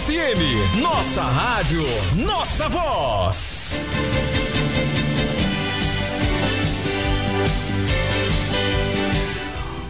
FM, 0.00 0.80
nossa 0.80 1.20
rádio, 1.20 1.84
nossa 2.14 2.68
voz. 2.70 3.84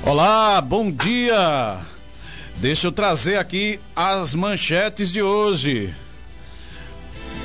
Olá, 0.05 0.61
bom 0.61 0.91
dia. 0.91 1.79
Deixa 2.57 2.89
eu 2.89 2.93
trazer 2.93 3.37
aqui 3.37 3.79
as 3.95 4.35
manchetes 4.35 5.13
de 5.13 5.23
hoje. 5.23 5.95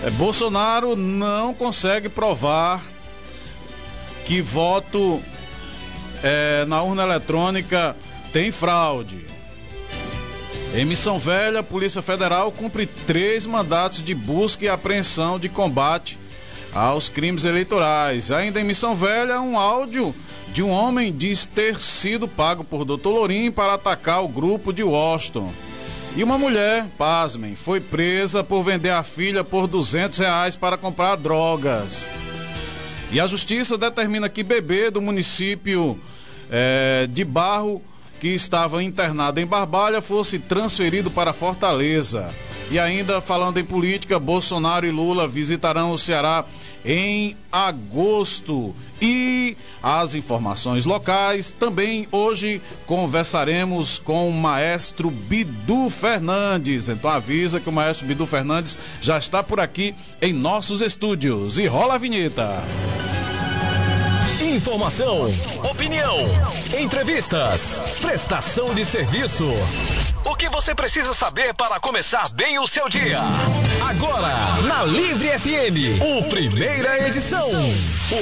É, 0.03 0.09
Bolsonaro 0.11 0.95
não 0.95 1.53
consegue 1.53 2.09
provar 2.09 2.81
que 4.25 4.41
voto 4.41 5.21
é, 6.23 6.65
na 6.65 6.81
urna 6.81 7.03
eletrônica 7.03 7.95
tem 8.33 8.51
fraude. 8.51 9.34
Em 10.75 10.83
Missão 10.83 11.17
Velha, 11.17 11.61
a 11.61 11.63
Polícia 11.63 12.01
Federal 12.01 12.51
cumpre 12.51 12.85
três 12.85 13.45
mandatos 13.45 14.03
de 14.03 14.13
busca 14.13 14.65
e 14.65 14.67
apreensão 14.67 15.39
de 15.39 15.47
combate 15.47 16.19
aos 16.73 17.07
crimes 17.07 17.45
eleitorais. 17.45 18.29
Ainda 18.29 18.59
em 18.59 18.65
Missão 18.65 18.93
Velha, 18.93 19.39
um 19.39 19.57
áudio 19.57 20.13
de 20.49 20.61
um 20.61 20.69
homem 20.69 21.15
diz 21.15 21.45
ter 21.45 21.79
sido 21.79 22.27
pago 22.27 22.61
por 22.61 22.83
Dr. 22.83 23.07
Lourim 23.07 23.51
para 23.51 23.75
atacar 23.75 24.21
o 24.21 24.27
grupo 24.27 24.73
de 24.73 24.83
Washington. 24.83 25.49
E 26.13 26.21
uma 26.21 26.37
mulher, 26.37 26.85
pasmem, 26.97 27.55
foi 27.55 27.79
presa 27.79 28.43
por 28.43 28.61
vender 28.61 28.89
a 28.89 29.01
filha 29.01 29.45
por 29.45 29.67
200 29.67 30.19
reais 30.19 30.57
para 30.57 30.77
comprar 30.77 31.15
drogas. 31.15 32.05
E 33.13 33.19
a 33.21 33.27
justiça 33.27 33.77
determina 33.77 34.27
que 34.27 34.43
bebê 34.43 34.91
do 34.91 35.01
município 35.01 35.97
é, 36.51 37.07
de 37.09 37.23
Barro, 37.23 37.81
que 38.19 38.29
estava 38.29 38.83
internado 38.83 39.39
em 39.39 39.45
Barbalha, 39.45 40.01
fosse 40.01 40.39
transferido 40.39 41.11
para 41.11 41.33
Fortaleza. 41.33 42.29
E 42.71 42.79
ainda 42.79 43.21
falando 43.21 43.59
em 43.59 43.63
política, 43.63 44.19
Bolsonaro 44.19 44.85
e 44.85 44.91
Lula 44.91 45.27
visitarão 45.27 45.91
o 45.91 45.97
Ceará 45.97 46.43
em 46.83 47.35
agosto. 47.51 48.75
E 49.01 49.57
as 49.83 50.15
informações 50.15 50.85
locais, 50.85 51.51
também 51.51 52.07
hoje 52.11 52.61
conversaremos 52.85 53.99
com 53.99 54.29
o 54.29 54.33
maestro 54.33 55.11
Bidu 55.11 55.89
Fernandes. 55.89 56.89
Então 56.89 57.09
avisa 57.09 57.59
que 57.59 57.69
o 57.69 57.73
maestro 57.73 58.07
Bidu 58.07 58.25
Fernandes 58.25 58.77
já 59.01 59.17
está 59.17 59.43
por 59.43 59.59
aqui 59.59 59.93
em 60.21 60.33
nossos 60.33 60.81
estúdios. 60.81 61.59
E 61.59 61.67
rola 61.67 61.95
a 61.95 61.97
vinheta. 61.97 62.63
Informação, 64.45 65.27
opinião, 65.71 66.19
entrevistas, 66.79 67.97
prestação 67.99 68.75
de 68.75 68.85
serviço. 68.85 69.43
O 70.23 70.35
que 70.35 70.47
você 70.49 70.75
precisa 70.75 71.15
saber 71.15 71.51
para 71.55 71.79
começar 71.79 72.29
bem 72.29 72.59
o 72.59 72.67
seu 72.67 72.87
dia? 72.87 73.21
Agora, 73.89 74.61
na 74.67 74.83
Livre 74.83 75.29
FM, 75.39 75.99
o 75.99 76.29
primeira 76.29 77.07
edição. 77.07 77.47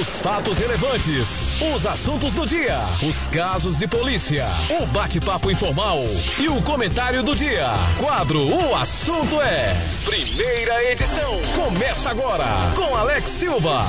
Os 0.00 0.18
fatos 0.20 0.56
relevantes, 0.56 1.60
os 1.74 1.84
assuntos 1.84 2.32
do 2.32 2.46
dia, 2.46 2.78
os 3.06 3.28
casos 3.28 3.76
de 3.76 3.86
polícia, 3.86 4.46
o 4.80 4.86
bate-papo 4.86 5.50
informal 5.50 5.98
e 6.38 6.48
o 6.48 6.62
comentário 6.62 7.22
do 7.22 7.36
dia. 7.36 7.66
Quadro 7.98 8.48
O 8.48 8.74
Assunto 8.76 9.38
é. 9.42 9.76
Primeira 10.06 10.90
edição. 10.90 11.38
Começa 11.54 12.10
agora 12.10 12.46
com 12.74 12.96
Alex 12.96 13.28
Silva. 13.28 13.82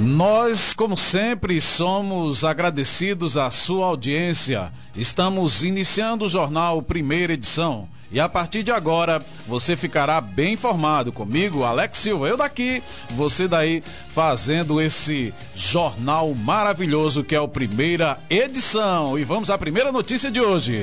Nós, 0.00 0.72
como 0.72 0.96
sempre, 0.96 1.60
somos 1.60 2.42
agradecidos 2.42 3.36
à 3.36 3.50
sua 3.50 3.86
audiência. 3.86 4.72
Estamos 4.96 5.62
iniciando 5.62 6.24
o 6.24 6.28
jornal 6.28 6.80
Primeira 6.80 7.34
Edição. 7.34 7.86
E 8.10 8.18
a 8.18 8.26
partir 8.26 8.62
de 8.62 8.72
agora, 8.72 9.22
você 9.46 9.76
ficará 9.76 10.18
bem 10.18 10.54
informado 10.54 11.12
comigo, 11.12 11.64
Alex 11.64 11.98
Silva. 11.98 12.28
Eu 12.28 12.38
daqui, 12.38 12.82
você 13.10 13.46
daí, 13.46 13.82
fazendo 14.08 14.80
esse 14.80 15.34
jornal 15.54 16.32
maravilhoso 16.34 17.22
que 17.22 17.34
é 17.34 17.40
o 17.40 17.46
Primeira 17.46 18.18
Edição. 18.30 19.18
E 19.18 19.22
vamos 19.22 19.50
à 19.50 19.58
primeira 19.58 19.92
notícia 19.92 20.30
de 20.30 20.40
hoje. 20.40 20.82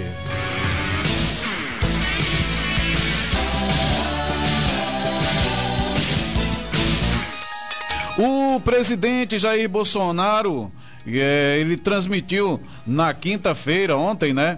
O 8.17 8.59
presidente 8.61 9.37
Jair 9.37 9.69
Bolsonaro, 9.69 10.71
é, 11.05 11.59
ele 11.61 11.77
transmitiu 11.77 12.59
na 12.85 13.13
quinta-feira, 13.13 13.95
ontem, 13.95 14.33
né? 14.33 14.57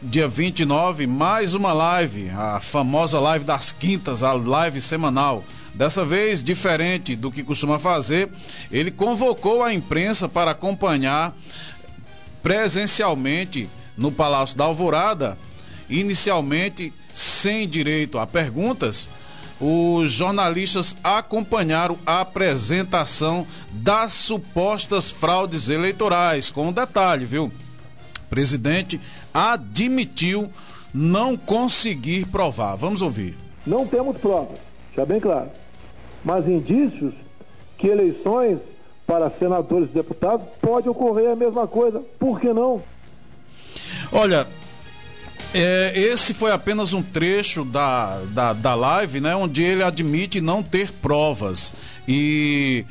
Dia 0.00 0.26
29, 0.26 1.06
mais 1.06 1.54
uma 1.54 1.74
live, 1.74 2.30
a 2.30 2.58
famosa 2.58 3.20
live 3.20 3.44
das 3.44 3.72
quintas, 3.72 4.22
a 4.22 4.32
live 4.32 4.80
semanal. 4.80 5.44
Dessa 5.74 6.02
vez, 6.02 6.42
diferente 6.42 7.14
do 7.14 7.30
que 7.30 7.44
costuma 7.44 7.78
fazer, 7.78 8.30
ele 8.72 8.90
convocou 8.90 9.62
a 9.62 9.74
imprensa 9.74 10.26
para 10.26 10.52
acompanhar 10.52 11.36
presencialmente 12.42 13.68
no 13.98 14.10
Palácio 14.10 14.56
da 14.56 14.64
Alvorada, 14.64 15.36
inicialmente 15.90 16.90
sem 17.12 17.68
direito 17.68 18.18
a 18.18 18.26
perguntas, 18.26 19.10
os 19.60 20.12
jornalistas 20.12 20.96
acompanharam 21.04 21.98
a 22.06 22.20
apresentação 22.20 23.46
das 23.70 24.12
supostas 24.12 25.10
fraudes 25.10 25.68
eleitorais. 25.68 26.50
Com 26.50 26.68
um 26.68 26.72
detalhe, 26.72 27.26
viu? 27.26 27.44
O 27.46 28.30
presidente 28.30 29.00
admitiu 29.34 30.50
não 30.94 31.36
conseguir 31.36 32.26
provar. 32.26 32.76
Vamos 32.76 33.02
ouvir. 33.02 33.36
Não 33.66 33.86
temos 33.86 34.16
provas, 34.16 34.58
já 34.96 35.04
bem 35.04 35.20
claro. 35.20 35.50
Mas 36.24 36.48
indícios 36.48 37.14
que 37.76 37.86
eleições 37.86 38.58
para 39.06 39.28
senadores 39.28 39.88
e 39.88 39.92
deputados 39.92 40.46
pode 40.60 40.88
ocorrer 40.88 41.30
a 41.30 41.36
mesma 41.36 41.66
coisa. 41.66 42.00
Por 42.18 42.40
que 42.40 42.52
não? 42.52 42.80
Olha, 44.12 44.46
é, 45.54 45.92
esse 45.94 46.32
foi 46.32 46.52
apenas 46.52 46.92
um 46.92 47.02
trecho 47.02 47.64
da, 47.64 48.20
da, 48.28 48.52
da 48.52 48.74
live, 48.74 49.20
né? 49.20 49.34
Onde 49.34 49.62
ele 49.62 49.82
admite 49.82 50.40
não 50.40 50.62
ter 50.62 50.92
provas. 50.92 51.74
E 52.06 52.84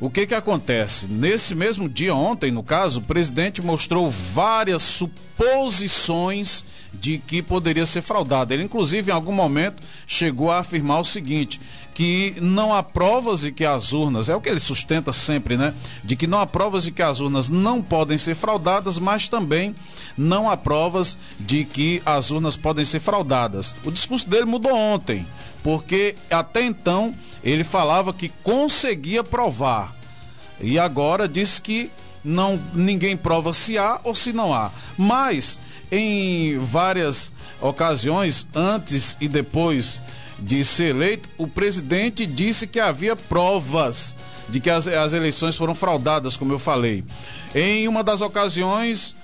o 0.00 0.08
que 0.08 0.26
que 0.26 0.34
acontece? 0.34 1.08
Nesse 1.08 1.56
mesmo 1.56 1.88
dia, 1.88 2.14
ontem, 2.14 2.52
no 2.52 2.62
caso, 2.62 3.00
o 3.00 3.02
presidente 3.02 3.60
mostrou 3.60 4.08
várias 4.08 4.82
suposições 4.82 6.64
de 6.94 7.18
que 7.18 7.42
poderia 7.42 7.84
ser 7.84 8.02
fraudado. 8.02 8.54
Ele, 8.54 8.62
inclusive, 8.62 9.10
em 9.10 9.14
algum 9.14 9.32
momento, 9.32 9.82
chegou 10.06 10.52
a 10.52 10.58
afirmar 10.60 11.00
o 11.00 11.04
seguinte: 11.04 11.60
que 11.94 12.36
não 12.40 12.72
há 12.72 12.80
provas 12.80 13.40
de 13.40 13.50
que 13.50 13.64
as 13.64 13.92
urnas, 13.92 14.28
é 14.28 14.36
o 14.36 14.40
que 14.40 14.48
ele 14.48 14.60
sustenta 14.60 15.12
sempre, 15.12 15.56
né? 15.56 15.74
De 16.04 16.14
que 16.14 16.28
não 16.28 16.40
há 16.40 16.46
provas 16.46 16.84
de 16.84 16.92
que 16.92 17.02
as 17.02 17.18
urnas 17.18 17.48
não 17.48 17.82
podem 17.82 18.16
ser 18.16 18.36
fraudadas, 18.36 19.00
mas 19.00 19.28
também 19.28 19.74
não 20.16 20.48
há 20.48 20.56
provas 20.56 21.18
de 21.40 21.64
que 21.64 22.00
as 22.06 22.30
urnas 22.30 22.56
podem 22.56 22.84
ser 22.84 23.00
fraudadas. 23.00 23.74
O 23.84 23.90
discurso 23.90 24.30
dele 24.30 24.44
mudou 24.44 24.72
ontem, 24.72 25.26
porque 25.68 26.14
até 26.30 26.64
então 26.64 27.14
ele 27.44 27.62
falava 27.62 28.10
que 28.14 28.30
conseguia 28.42 29.22
provar. 29.22 29.94
E 30.62 30.78
agora 30.78 31.28
diz 31.28 31.58
que 31.58 31.90
não 32.24 32.58
ninguém 32.72 33.14
prova 33.14 33.52
se 33.52 33.76
há 33.76 34.00
ou 34.02 34.14
se 34.14 34.32
não 34.32 34.54
há. 34.54 34.70
Mas 34.96 35.60
em 35.92 36.58
várias 36.58 37.30
ocasiões, 37.60 38.48
antes 38.54 39.18
e 39.20 39.28
depois 39.28 40.00
de 40.38 40.64
ser 40.64 40.96
eleito, 40.96 41.28
o 41.36 41.46
presidente 41.46 42.24
disse 42.24 42.66
que 42.66 42.80
havia 42.80 43.14
provas 43.14 44.16
de 44.48 44.60
que 44.60 44.70
as, 44.70 44.88
as 44.88 45.12
eleições 45.12 45.54
foram 45.54 45.74
fraudadas, 45.74 46.34
como 46.34 46.50
eu 46.50 46.58
falei. 46.58 47.04
Em 47.54 47.86
uma 47.86 48.02
das 48.02 48.22
ocasiões, 48.22 49.14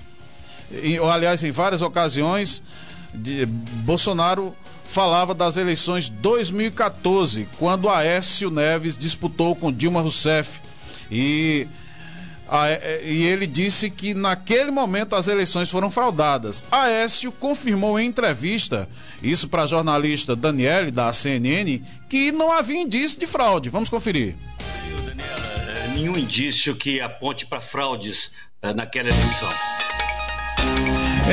em, 0.83 0.99
ou, 0.99 1.09
aliás, 1.09 1.43
em 1.43 1.49
várias 1.49 1.81
ocasiões, 1.81 2.61
de, 3.15 3.47
Bolsonaro 3.47 4.55
falava 4.95 5.33
das 5.33 5.57
eleições 5.57 6.07
2014, 6.07 7.49
quando 7.59 7.89
Aécio 7.89 8.49
Neves 8.49 8.97
disputou 8.97 9.53
com 9.53 9.69
Dilma 9.69 9.99
Rousseff. 9.99 10.61
E 11.11 11.67
e 13.03 13.23
ele 13.23 13.45
disse 13.45 13.89
que 13.89 14.13
naquele 14.13 14.71
momento 14.71 15.15
as 15.15 15.27
eleições 15.27 15.69
foram 15.69 15.91
fraudadas. 15.91 16.63
Aécio 16.71 17.29
confirmou 17.29 17.99
em 17.99 18.07
entrevista, 18.07 18.87
isso 19.21 19.49
para 19.49 19.63
a 19.63 19.67
jornalista 19.67 20.33
Daniele, 20.33 20.91
da 20.91 21.11
CNN, 21.11 21.81
que 22.07 22.31
não 22.31 22.49
havia 22.49 22.79
indício 22.79 23.19
de 23.19 23.27
fraude. 23.27 23.69
Vamos 23.69 23.89
conferir. 23.89 24.35
Daniela, 25.05 25.87
nenhum 25.93 26.15
indício 26.15 26.73
que 26.73 27.01
aponte 27.01 27.45
para 27.45 27.59
fraudes 27.59 28.31
é, 28.61 28.73
naquela 28.73 29.09
eleição. 29.09 29.49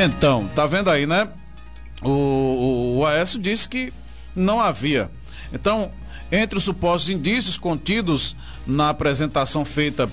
Então, 0.05 0.49
tá 0.49 0.67
vendo 0.67 0.91
aí, 0.91 1.07
né? 1.07 1.29
O, 2.05 2.99
o, 2.99 3.07
Aécio 3.07 3.39
disse 3.39 3.69
que 3.69 3.93
não 4.35 4.61
havia. 4.61 5.11
Então, 5.53 5.91
entre 6.31 6.59
os 6.59 6.65
supostos 6.65 7.11
indícios 7.11 7.57
contidos 7.57 8.37
na 8.67 8.91
apresentação 8.91 9.65
feita 9.65 10.09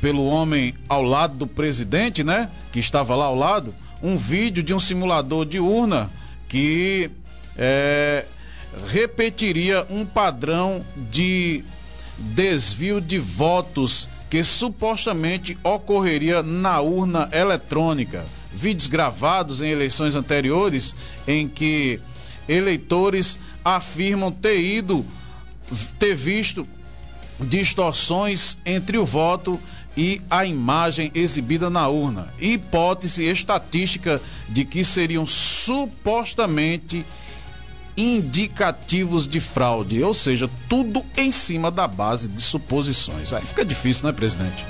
pelo 0.00 0.26
homem 0.26 0.74
ao 0.88 1.02
lado 1.02 1.34
do 1.34 1.46
presidente, 1.46 2.22
né? 2.22 2.50
Que 2.72 2.78
estava 2.78 3.14
lá 3.16 3.26
ao 3.26 3.34
lado, 3.34 3.74
um 4.02 4.18
vídeo 4.18 4.62
de 4.62 4.74
um 4.74 4.80
simulador 4.80 5.46
de 5.46 5.58
urna 5.58 6.10
que 6.48 7.10
é, 7.56 8.26
repetiria 8.88 9.86
um 9.88 10.04
padrão 10.04 10.80
de 11.10 11.64
desvio 12.18 13.00
de 13.00 13.18
votos 13.18 14.08
que 14.28 14.42
supostamente 14.42 15.56
ocorreria 15.62 16.42
na 16.42 16.80
urna 16.80 17.28
eletrônica. 17.32 18.24
Vídeos 18.54 18.88
gravados 18.88 19.62
em 19.62 19.70
eleições 19.70 20.14
anteriores 20.14 20.94
em 21.26 21.48
que 21.48 22.00
eleitores 22.48 23.38
afirmam 23.64 24.30
ter 24.30 24.60
ido 24.60 25.04
ter 25.98 26.14
visto 26.14 26.66
distorções 27.40 28.58
entre 28.64 28.98
o 28.98 29.04
voto 29.04 29.58
e 29.96 30.20
a 30.28 30.44
imagem 30.44 31.10
exibida 31.14 31.70
na 31.70 31.88
urna. 31.88 32.28
Hipótese 32.40 33.24
estatística 33.24 34.20
de 34.48 34.64
que 34.64 34.84
seriam 34.84 35.26
supostamente 35.26 37.04
indicativos 37.96 39.28
de 39.28 39.38
fraude, 39.38 40.02
ou 40.02 40.12
seja, 40.12 40.50
tudo 40.68 41.04
em 41.16 41.30
cima 41.30 41.70
da 41.70 41.86
base 41.86 42.28
de 42.28 42.42
suposições. 42.42 43.32
Aí 43.32 43.44
fica 43.44 43.64
difícil, 43.64 44.06
né, 44.06 44.12
presidente? 44.12 44.64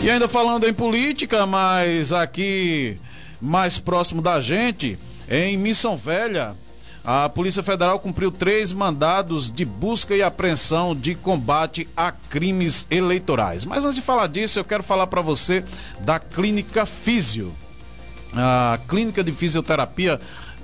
E 0.00 0.10
ainda 0.10 0.28
falando 0.28 0.66
em 0.66 0.72
política, 0.72 1.44
mas 1.44 2.12
aqui 2.12 2.96
mais 3.40 3.78
próximo 3.78 4.22
da 4.22 4.40
gente, 4.40 4.96
em 5.28 5.56
Missão 5.56 5.96
Velha, 5.96 6.54
a 7.04 7.28
Polícia 7.28 7.62
Federal 7.62 7.98
cumpriu 7.98 8.30
três 8.30 8.72
mandados 8.72 9.50
de 9.50 9.64
busca 9.64 10.14
e 10.14 10.22
apreensão 10.22 10.94
de 10.94 11.14
combate 11.14 11.88
a 11.96 12.12
crimes 12.12 12.86
eleitorais. 12.90 13.64
Mas 13.64 13.84
antes 13.84 13.96
de 13.96 14.00
falar 14.00 14.28
disso, 14.28 14.58
eu 14.58 14.64
quero 14.64 14.82
falar 14.82 15.08
para 15.08 15.20
você 15.20 15.64
da 16.00 16.18
Clínica 16.18 16.86
Físio. 16.86 17.52
A 18.34 18.78
clínica 18.88 19.24
de 19.24 19.32
fisioterapia 19.32 20.20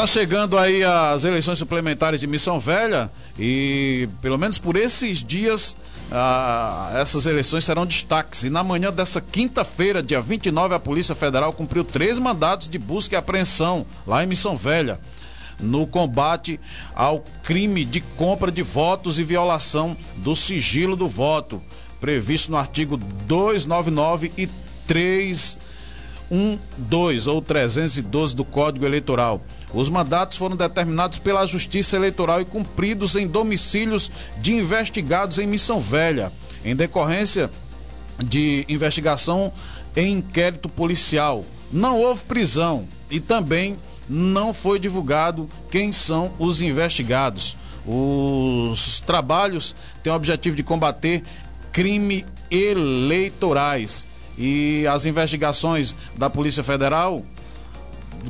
Está 0.00 0.20
chegando 0.20 0.56
aí 0.56 0.82
as 0.82 1.26
eleições 1.26 1.58
suplementares 1.58 2.20
de 2.20 2.26
Missão 2.26 2.58
Velha 2.58 3.10
e 3.38 4.08
pelo 4.22 4.38
menos 4.38 4.56
por 4.56 4.74
esses 4.74 5.22
dias 5.22 5.76
ah, 6.10 6.90
essas 6.94 7.26
eleições 7.26 7.66
serão 7.66 7.84
destaques. 7.84 8.44
E 8.44 8.48
na 8.48 8.64
manhã 8.64 8.90
dessa 8.90 9.20
quinta-feira, 9.20 10.02
dia 10.02 10.18
29, 10.22 10.74
a 10.74 10.78
Polícia 10.78 11.14
Federal 11.14 11.52
cumpriu 11.52 11.84
três 11.84 12.18
mandados 12.18 12.66
de 12.66 12.78
busca 12.78 13.14
e 13.14 13.18
apreensão 13.18 13.84
lá 14.06 14.24
em 14.24 14.26
Missão 14.26 14.56
Velha 14.56 14.98
no 15.60 15.86
combate 15.86 16.58
ao 16.94 17.22
crime 17.42 17.84
de 17.84 18.00
compra 18.00 18.50
de 18.50 18.62
votos 18.62 19.18
e 19.18 19.22
violação 19.22 19.94
do 20.16 20.34
sigilo 20.34 20.96
do 20.96 21.08
voto, 21.08 21.62
previsto 22.00 22.50
no 22.50 22.56
artigo 22.56 22.96
299 22.96 24.32
e 24.38 24.48
312 26.30 27.28
ou 27.28 27.42
312 27.42 28.36
do 28.36 28.44
Código 28.44 28.86
Eleitoral. 28.86 29.40
Os 29.74 29.88
mandatos 29.88 30.38
foram 30.38 30.56
determinados 30.56 31.18
pela 31.18 31.46
Justiça 31.46 31.96
Eleitoral 31.96 32.40
e 32.40 32.44
cumpridos 32.44 33.16
em 33.16 33.26
domicílios 33.26 34.10
de 34.38 34.54
investigados 34.54 35.38
em 35.38 35.46
Missão 35.46 35.80
Velha, 35.80 36.32
em 36.64 36.74
decorrência 36.76 37.50
de 38.18 38.64
investigação 38.68 39.52
em 39.96 40.18
inquérito 40.18 40.68
policial. 40.68 41.44
Não 41.72 42.00
houve 42.00 42.22
prisão 42.22 42.86
e 43.10 43.18
também 43.18 43.76
não 44.08 44.54
foi 44.54 44.78
divulgado 44.78 45.48
quem 45.70 45.90
são 45.90 46.32
os 46.38 46.62
investigados. 46.62 47.56
Os 47.86 49.00
trabalhos 49.00 49.74
têm 50.02 50.12
o 50.12 50.16
objetivo 50.16 50.56
de 50.56 50.62
combater 50.62 51.22
crime 51.72 52.24
eleitorais 52.50 54.06
e 54.40 54.86
as 54.86 55.04
investigações 55.04 55.94
da 56.16 56.30
Polícia 56.30 56.64
Federal 56.64 57.22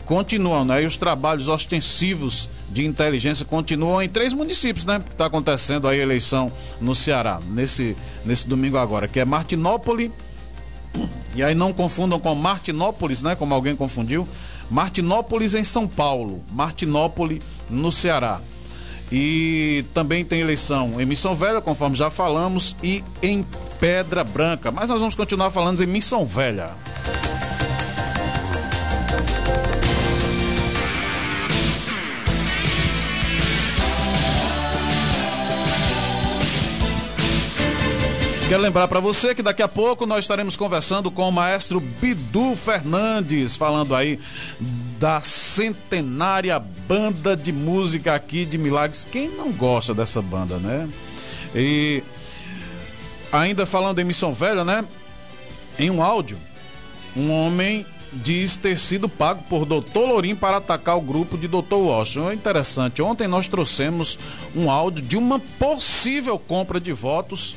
continuam, 0.05 0.65
né? 0.65 0.83
E 0.83 0.87
os 0.87 0.97
trabalhos 0.97 1.49
ostensivos 1.49 2.49
de 2.69 2.85
inteligência 2.85 3.45
continuam 3.45 4.03
em 4.03 4.09
três 4.09 4.33
municípios, 4.33 4.85
né? 4.85 5.01
Está 5.09 5.27
acontecendo 5.27 5.87
aí 5.87 6.01
a 6.01 6.03
eleição 6.03 6.51
no 6.81 6.97
Ceará, 6.97 7.41
nesse, 7.51 7.97
nesse 8.25 8.49
domingo 8.49 8.77
agora, 8.77 9.07
que 9.07 9.21
é 9.21 9.25
Martinópolis, 9.25 10.11
e 11.37 11.45
aí 11.45 11.55
não 11.55 11.73
confundam 11.73 12.19
com 12.19 12.35
Martinópolis, 12.35 13.23
né? 13.23 13.37
Como 13.37 13.55
alguém 13.55 13.77
confundiu. 13.77 14.27
Martinópolis 14.69 15.55
em 15.55 15.63
São 15.63 15.87
Paulo, 15.87 16.43
Martinópolis 16.51 17.41
no 17.69 17.93
Ceará. 17.93 18.41
E 19.13 19.85
também 19.93 20.25
tem 20.25 20.41
eleição 20.41 21.01
em 21.01 21.05
Missão 21.05 21.35
Velha, 21.35 21.61
conforme 21.61 21.97
já 21.97 22.11
falamos, 22.11 22.77
e 22.83 23.03
em 23.23 23.45
Pedra 23.81 24.23
Branca. 24.23 24.71
Mas 24.71 24.89
nós 24.89 25.01
vamos 25.01 25.15
continuar 25.15 25.51
falando 25.51 25.83
em 25.83 25.87
Missão 25.87 26.25
Velha. 26.25 26.71
Quero 38.51 38.63
lembrar 38.65 38.89
para 38.89 38.99
você 38.99 39.33
que 39.33 39.45
daqui 39.45 39.63
a 39.63 39.69
pouco 39.69 40.05
nós 40.05 40.25
estaremos 40.25 40.57
conversando 40.57 41.09
com 41.09 41.29
o 41.29 41.31
maestro 41.31 41.79
Bidu 41.79 42.57
Fernandes, 42.57 43.55
falando 43.55 43.95
aí 43.95 44.19
da 45.01 45.23
centenária 45.23 46.59
banda 46.59 47.35
de 47.35 47.51
música 47.51 48.15
aqui 48.15 48.45
de 48.45 48.59
Milagres. 48.59 49.07
Quem 49.11 49.31
não 49.31 49.51
gosta 49.51 49.95
dessa 49.95 50.21
banda, 50.21 50.59
né? 50.59 50.87
E 51.55 52.03
ainda 53.33 53.65
falando 53.65 53.99
em 53.99 54.05
Missão 54.05 54.35
Velha, 54.35 54.63
né? 54.63 54.85
Em 55.79 55.91
um 55.91 56.03
áudio, 56.03 56.37
um 57.17 57.33
homem 57.33 57.87
diz 58.13 58.59
ter 58.59 58.77
sido 58.77 59.09
pago 59.09 59.43
por 59.49 59.65
Dr. 59.65 60.01
Lourim 60.01 60.37
para 60.37 60.59
atacar 60.59 60.99
o 60.99 61.01
grupo 61.01 61.39
de 61.39 61.49
Dr. 61.49 61.77
Washington. 61.77 62.31
É 62.31 62.35
interessante. 62.35 63.01
Ontem 63.01 63.27
nós 63.27 63.49
trouxemos 63.49 64.19
um 64.55 64.71
áudio 64.71 65.03
de 65.03 65.17
uma 65.17 65.39
possível 65.59 66.39
compra 66.39 66.79
de 66.79 66.93
votos 66.93 67.57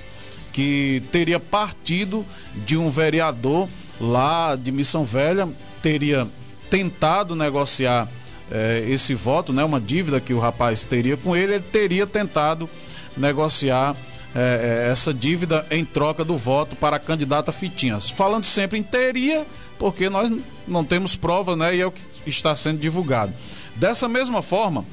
que 0.53 1.03
teria 1.11 1.41
partido 1.41 2.25
de 2.65 2.77
um 2.77 2.89
vereador 2.89 3.67
lá 3.99 4.55
de 4.55 4.71
Missão 4.71 5.03
Velha, 5.03 5.49
teria 5.81 6.25
tentado 6.73 7.35
negociar 7.35 8.07
eh, 8.51 8.83
esse 8.89 9.13
voto, 9.13 9.53
né, 9.53 9.63
uma 9.63 9.79
dívida 9.79 10.19
que 10.19 10.33
o 10.33 10.39
rapaz 10.39 10.81
teria 10.81 11.15
com 11.15 11.35
ele, 11.35 11.53
ele 11.53 11.63
teria 11.71 12.07
tentado 12.07 12.67
negociar 13.15 13.95
eh, 14.35 14.89
essa 14.91 15.13
dívida 15.13 15.63
em 15.69 15.85
troca 15.85 16.25
do 16.25 16.35
voto 16.35 16.75
para 16.75 16.95
a 16.95 16.99
candidata 16.99 17.51
Fitinhas. 17.51 18.09
Falando 18.09 18.45
sempre 18.45 18.79
em 18.79 18.81
teria, 18.81 19.45
porque 19.77 20.09
nós 20.09 20.35
não 20.67 20.83
temos 20.83 21.15
prova, 21.15 21.55
né, 21.55 21.75
e 21.75 21.81
é 21.81 21.85
o 21.85 21.91
que 21.91 22.01
está 22.25 22.55
sendo 22.55 22.79
divulgado. 22.79 23.31
Dessa 23.75 24.09
mesma 24.09 24.41
forma, 24.41 24.83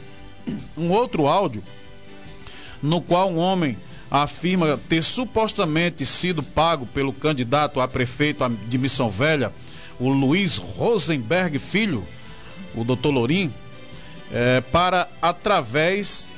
um 0.77 0.91
outro 0.91 1.27
áudio 1.27 1.63
no 2.83 3.01
qual 3.01 3.31
um 3.31 3.39
homem 3.39 3.75
afirma 4.11 4.79
ter 4.87 5.03
supostamente 5.03 6.05
sido 6.05 6.43
pago 6.43 6.85
pelo 6.85 7.11
candidato 7.11 7.81
a 7.81 7.89
prefeito 7.89 8.47
de 8.69 8.77
Missão 8.77 9.09
Velha, 9.09 9.51
o 10.01 10.09
Luiz 10.09 10.57
Rosenberg 10.57 11.59
Filho, 11.59 12.03
o 12.75 12.83
doutor 12.83 13.11
Lourim, 13.11 13.53
é, 14.33 14.61
para, 14.61 15.09
através 15.21 16.29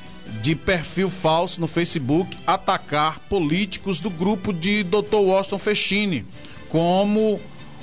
de 0.41 0.55
perfil 0.55 1.09
falso 1.09 1.59
no 1.59 1.67
Facebook 1.67 2.35
atacar 2.45 3.19
políticos 3.29 3.99
do 3.99 4.09
grupo 4.09 4.53
de 4.53 4.83
Dr. 4.83 5.15
Washington 5.15 5.59
Fechini, 5.59 6.25
como 6.69 7.39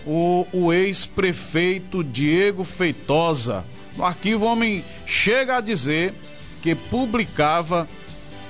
o, 0.07 0.47
o 0.53 0.73
ex-prefeito 0.73 2.03
Diego 2.03 2.65
Feitosa. 2.65 3.65
No 3.97 4.05
arquivo, 4.05 4.45
o 4.45 4.49
homem 4.49 4.85
chega 5.07 5.57
a 5.57 5.61
dizer 5.61 6.15
que 6.63 6.75
publicava 6.75 7.89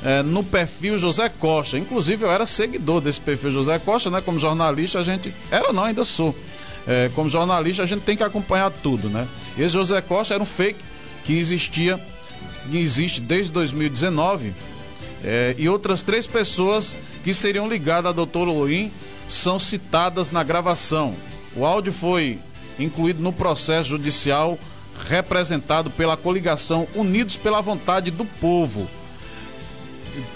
é, 0.05 0.23
no 0.23 0.43
perfil 0.43 0.99
José 0.99 1.29
Costa. 1.29 1.79
Inclusive, 1.79 2.25
eu 2.25 2.31
era 2.31 2.47
seguidor 2.47 3.01
desse 3.01 3.21
perfil 3.21 3.51
José 3.51 3.79
Costa, 3.79 4.11
né? 4.11 4.21
Como 4.21 4.39
jornalista, 4.39 4.99
a 4.99 5.03
gente. 5.03 5.33
Era 5.51 5.73
não, 5.73 5.85
ainda 5.85 6.05
sou. 6.05 6.35
É, 6.87 7.11
como 7.15 7.29
jornalista, 7.29 7.83
a 7.83 7.87
gente 7.87 8.03
tem 8.03 8.17
que 8.17 8.23
acompanhar 8.23 8.71
tudo, 8.71 9.09
né? 9.09 9.27
Esse 9.59 9.71
José 9.71 10.01
Costa 10.01 10.35
era 10.35 10.43
um 10.43 10.47
fake 10.47 10.81
que 11.25 11.39
existia, 11.39 12.01
que 12.71 12.79
existe 12.79 13.21
desde 13.21 13.53
2019. 13.53 14.53
É, 15.23 15.55
e 15.59 15.69
outras 15.69 16.03
três 16.03 16.27
pessoas 16.27 16.97
que 17.23 17.35
seriam 17.35 17.69
ligadas 17.69 18.11
a 18.11 18.25
Dr. 18.25 18.39
Loim 18.39 18.91
são 19.29 19.59
citadas 19.59 20.31
na 20.31 20.43
gravação. 20.43 21.15
O 21.55 21.65
áudio 21.67 21.93
foi 21.93 22.39
incluído 22.79 23.23
no 23.23 23.33
processo 23.33 23.91
judicial 23.91 24.59
representado 25.09 25.91
pela 25.91 26.17
coligação 26.17 26.87
Unidos 26.95 27.37
pela 27.37 27.61
Vontade 27.61 28.11
do 28.11 28.25
Povo, 28.25 28.89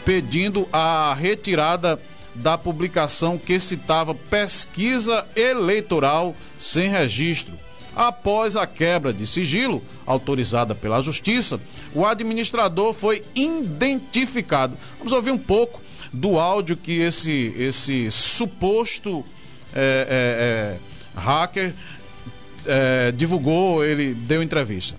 pedindo 0.05 0.69
a 0.73 1.15
retirada 1.19 2.01
da 2.35 2.59
publicação 2.59 3.39
que 3.39 3.59
citava 3.61 4.15
pesquisa 4.15 5.27
eleitoral 5.37 6.35
sem 6.59 6.89
registro. 6.89 7.55
Após 7.97 8.57
a 8.57 8.67
quebra 8.67 9.13
de 9.13 9.27
sigilo 9.27 9.81
autorizada 10.05 10.75
pela 10.75 11.01
Justiça, 11.01 11.61
o 11.95 12.05
administrador 12.05 12.93
foi 12.93 13.23
identificado. 13.35 14.77
Vamos 14.99 15.13
ouvir 15.13 15.31
um 15.31 15.39
pouco 15.39 15.81
do 16.13 16.39
áudio 16.39 16.77
que 16.77 17.01
esse, 17.01 17.55
esse 17.57 18.11
suposto 18.11 19.25
é, 19.73 20.77
é, 21.17 21.19
é, 21.19 21.21
hacker 21.21 21.73
é, 22.67 23.13
divulgou, 23.13 23.85
ele 23.85 24.15
deu 24.15 24.43
entrevista. 24.43 24.97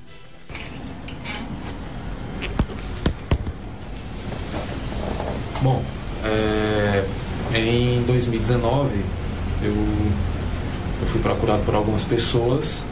Bom, 5.61 5.83
é, 6.23 7.03
em 7.59 8.03
2019 8.03 8.99
eu, 9.61 9.71
eu 9.71 11.07
fui 11.07 11.21
procurado 11.21 11.63
por 11.63 11.75
algumas 11.75 12.03
pessoas 12.03 12.83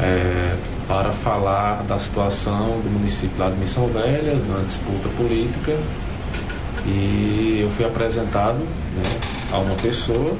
é, 0.00 0.56
para 0.86 1.10
falar 1.10 1.82
da 1.84 1.98
situação 1.98 2.80
do 2.80 2.90
município 2.90 3.38
lá 3.38 3.48
de 3.48 3.56
Missão 3.56 3.86
Velha, 3.88 4.34
na 4.48 4.62
disputa 4.64 5.08
política. 5.16 5.76
E 6.86 7.60
eu 7.62 7.70
fui 7.70 7.84
apresentado 7.84 8.58
né, 8.58 9.02
a 9.52 9.58
uma 9.58 9.74
pessoa, 9.76 10.36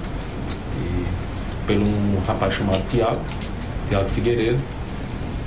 e, 0.79 1.05
pelo 1.67 1.85
um 1.85 2.21
rapaz 2.27 2.55
chamado 2.55 2.83
Tiago, 2.89 3.21
Tiago 3.89 4.09
Figueiredo. 4.11 4.59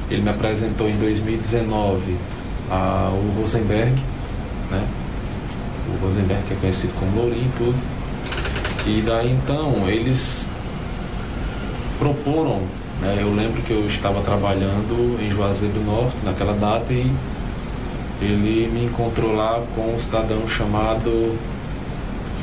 Ele 0.10 0.22
me 0.24 0.30
apresentou 0.30 0.90
em 0.90 0.96
2019 0.98 2.18
ao 2.70 3.14
Rosenberg, 3.40 3.94
né, 4.72 4.84
o 5.96 6.06
Rosenberg 6.06 6.44
que 6.48 6.54
é 6.54 6.58
conhecido 6.58 6.94
como 7.00 7.22
Lourinho 7.22 7.46
e 7.46 7.58
tudo. 7.58 7.78
E 8.86 9.02
daí 9.02 9.32
então 9.32 9.88
eles 9.88 10.46
proporam, 11.98 12.62
né, 13.02 13.18
eu 13.20 13.34
lembro 13.36 13.62
que 13.62 13.72
eu 13.72 13.86
estava 13.86 14.22
trabalhando 14.22 15.20
em 15.22 15.30
Juazeiro 15.30 15.74
do 15.74 15.86
Norte 15.86 16.18
naquela 16.24 16.54
data 16.54 16.92
e 16.94 17.12
ele 18.22 18.70
me 18.74 18.86
encontrou 18.86 19.36
lá 19.36 19.62
com 19.76 19.94
um 19.94 20.00
cidadão 20.00 20.48
chamado 20.48 21.38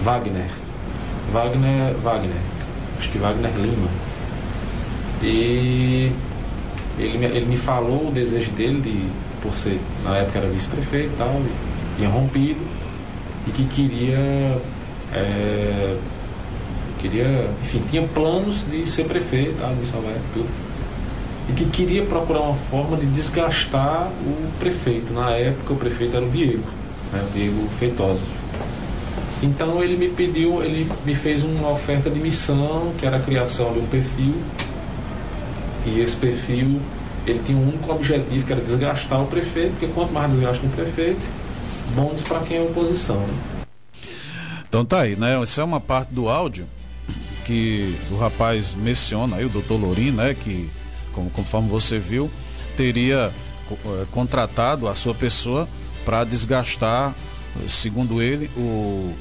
Wagner. 0.05 0.51
Wagner, 1.33 1.95
Wagner, 2.03 2.37
acho 2.99 3.11
que 3.11 3.19
Wagner 3.19 3.53
Lima. 3.57 3.89
E 5.23 6.13
ele, 6.99 7.25
ele 7.25 7.47
me 7.47 7.57
falou 7.57 8.09
o 8.09 8.13
desejo 8.13 8.51
dele 8.53 8.81
de, 8.81 9.11
por 9.43 9.55
ser, 9.55 9.81
na 10.05 10.17
época 10.17 10.39
era 10.39 10.49
vice-prefeito 10.49 11.11
e 11.15 11.17
tal, 11.17 11.31
e 11.31 11.97
tinha 11.97 12.09
rompido 12.09 12.61
e 13.47 13.51
que 13.51 13.65
queria 13.65 14.59
é, 15.13 15.97
queria, 17.01 17.49
enfim, 17.63 17.83
tinha 17.91 18.03
planos 18.09 18.67
de 18.71 18.87
ser 18.87 19.05
prefeito, 19.05 19.59
tá, 19.59 19.73
de 19.73 19.87
Salvador, 19.87 20.19
tudo. 20.33 20.49
E 21.49 21.53
que 21.53 21.65
queria 21.67 22.05
procurar 22.05 22.41
uma 22.41 22.55
forma 22.55 22.97
de 22.97 23.07
desgastar 23.07 24.09
o 24.09 24.59
prefeito. 24.59 25.13
Na 25.13 25.31
época 25.31 25.75
o 25.75 25.77
prefeito 25.77 26.17
era 26.17 26.27
o 26.27 26.29
Diego, 26.29 26.65
né, 27.13 27.25
o 27.29 27.33
Diego 27.33 27.69
Feitosa. 27.79 28.23
Então 29.43 29.83
ele 29.83 29.97
me 29.97 30.09
pediu, 30.09 30.63
ele 30.63 30.91
me 31.05 31.15
fez 31.15 31.45
uma 31.45 31.71
oferta 31.71 32.11
de 32.11 32.19
missão, 32.19 32.93
que 32.99 33.07
era 33.07 33.19
a 33.19 33.21
criação 33.21 33.73
de 33.73 33.79
um 33.79 33.87
perfil. 33.87 34.35
E 35.87 36.01
esse 36.01 36.17
perfil, 36.17 36.81
ele 37.27 37.41
tinha 37.47 37.57
um 37.57 37.69
único 37.69 37.93
objetivo, 37.93 38.45
que 38.45 38.53
era 38.53 38.61
desgastar 38.61 39.23
o 39.23 39.27
prefeito, 39.27 39.73
porque 39.73 39.87
quanto 39.95 40.13
mais 40.13 40.33
desgasta 40.33 40.67
o 40.67 40.71
prefeito, 40.71 41.21
bônus 41.95 42.23
para 42.23 42.41
quem 42.41 42.59
é 42.59 42.63
oposição. 42.63 43.19
Né? 43.19 43.35
Então 44.69 44.85
tá 44.85 45.01
aí, 45.01 45.17
né? 45.17 45.41
Isso 45.43 45.61
é 45.61 45.65
uma 45.65 45.81
parte 45.81 46.13
do 46.13 46.29
áudio 46.29 46.67
que 47.45 47.95
o 48.11 48.17
rapaz 48.17 48.75
menciona 48.75 49.37
aí, 49.37 49.45
o 49.45 49.49
doutor 49.49 49.81
Lourim, 49.81 50.11
né? 50.11 50.35
Que, 50.35 50.69
como, 51.13 51.31
conforme 51.31 51.69
você 51.69 51.99
viu, 51.99 52.31
teria 52.77 53.33
é, 53.71 54.07
contratado 54.11 54.89
a 54.89 54.95
sua 54.95 55.15
pessoa 55.15 55.69
para 56.05 56.25
desgastar, 56.25 57.15
segundo 57.69 58.21
ele, 58.21 58.51
o, 58.57 59.15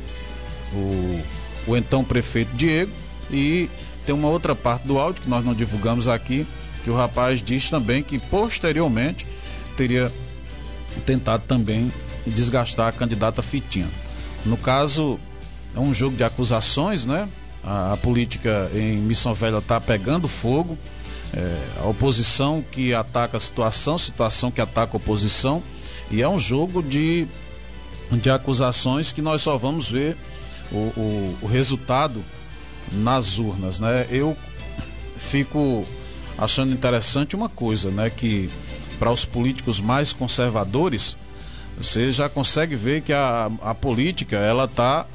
o, 0.74 1.22
o 1.67 1.77
então 1.77 2.03
prefeito 2.03 2.55
Diego. 2.55 2.91
E 3.31 3.69
tem 4.05 4.13
uma 4.13 4.27
outra 4.27 4.55
parte 4.55 4.88
do 4.88 5.00
áudio 5.00 5.22
que 5.22 5.29
nós 5.29 5.45
não 5.45 5.53
divulgamos 5.53 6.07
aqui, 6.07 6.45
que 6.84 6.89
o 6.89 6.95
rapaz 6.95 7.41
diz 7.41 7.69
também 7.69 8.03
que 8.03 8.19
posteriormente 8.19 9.25
teria 9.75 10.12
tentado 11.05 11.43
também 11.48 11.91
desgastar 12.32 12.88
a 12.88 12.91
candidata 12.91 13.41
Fitinha. 13.41 13.88
No 14.46 14.58
caso, 14.58 15.20
é 15.75 15.79
um 15.79 15.94
jogo 15.94 16.15
de 16.15 16.24
acusações, 16.24 17.05
né? 17.05 17.27
A, 17.63 17.94
a 17.94 17.98
política 17.98 18.70
em 18.74 18.98
Missão 18.98 19.34
Velha 19.34 19.58
está 19.58 19.82
pegando 19.82 20.27
fogo. 20.27 20.77
É, 21.34 21.82
a 21.82 21.88
oposição 21.88 22.63
que 22.72 22.94
ataca 22.94 23.38
a 23.38 23.39
situação, 23.39 23.98
situação 23.98 24.51
que 24.51 24.62
ataca 24.62 24.96
a 24.96 24.98
oposição. 24.98 25.62
E 26.12 26.22
é 26.22 26.29
um 26.29 26.39
jogo 26.39 26.84
de, 26.84 27.27
de 28.12 28.29
acusações 28.29 29.12
que 29.12 29.22
nós 29.22 29.41
só 29.41 29.58
vamos 29.58 29.89
ver 29.89 30.15
o, 30.72 30.77
o, 30.77 31.38
o 31.41 31.48
resultado 31.48 32.24
nas 32.91 33.39
urnas, 33.39 33.79
né? 33.79 34.05
Eu 34.10 34.38
fico 35.17 35.84
achando 36.38 36.72
interessante 36.72 37.36
uma 37.36 37.50
coisa, 37.50 37.89
né? 37.89 38.10
Que 38.10 38.50
para 39.00 39.12
os 39.12 39.25
políticos 39.25 39.79
mais 39.79 40.13
conservadores, 40.13 41.17
você 41.77 42.12
já 42.12 42.29
consegue 42.29 42.75
ver 42.75 43.01
que 43.01 43.13
a, 43.13 43.50
a 43.62 43.74
política 43.74 44.38
ela 44.38 44.65
está 44.65 45.05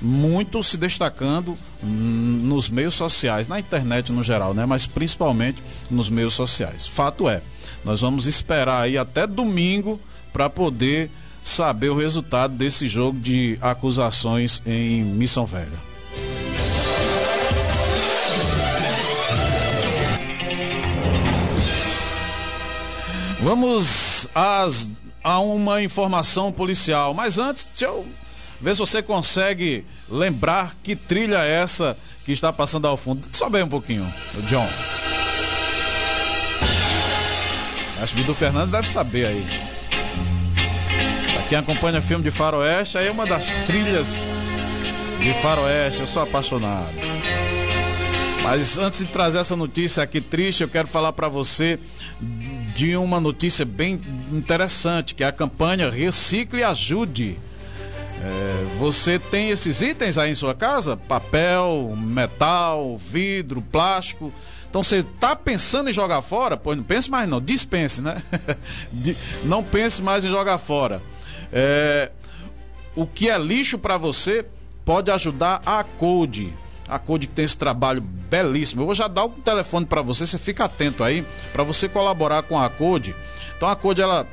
muito 0.00 0.62
se 0.62 0.76
destacando 0.76 1.56
nos 1.82 2.68
meios 2.68 2.94
sociais, 2.94 3.48
na 3.48 3.58
internet 3.58 4.12
no 4.12 4.22
geral, 4.22 4.54
né? 4.54 4.64
Mas 4.64 4.86
principalmente 4.86 5.62
nos 5.90 6.08
meios 6.08 6.34
sociais. 6.34 6.86
Fato 6.86 7.28
é, 7.28 7.42
nós 7.84 8.00
vamos 8.00 8.26
esperar 8.26 8.82
aí 8.82 8.96
até 8.96 9.26
domingo 9.26 10.00
para 10.32 10.48
poder 10.48 11.10
saber 11.42 11.88
o 11.88 11.96
resultado 11.96 12.54
desse 12.54 12.86
jogo 12.86 13.18
de 13.18 13.58
acusações 13.60 14.62
em 14.66 15.02
Missão 15.02 15.46
Velha. 15.46 15.88
Vamos 23.40 24.28
às 24.34 24.90
a 25.22 25.38
uma 25.40 25.82
informação 25.82 26.52
policial. 26.52 27.14
Mas 27.14 27.38
antes, 27.38 27.66
deixa 27.66 27.86
eu 27.86 28.06
ver 28.60 28.74
se 28.74 28.80
você 28.80 29.02
consegue 29.02 29.84
lembrar 30.08 30.76
que 30.82 30.96
trilha 30.96 31.44
é 31.44 31.62
essa 31.62 31.96
que 32.24 32.32
está 32.32 32.52
passando 32.52 32.86
ao 32.86 32.96
fundo. 32.96 33.26
Sobe 33.32 33.58
aí 33.58 33.62
um 33.62 33.68
pouquinho, 33.68 34.06
John. 34.48 34.68
Acho 38.00 38.14
que 38.14 38.30
o 38.30 38.34
Fernandes 38.34 38.70
deve 38.70 38.88
saber 38.88 39.26
aí. 39.26 39.46
Pra 41.34 41.42
quem 41.48 41.58
acompanha 41.58 42.00
filme 42.00 42.22
de 42.22 42.30
faroeste, 42.30 42.96
aí 42.96 43.08
é 43.08 43.10
uma 43.10 43.26
das 43.26 43.46
trilhas 43.66 44.22
de 45.20 45.32
faroeste. 45.42 46.00
Eu 46.00 46.06
sou 46.06 46.22
apaixonado. 46.22 46.94
Mas 48.42 48.78
antes 48.78 49.00
de 49.00 49.06
trazer 49.06 49.38
essa 49.38 49.56
notícia 49.56 50.02
aqui 50.02 50.20
triste, 50.20 50.62
eu 50.62 50.68
quero 50.68 50.86
falar 50.86 51.12
para 51.12 51.28
você 51.28 51.78
de 52.78 52.96
uma 52.96 53.18
notícia 53.18 53.64
bem 53.64 54.00
interessante, 54.30 55.12
que 55.12 55.24
é 55.24 55.26
a 55.26 55.32
campanha 55.32 55.90
Recicle 55.90 56.60
e 56.60 56.62
Ajude. 56.62 57.36
É, 58.22 58.64
você 58.78 59.18
tem 59.18 59.50
esses 59.50 59.82
itens 59.82 60.16
aí 60.16 60.30
em 60.30 60.34
sua 60.34 60.54
casa? 60.54 60.96
Papel, 60.96 61.92
metal, 61.98 62.96
vidro, 62.96 63.60
plástico. 63.60 64.32
Então 64.70 64.84
você 64.84 64.98
está 64.98 65.34
pensando 65.34 65.90
em 65.90 65.92
jogar 65.92 66.22
fora? 66.22 66.56
Pois 66.56 66.76
não 66.76 66.84
pense 66.84 67.10
mais 67.10 67.28
não, 67.28 67.40
dispense, 67.40 68.00
né? 68.00 68.22
não 69.42 69.64
pense 69.64 70.00
mais 70.00 70.24
em 70.24 70.30
jogar 70.30 70.58
fora. 70.58 71.02
É, 71.52 72.12
o 72.94 73.08
que 73.08 73.28
é 73.28 73.36
lixo 73.36 73.76
para 73.76 73.96
você 73.96 74.46
pode 74.84 75.10
ajudar 75.10 75.62
a 75.66 75.82
Code. 75.82 76.54
A 76.88 76.98
Code 76.98 77.26
que 77.26 77.34
tem 77.34 77.44
esse 77.44 77.58
trabalho 77.58 78.00
belíssimo. 78.00 78.82
Eu 78.82 78.86
vou 78.86 78.94
já 78.94 79.08
dar 79.08 79.24
o 79.24 79.30
telefone 79.30 79.86
para 79.86 80.02
você, 80.02 80.26
você 80.26 80.38
fica 80.38 80.64
atento 80.64 81.04
aí 81.04 81.24
para 81.52 81.62
você 81.62 81.88
colaborar 81.88 82.42
com 82.42 82.58
a 82.58 82.68
Code. 82.68 83.14
Então 83.56 83.68
a 83.68 83.76
Code 83.76 84.00
ela 84.00 84.26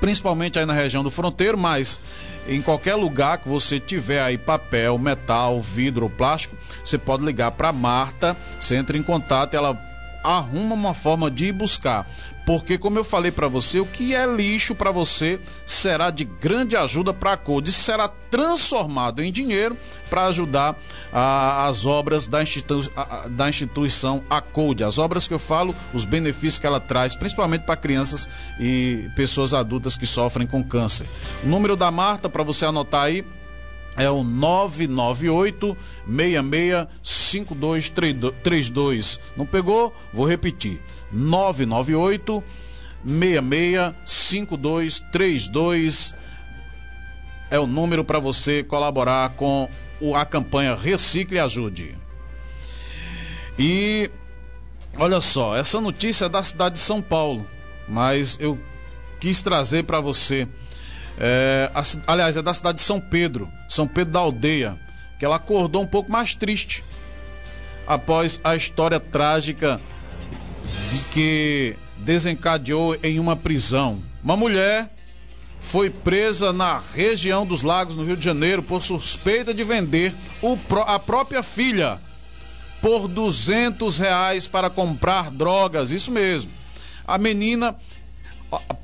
principalmente 0.00 0.58
aí 0.58 0.66
na 0.66 0.72
região 0.72 1.02
do 1.02 1.10
fronteiro, 1.10 1.58
mas 1.58 2.00
em 2.48 2.60
qualquer 2.60 2.94
lugar 2.94 3.38
que 3.38 3.48
você 3.48 3.78
tiver 3.78 4.22
aí 4.22 4.38
papel, 4.38 4.98
metal, 4.98 5.60
vidro 5.60 6.04
ou 6.04 6.10
plástico, 6.10 6.56
você 6.84 6.98
pode 6.98 7.24
ligar 7.24 7.52
para 7.52 7.72
Marta, 7.72 8.36
você 8.58 8.76
entra 8.76 8.96
em 8.96 9.02
contato, 9.02 9.54
ela 9.54 9.78
arruma 10.24 10.74
uma 10.74 10.94
forma 10.94 11.30
de 11.30 11.46
ir 11.46 11.52
buscar. 11.52 12.08
Porque, 12.44 12.76
como 12.76 12.98
eu 12.98 13.04
falei 13.04 13.30
para 13.30 13.48
você, 13.48 13.78
o 13.78 13.86
que 13.86 14.14
é 14.14 14.26
lixo 14.26 14.74
para 14.74 14.90
você 14.90 15.38
será 15.64 16.10
de 16.10 16.24
grande 16.24 16.76
ajuda 16.76 17.14
para 17.14 17.34
a 17.34 17.36
Code. 17.36 17.70
Será 17.72 18.08
transformado 18.08 19.22
em 19.22 19.30
dinheiro 19.30 19.76
para 20.08 20.26
ajudar 20.26 20.76
as 21.12 21.86
obras 21.86 22.28
da, 22.28 22.42
institu 22.42 22.90
a, 22.96 23.28
da 23.28 23.48
instituição. 23.48 24.22
As 24.86 24.98
obras 24.98 25.28
que 25.28 25.34
eu 25.34 25.38
falo, 25.38 25.74
os 25.92 26.04
benefícios 26.04 26.58
que 26.58 26.66
ela 26.66 26.80
traz, 26.80 27.14
principalmente 27.14 27.62
para 27.62 27.76
crianças 27.76 28.28
e 28.58 29.08
pessoas 29.14 29.54
adultas 29.54 29.96
que 29.96 30.06
sofrem 30.06 30.46
com 30.46 30.64
câncer. 30.64 31.06
O 31.44 31.46
número 31.46 31.76
da 31.76 31.90
Marta, 31.90 32.28
para 32.28 32.42
você 32.42 32.64
anotar 32.64 33.04
aí, 33.04 33.24
é 33.96 34.10
o 34.10 34.24
998 34.24 35.76
5232. 37.02 39.20
Não 39.36 39.46
pegou? 39.46 39.94
Vou 40.12 40.28
repetir. 40.28 40.82
998 41.12 42.42
5232 44.04 46.14
é 47.50 47.58
o 47.58 47.66
número 47.66 48.04
para 48.04 48.18
você 48.18 48.62
colaborar 48.62 49.30
com 49.30 49.66
a 50.14 50.24
campanha 50.24 50.74
Recicle 50.74 51.38
Ajude. 51.38 51.96
E 53.58 54.10
olha 54.96 55.20
só, 55.20 55.54
essa 55.56 55.78
notícia 55.80 56.24
é 56.24 56.30
da 56.30 56.42
cidade 56.42 56.76
de 56.76 56.80
São 56.80 57.02
Paulo, 57.02 57.46
mas 57.86 58.38
eu 58.40 58.58
quis 59.20 59.42
trazer 59.42 59.84
para 59.84 60.00
você 60.00 60.48
é, 61.18 61.70
a, 61.74 61.82
aliás, 62.12 62.36
é 62.36 62.42
da 62.42 62.54
cidade 62.54 62.78
de 62.78 62.84
São 62.84 63.00
Pedro, 63.00 63.50
São 63.68 63.86
Pedro 63.86 64.12
da 64.12 64.20
Aldeia, 64.20 64.78
que 65.18 65.24
ela 65.24 65.36
acordou 65.36 65.82
um 65.82 65.86
pouco 65.86 66.10
mais 66.10 66.34
triste 66.34 66.82
após 67.86 68.40
a 68.42 68.56
história 68.56 68.98
trágica 68.98 69.80
de 70.90 70.98
que 71.12 71.76
desencadeou 71.98 72.96
em 73.02 73.18
uma 73.18 73.36
prisão. 73.36 74.02
Uma 74.22 74.36
mulher 74.36 74.90
foi 75.60 75.88
presa 75.90 76.52
na 76.52 76.82
região 76.94 77.46
dos 77.46 77.62
Lagos, 77.62 77.96
no 77.96 78.04
Rio 78.04 78.16
de 78.16 78.24
Janeiro, 78.24 78.62
por 78.62 78.82
suspeita 78.82 79.54
de 79.54 79.62
vender 79.62 80.12
o, 80.40 80.58
a 80.86 80.98
própria 80.98 81.42
filha 81.42 82.00
por 82.80 83.06
200 83.06 83.98
reais 83.98 84.48
para 84.48 84.68
comprar 84.68 85.30
drogas. 85.30 85.92
Isso 85.92 86.10
mesmo. 86.10 86.50
A 87.06 87.16
menina 87.16 87.76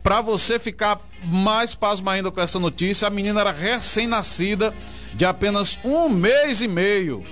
para 0.03 0.21
você 0.21 0.59
ficar 0.59 0.99
mais 1.25 1.75
pasmo 1.75 2.09
ainda 2.11 2.31
com 2.31 2.41
essa 2.41 2.59
notícia, 2.59 3.09
a 3.09 3.11
menina 3.11 3.41
era 3.41 3.53
recém-nascida, 3.53 4.75
de 5.15 5.25
apenas 5.25 5.79
um 5.85 6.09
mês 6.09 6.61
e 6.61 6.69
meio. 6.69 7.25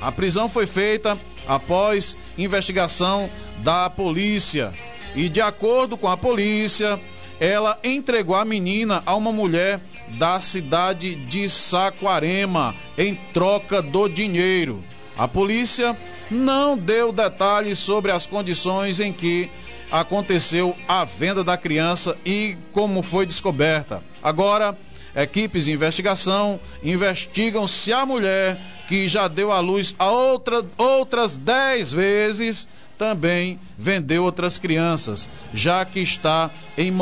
A 0.00 0.12
prisão 0.12 0.48
foi 0.48 0.66
feita 0.66 1.18
após 1.46 2.16
investigação 2.36 3.28
da 3.58 3.90
polícia. 3.90 4.72
E 5.14 5.28
de 5.28 5.40
acordo 5.40 5.96
com 5.96 6.08
a 6.08 6.16
polícia, 6.16 7.00
ela 7.40 7.78
entregou 7.82 8.36
a 8.36 8.44
menina 8.44 9.02
a 9.04 9.14
uma 9.14 9.32
mulher 9.32 9.80
da 10.16 10.40
cidade 10.40 11.14
de 11.14 11.48
Saquarema 11.48 12.74
em 12.96 13.14
troca 13.32 13.82
do 13.82 14.08
dinheiro. 14.08 14.82
A 15.16 15.26
polícia 15.26 15.96
não 16.30 16.76
deu 16.76 17.12
detalhes 17.12 17.78
sobre 17.78 18.12
as 18.12 18.26
condições 18.26 19.00
em 19.00 19.12
que 19.12 19.50
aconteceu 19.90 20.76
a 20.86 21.04
venda 21.04 21.42
da 21.42 21.56
criança 21.56 22.16
e 22.24 22.56
como 22.72 23.02
foi 23.02 23.26
descoberta. 23.26 24.02
Agora, 24.22 24.76
equipes 25.14 25.64
de 25.64 25.72
investigação 25.72 26.60
investigam 26.82 27.66
se 27.66 27.92
a 27.92 28.04
mulher 28.04 28.58
que 28.88 29.08
já 29.08 29.28
deu 29.28 29.52
à 29.52 29.60
luz 29.60 29.94
a 29.98 30.10
outra, 30.10 30.64
outras 30.76 31.36
10 31.36 31.92
vezes 31.92 32.68
também 32.96 33.60
vendeu 33.78 34.24
outras 34.24 34.58
crianças, 34.58 35.28
já 35.54 35.84
que 35.84 36.00
está 36.00 36.50
em 36.76 36.92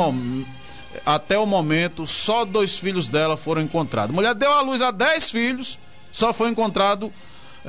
até 1.05 1.37
o 1.37 1.45
momento 1.45 2.05
só 2.05 2.45
dois 2.45 2.77
filhos 2.77 3.07
dela 3.07 3.37
foram 3.37 3.61
encontrados. 3.61 4.11
A 4.11 4.15
mulher 4.15 4.35
deu 4.35 4.51
à 4.51 4.61
luz 4.61 4.81
a 4.81 4.91
10 4.91 5.31
filhos, 5.31 5.79
só 6.11 6.33
foi 6.33 6.49
encontrado 6.49 7.11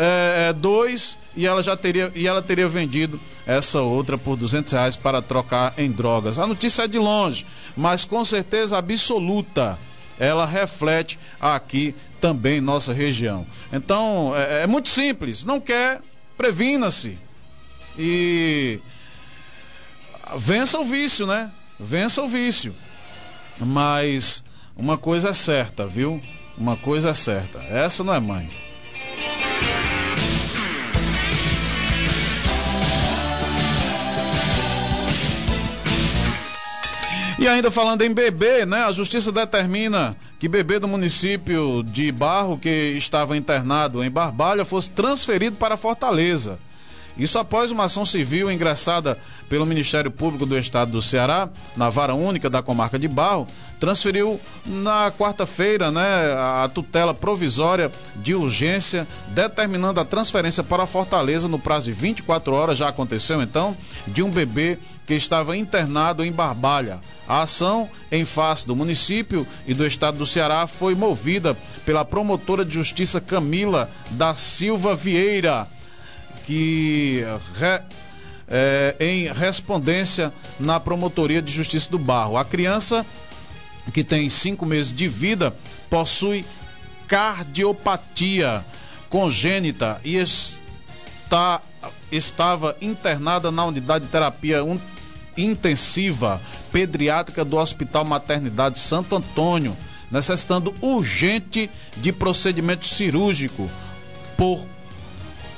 é, 0.00 0.52
dois 0.52 1.18
e 1.36 1.44
ela 1.44 1.60
já 1.60 1.76
teria 1.76 2.12
e 2.14 2.28
ela 2.28 2.40
teria 2.40 2.68
vendido 2.68 3.20
essa 3.44 3.80
outra 3.80 4.16
por 4.16 4.36
200 4.36 4.72
reais 4.72 4.96
para 4.96 5.20
trocar 5.20 5.74
em 5.76 5.90
drogas. 5.90 6.38
A 6.38 6.46
notícia 6.46 6.82
é 6.84 6.88
de 6.88 6.98
longe, 6.98 7.44
mas 7.76 8.04
com 8.04 8.24
certeza 8.24 8.78
absoluta 8.78 9.76
ela 10.16 10.46
reflete 10.46 11.18
aqui 11.40 11.94
também 12.20 12.60
nossa 12.60 12.92
região. 12.92 13.44
Então 13.72 14.32
é, 14.36 14.62
é 14.62 14.66
muito 14.68 14.88
simples. 14.88 15.44
Não 15.44 15.60
quer, 15.60 16.00
previna-se 16.36 17.18
e 17.98 18.78
vença 20.36 20.78
o 20.78 20.84
vício, 20.84 21.26
né? 21.26 21.50
Vença 21.78 22.22
o 22.22 22.28
vício. 22.28 22.72
Mas 23.58 24.44
uma 24.76 24.96
coisa 24.96 25.30
é 25.30 25.34
certa, 25.34 25.88
viu? 25.88 26.22
Uma 26.56 26.76
coisa 26.76 27.10
é 27.10 27.14
certa. 27.14 27.58
Essa 27.64 28.04
não 28.04 28.14
é 28.14 28.20
mãe. 28.20 28.67
E 37.38 37.46
ainda 37.46 37.70
falando 37.70 38.02
em 38.02 38.12
bebê, 38.12 38.66
né? 38.66 38.84
A 38.84 38.90
justiça 38.90 39.30
determina 39.30 40.16
que 40.40 40.48
bebê 40.48 40.80
do 40.80 40.88
município 40.88 41.84
de 41.84 42.10
Barro, 42.10 42.58
que 42.58 42.68
estava 42.96 43.36
internado 43.36 44.02
em 44.02 44.10
Barbalha, 44.10 44.64
fosse 44.64 44.90
transferido 44.90 45.54
para 45.54 45.76
Fortaleza. 45.76 46.58
Isso 47.16 47.38
após 47.38 47.70
uma 47.70 47.84
ação 47.84 48.04
civil 48.04 48.50
ingressada 48.50 49.16
pelo 49.48 49.64
Ministério 49.64 50.10
Público 50.10 50.46
do 50.46 50.58
Estado 50.58 50.90
do 50.90 51.02
Ceará, 51.02 51.48
na 51.76 51.88
vara 51.88 52.14
única 52.14 52.50
da 52.50 52.60
comarca 52.60 52.98
de 52.98 53.06
Barro, 53.08 53.46
transferiu 53.78 54.40
na 54.66 55.10
quarta-feira 55.10 55.90
né, 55.90 56.02
a 56.02 56.68
tutela 56.72 57.14
provisória 57.14 57.90
de 58.16 58.34
urgência, 58.34 59.06
determinando 59.28 60.00
a 60.00 60.04
transferência 60.04 60.62
para 60.62 60.86
Fortaleza 60.86 61.48
no 61.48 61.58
prazo 61.58 61.86
de 61.86 61.92
24 61.92 62.52
horas, 62.52 62.78
já 62.78 62.88
aconteceu 62.88 63.40
então, 63.40 63.76
de 64.06 64.22
um 64.22 64.30
bebê 64.30 64.78
que 65.08 65.14
estava 65.14 65.56
internado 65.56 66.22
em 66.22 66.30
Barbalha. 66.30 67.00
A 67.26 67.42
ação 67.42 67.88
em 68.12 68.26
face 68.26 68.66
do 68.66 68.76
município 68.76 69.46
e 69.66 69.72
do 69.72 69.86
estado 69.86 70.18
do 70.18 70.26
Ceará 70.26 70.66
foi 70.66 70.94
movida 70.94 71.56
pela 71.86 72.04
promotora 72.04 72.62
de 72.62 72.74
justiça 72.74 73.18
Camila 73.18 73.90
da 74.10 74.34
Silva 74.34 74.94
Vieira, 74.94 75.66
que 76.44 77.24
re, 77.56 77.80
é, 78.48 78.96
em 79.00 79.32
respondência 79.32 80.30
na 80.60 80.78
promotoria 80.78 81.40
de 81.40 81.50
justiça 81.50 81.90
do 81.90 81.98
Barro. 81.98 82.36
A 82.36 82.44
criança 82.44 83.04
que 83.94 84.04
tem 84.04 84.28
cinco 84.28 84.66
meses 84.66 84.94
de 84.94 85.08
vida 85.08 85.56
possui 85.88 86.44
cardiopatia 87.06 88.62
congênita 89.08 89.98
e 90.04 90.16
está, 90.16 91.62
estava 92.12 92.76
internada 92.82 93.50
na 93.50 93.64
unidade 93.64 94.04
de 94.04 94.10
terapia 94.10 94.62
intensiva 95.38 96.40
pediátrica 96.72 97.44
do 97.44 97.56
Hospital 97.56 98.04
Maternidade 98.04 98.78
Santo 98.78 99.16
Antônio, 99.16 99.76
necessitando 100.10 100.74
urgente 100.80 101.70
de 101.96 102.12
procedimento 102.12 102.86
cirúrgico. 102.86 103.68
Por 104.36 104.66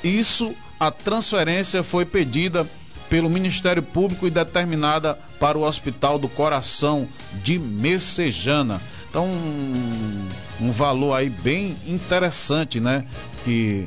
isso, 0.03 0.53
a 0.79 0.89
transferência 0.91 1.83
foi 1.83 2.05
pedida 2.05 2.67
pelo 3.09 3.29
Ministério 3.29 3.83
Público 3.83 4.25
e 4.25 4.31
determinada 4.31 5.19
para 5.39 5.57
o 5.57 5.63
Hospital 5.63 6.17
do 6.17 6.29
Coração 6.29 7.07
de 7.43 7.59
Messejana. 7.59 8.81
Então, 9.09 9.25
um, 9.25 10.27
um 10.61 10.71
valor 10.71 11.13
aí 11.15 11.29
bem 11.29 11.75
interessante, 11.85 12.79
né? 12.79 13.05
Que 13.43 13.85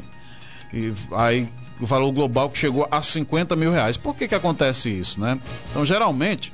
aí 1.13 1.49
o 1.81 1.87
valor 1.87 2.13
global 2.13 2.49
que 2.51 2.59
chegou 2.59 2.87
a 2.91 3.03
50 3.03 3.57
mil 3.57 3.71
reais. 3.71 3.97
Por 3.97 4.15
que, 4.15 4.29
que 4.29 4.35
acontece 4.35 4.89
isso, 4.91 5.21
né? 5.21 5.39
Então, 5.71 5.85
geralmente, 5.85 6.53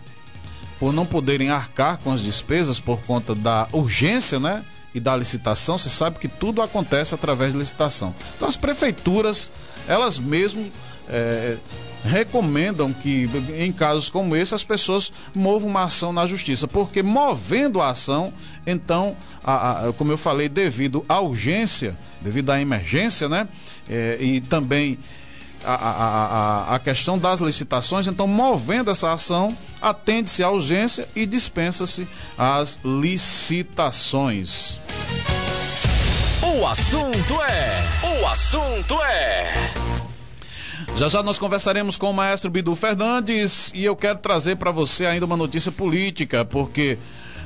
por 0.79 0.93
não 0.93 1.05
poderem 1.05 1.51
arcar 1.51 1.99
com 1.99 2.13
as 2.13 2.23
despesas 2.23 2.81
por 2.81 3.01
conta 3.03 3.35
da 3.35 3.69
urgência, 3.73 4.41
né? 4.41 4.65
e 4.95 5.01
da 5.01 5.17
licitação, 5.17 5.79
você 5.79 5.89
sabe 5.89 6.19
que 6.19 6.29
tudo 6.29 6.61
acontece 6.61 7.15
através 7.15 7.53
de 7.53 7.59
licitação. 7.59 8.15
Então 8.37 8.49
as 8.49 8.57
prefeituras, 8.57 9.53
elas 9.87 10.19
mesmo 10.19 10.71
é, 11.09 11.57
recomendam 12.05 12.93
que, 12.93 13.29
em 13.57 13.73
casos 13.73 14.09
como 14.09 14.35
esse, 14.35 14.55
as 14.55 14.65
pessoas 14.65 15.13
movam 15.35 15.69
uma 15.69 15.85
ação 15.85 16.13
na 16.13 16.27
justiça, 16.27 16.67
porque 16.67 17.03
movendo 17.03 17.81
a 17.81 17.91
ação, 17.91 18.33
então, 18.67 19.17
a, 19.45 19.89
a, 19.89 19.93
como 19.93 20.13
eu 20.13 20.19
falei, 20.19 20.49
devido 20.49 21.05
à 21.09 21.21
urgência, 21.21 21.97
devido 22.21 22.51
à 22.51 22.61
emergência, 22.61 23.29
né? 23.29 23.47
É, 23.91 24.19
e 24.21 24.41
também 24.41 24.97
a, 25.65 25.75
a, 25.75 26.77
a, 26.77 26.79
questão 26.79 27.19
das 27.19 27.41
licitações, 27.41 28.07
então, 28.07 28.29
movendo 28.29 28.89
essa 28.91 29.13
ação, 29.13 29.53
atende-se 29.83 30.45
à 30.45 30.51
urgência 30.51 31.09
e 31.17 31.27
dispensa-se 31.27 32.07
as 32.39 32.79
licitações. 32.85 34.79
O 36.43 36.67
assunto 36.67 37.43
é. 37.43 37.85
O 38.23 38.27
assunto 38.27 39.03
é. 39.03 39.71
Já 40.97 41.09
já 41.09 41.23
nós 41.23 41.39
conversaremos 41.39 41.97
com 41.97 42.11
o 42.11 42.15
maestro 42.15 42.51
Bidu 42.51 42.75
Fernandes 42.75 43.71
e 43.75 43.85
eu 43.85 43.97
quero 43.97 44.19
trazer 44.19 44.57
para 44.57 44.71
você 44.71 45.07
ainda 45.07 45.27
uma 45.27 45.37
notícia 45.37 45.73
política, 45.73 46.45
porque 46.45 46.99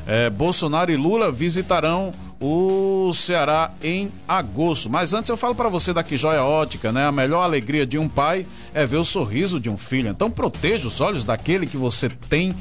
é, 0.07 0.29
Bolsonaro 0.31 0.93
e 0.93 0.97
Lula 0.97 1.33
visitarão 1.33 2.13
o 2.47 3.11
Ceará 3.15 3.71
em 3.83 4.13
agosto. 4.29 4.91
Mas 4.91 5.15
antes 5.15 5.31
eu 5.31 5.37
falo 5.37 5.55
para 5.55 5.71
você 5.71 5.95
daqui 5.95 6.15
Joia 6.15 6.45
Ótica, 6.45 6.93
né? 6.93 7.07
A 7.07 7.13
melhor 7.13 7.43
alegria 7.43 7.87
de 7.87 7.97
um 7.97 8.07
pai 8.07 8.45
é 8.75 8.85
ver 8.85 8.99
o 8.99 9.05
sorriso 9.05 9.59
de 9.59 9.71
um 9.71 9.79
filho. 9.79 10.11
Então 10.11 10.31
proteja 10.31 10.87
os 10.87 11.01
olhos 11.01 11.25
daquele 11.25 11.67
que 11.67 11.79
você 11.79 12.11
tem, 12.11 12.55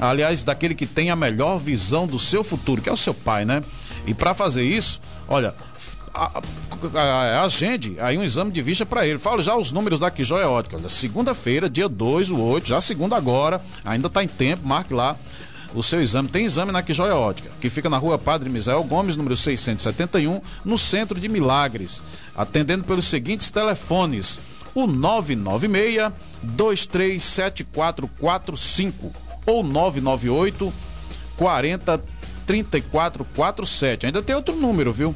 aliás, 0.00 0.42
daquele 0.42 0.74
que 0.74 0.86
tem 0.86 1.10
a 1.10 1.16
melhor 1.16 1.58
visão 1.58 2.06
do 2.06 2.18
seu 2.18 2.42
futuro, 2.42 2.80
que 2.80 2.88
é 2.88 2.92
o 2.92 2.96
seu 2.96 3.12
pai, 3.12 3.44
né? 3.44 3.60
E 4.06 4.14
para 4.14 4.32
fazer 4.32 4.62
isso, 4.62 5.02
olha, 5.28 5.54
agende 7.44 7.94
aí 8.00 8.16
um 8.16 8.24
exame 8.24 8.50
de 8.50 8.62
vista 8.62 8.86
para 8.86 9.06
ele. 9.06 9.18
Fala 9.18 9.42
já 9.42 9.54
os 9.54 9.70
números 9.70 10.00
da 10.00 10.10
Joia 10.16 10.48
Ótica. 10.48 10.78
Segunda-feira, 10.88 11.68
dia 11.68 11.90
2, 11.90 12.30
o 12.30 12.40
8, 12.40 12.68
já 12.68 12.80
segunda 12.80 13.14
agora, 13.14 13.60
ainda 13.84 14.06
está 14.06 14.24
em 14.24 14.28
tempo, 14.28 14.66
marque 14.66 14.94
lá 14.94 15.14
o 15.76 15.82
seu 15.82 16.00
exame. 16.00 16.28
Tem 16.28 16.44
exame 16.44 16.70
na 16.72 16.82
Quijoia 16.82 17.14
Ótica, 17.14 17.50
que 17.60 17.70
fica 17.70 17.90
na 17.90 17.98
rua 17.98 18.18
Padre 18.18 18.48
Misael 18.48 18.82
Gomes, 18.82 19.16
número 19.16 19.36
671, 19.36 20.40
no 20.64 20.78
centro 20.78 21.20
de 21.20 21.28
Milagres. 21.28 22.02
Atendendo 22.34 22.84
pelos 22.84 23.04
seguintes 23.06 23.50
telefones: 23.50 24.40
o 24.74 24.86
996 24.86 26.10
237445 26.42 29.12
ou 29.46 29.62
998 29.62 30.72
40 31.36 32.02
3447. 32.46 34.06
Ainda 34.06 34.22
tem 34.22 34.34
outro 34.34 34.56
número, 34.56 34.90
viu? 34.92 35.14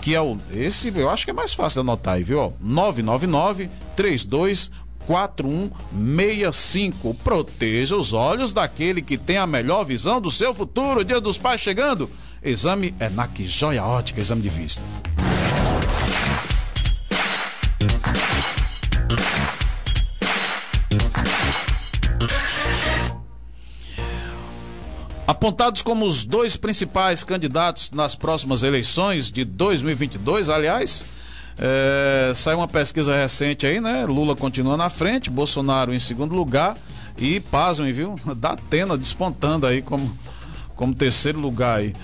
Que 0.00 0.14
é 0.14 0.20
o. 0.20 0.38
Esse 0.52 0.92
eu 0.94 1.08
acho 1.08 1.24
que 1.24 1.30
é 1.30 1.34
mais 1.34 1.54
fácil 1.54 1.82
anotar 1.82 2.14
aí, 2.14 2.24
viu? 2.24 2.52
999 2.60 3.70
32 3.94 4.72
4165. 5.06 7.14
Proteja 7.22 7.96
os 7.96 8.12
olhos 8.12 8.52
daquele 8.52 9.00
que 9.00 9.16
tem 9.16 9.38
a 9.38 9.46
melhor 9.46 9.84
visão 9.84 10.20
do 10.20 10.30
seu 10.30 10.52
futuro. 10.52 11.04
Dia 11.04 11.20
dos 11.20 11.38
Pais 11.38 11.60
chegando. 11.60 12.10
Exame 12.42 12.92
é 13.00 13.08
na 13.08 13.28
Joia 13.38 13.84
Ótica, 13.84 14.20
exame 14.20 14.42
de 14.42 14.48
vista. 14.48 14.82
Apontados 25.26 25.82
como 25.82 26.06
os 26.06 26.24
dois 26.24 26.56
principais 26.56 27.24
candidatos 27.24 27.90
nas 27.90 28.14
próximas 28.14 28.62
eleições 28.62 29.28
de 29.28 29.44
2022, 29.44 30.48
aliás, 30.48 31.04
é, 31.58 32.32
saiu 32.34 32.58
uma 32.58 32.68
pesquisa 32.68 33.14
recente 33.16 33.66
aí, 33.66 33.80
né? 33.80 34.04
Lula 34.04 34.36
continua 34.36 34.76
na 34.76 34.90
frente, 34.90 35.30
Bolsonaro 35.30 35.94
em 35.94 35.98
segundo 35.98 36.34
lugar 36.34 36.76
e, 37.16 37.40
pasmem, 37.40 37.92
viu? 37.92 38.16
Datena 38.36 38.96
despontando 38.96 39.66
aí 39.66 39.80
como, 39.80 40.16
como 40.74 40.94
terceiro 40.94 41.38
lugar 41.40 41.78
aí. 41.78 41.94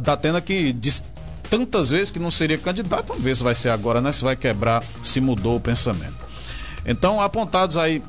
Datena 0.00 0.40
que 0.40 0.72
diz 0.72 1.02
tantas 1.50 1.90
vezes 1.90 2.10
que 2.10 2.18
não 2.18 2.30
seria 2.30 2.58
candidato, 2.58 3.08
vamos 3.08 3.22
ver 3.22 3.36
se 3.36 3.42
vai 3.42 3.54
ser 3.54 3.70
agora, 3.70 4.00
né? 4.00 4.12
Se 4.12 4.22
vai 4.22 4.36
quebrar, 4.36 4.82
se 5.02 5.20
mudou 5.20 5.56
o 5.56 5.60
pensamento. 5.60 6.24
Então, 6.86 7.20
apontados 7.20 7.76
aí 7.76 8.02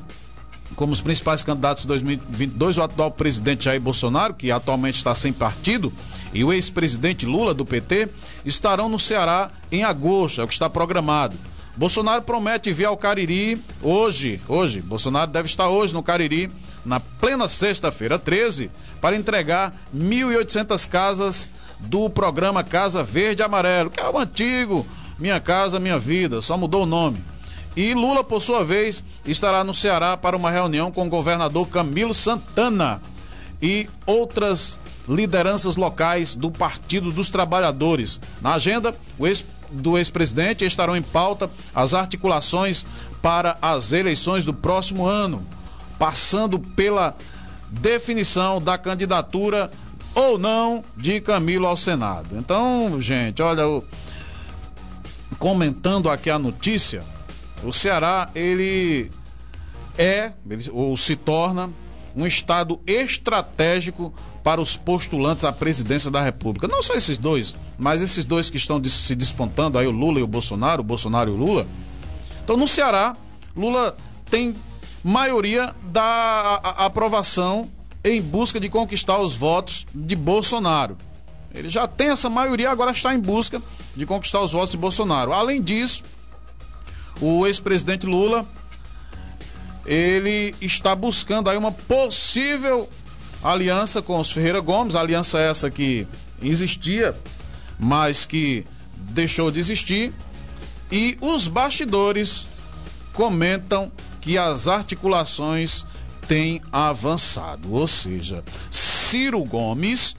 como 0.74 0.92
os 0.92 1.00
principais 1.00 1.42
candidatos 1.42 1.82
de 1.82 1.88
2022, 1.88 2.78
o 2.78 2.82
atual 2.82 3.10
presidente 3.10 3.64
Jair 3.64 3.80
Bolsonaro, 3.80 4.34
que 4.34 4.50
atualmente 4.50 4.96
está 4.96 5.14
sem 5.14 5.32
partido, 5.32 5.92
e 6.36 6.44
o 6.44 6.52
ex-presidente 6.52 7.24
Lula 7.24 7.54
do 7.54 7.64
PT 7.64 8.10
estarão 8.44 8.90
no 8.90 9.00
Ceará 9.00 9.50
em 9.72 9.84
agosto, 9.84 10.42
é 10.42 10.44
o 10.44 10.46
que 10.46 10.52
está 10.52 10.68
programado. 10.68 11.34
Bolsonaro 11.74 12.20
promete 12.22 12.74
vir 12.74 12.84
ao 12.84 12.96
Cariri 12.96 13.58
hoje, 13.82 14.38
hoje, 14.46 14.82
Bolsonaro 14.82 15.30
deve 15.30 15.48
estar 15.48 15.68
hoje 15.68 15.94
no 15.94 16.02
Cariri, 16.02 16.50
na 16.84 17.00
plena 17.00 17.48
sexta-feira 17.48 18.18
13, 18.18 18.70
para 19.00 19.16
entregar 19.16 19.74
1.800 19.96 20.86
casas 20.86 21.50
do 21.80 22.10
programa 22.10 22.62
Casa 22.62 23.02
Verde 23.02 23.42
Amarelo, 23.42 23.88
que 23.88 24.00
é 24.00 24.08
o 24.08 24.18
antigo 24.18 24.86
Minha 25.18 25.40
Casa 25.40 25.80
Minha 25.80 25.98
Vida, 25.98 26.42
só 26.42 26.58
mudou 26.58 26.82
o 26.82 26.86
nome. 26.86 27.18
E 27.74 27.94
Lula, 27.94 28.22
por 28.22 28.42
sua 28.42 28.62
vez, 28.62 29.02
estará 29.24 29.64
no 29.64 29.74
Ceará 29.74 30.18
para 30.18 30.36
uma 30.36 30.50
reunião 30.50 30.92
com 30.92 31.06
o 31.06 31.10
governador 31.10 31.66
Camilo 31.68 32.14
Santana 32.14 33.00
e 33.60 33.88
outras 34.06 34.78
lideranças 35.08 35.76
locais 35.76 36.34
do 36.34 36.50
Partido 36.50 37.10
dos 37.10 37.30
Trabalhadores. 37.30 38.20
Na 38.40 38.54
agenda 38.54 38.94
ex, 39.20 39.44
do 39.70 39.96
ex-presidente 39.96 40.64
estarão 40.64 40.96
em 40.96 41.02
pauta 41.02 41.50
as 41.74 41.94
articulações 41.94 42.84
para 43.22 43.56
as 43.60 43.92
eleições 43.92 44.44
do 44.44 44.54
próximo 44.54 45.06
ano, 45.06 45.46
passando 45.98 46.58
pela 46.58 47.16
definição 47.70 48.60
da 48.60 48.78
candidatura 48.78 49.70
ou 50.14 50.38
não 50.38 50.82
de 50.96 51.20
Camilo 51.20 51.66
ao 51.66 51.76
Senado. 51.76 52.36
Então, 52.36 53.00
gente, 53.00 53.42
olha, 53.42 53.62
comentando 55.38 56.08
aqui 56.08 56.30
a 56.30 56.38
notícia, 56.38 57.02
o 57.62 57.72
Ceará 57.72 58.30
ele 58.34 59.10
é 59.98 60.32
ele, 60.48 60.70
ou 60.72 60.96
se 60.96 61.16
torna 61.16 61.70
um 62.14 62.26
estado 62.26 62.80
estratégico 62.86 64.14
para 64.46 64.60
os 64.60 64.76
postulantes 64.76 65.44
à 65.44 65.50
presidência 65.50 66.08
da 66.08 66.22
República. 66.22 66.68
Não 66.68 66.80
só 66.80 66.94
esses 66.94 67.18
dois, 67.18 67.52
mas 67.76 68.00
esses 68.00 68.24
dois 68.24 68.48
que 68.48 68.56
estão 68.56 68.80
se 68.84 69.16
despontando 69.16 69.76
aí, 69.76 69.88
o 69.88 69.90
Lula 69.90 70.20
e 70.20 70.22
o 70.22 70.26
Bolsonaro, 70.28 70.82
o 70.82 70.84
Bolsonaro 70.84 71.30
e 71.30 71.32
o 71.32 71.36
Lula. 71.36 71.66
Então, 72.44 72.56
no 72.56 72.68
Ceará, 72.68 73.16
Lula 73.56 73.96
tem 74.30 74.54
maioria 75.02 75.74
da 75.86 76.60
aprovação 76.76 77.68
em 78.04 78.22
busca 78.22 78.60
de 78.60 78.68
conquistar 78.68 79.18
os 79.18 79.34
votos 79.34 79.84
de 79.92 80.14
Bolsonaro. 80.14 80.96
Ele 81.52 81.68
já 81.68 81.88
tem 81.88 82.10
essa 82.10 82.30
maioria, 82.30 82.70
agora 82.70 82.92
está 82.92 83.12
em 83.12 83.18
busca 83.18 83.60
de 83.96 84.06
conquistar 84.06 84.42
os 84.42 84.52
votos 84.52 84.70
de 84.70 84.76
Bolsonaro. 84.76 85.32
Além 85.32 85.60
disso, 85.60 86.04
o 87.20 87.44
ex-presidente 87.48 88.06
Lula 88.06 88.46
ele 89.84 90.54
está 90.60 90.94
buscando 90.94 91.50
aí 91.50 91.56
uma 91.56 91.72
possível 91.72 92.88
aliança 93.42 94.02
com 94.02 94.18
os 94.18 94.30
Ferreira 94.30 94.60
Gomes, 94.60 94.94
aliança 94.94 95.38
essa 95.38 95.70
que 95.70 96.06
existia, 96.42 97.14
mas 97.78 98.24
que 98.26 98.64
deixou 98.94 99.50
de 99.50 99.58
existir, 99.58 100.12
e 100.90 101.16
os 101.20 101.46
bastidores 101.46 102.46
comentam 103.12 103.90
que 104.20 104.36
as 104.36 104.68
articulações 104.68 105.84
têm 106.26 106.60
avançado, 106.72 107.72
ou 107.72 107.86
seja, 107.86 108.44
Ciro 108.70 109.44
Gomes 109.44 110.16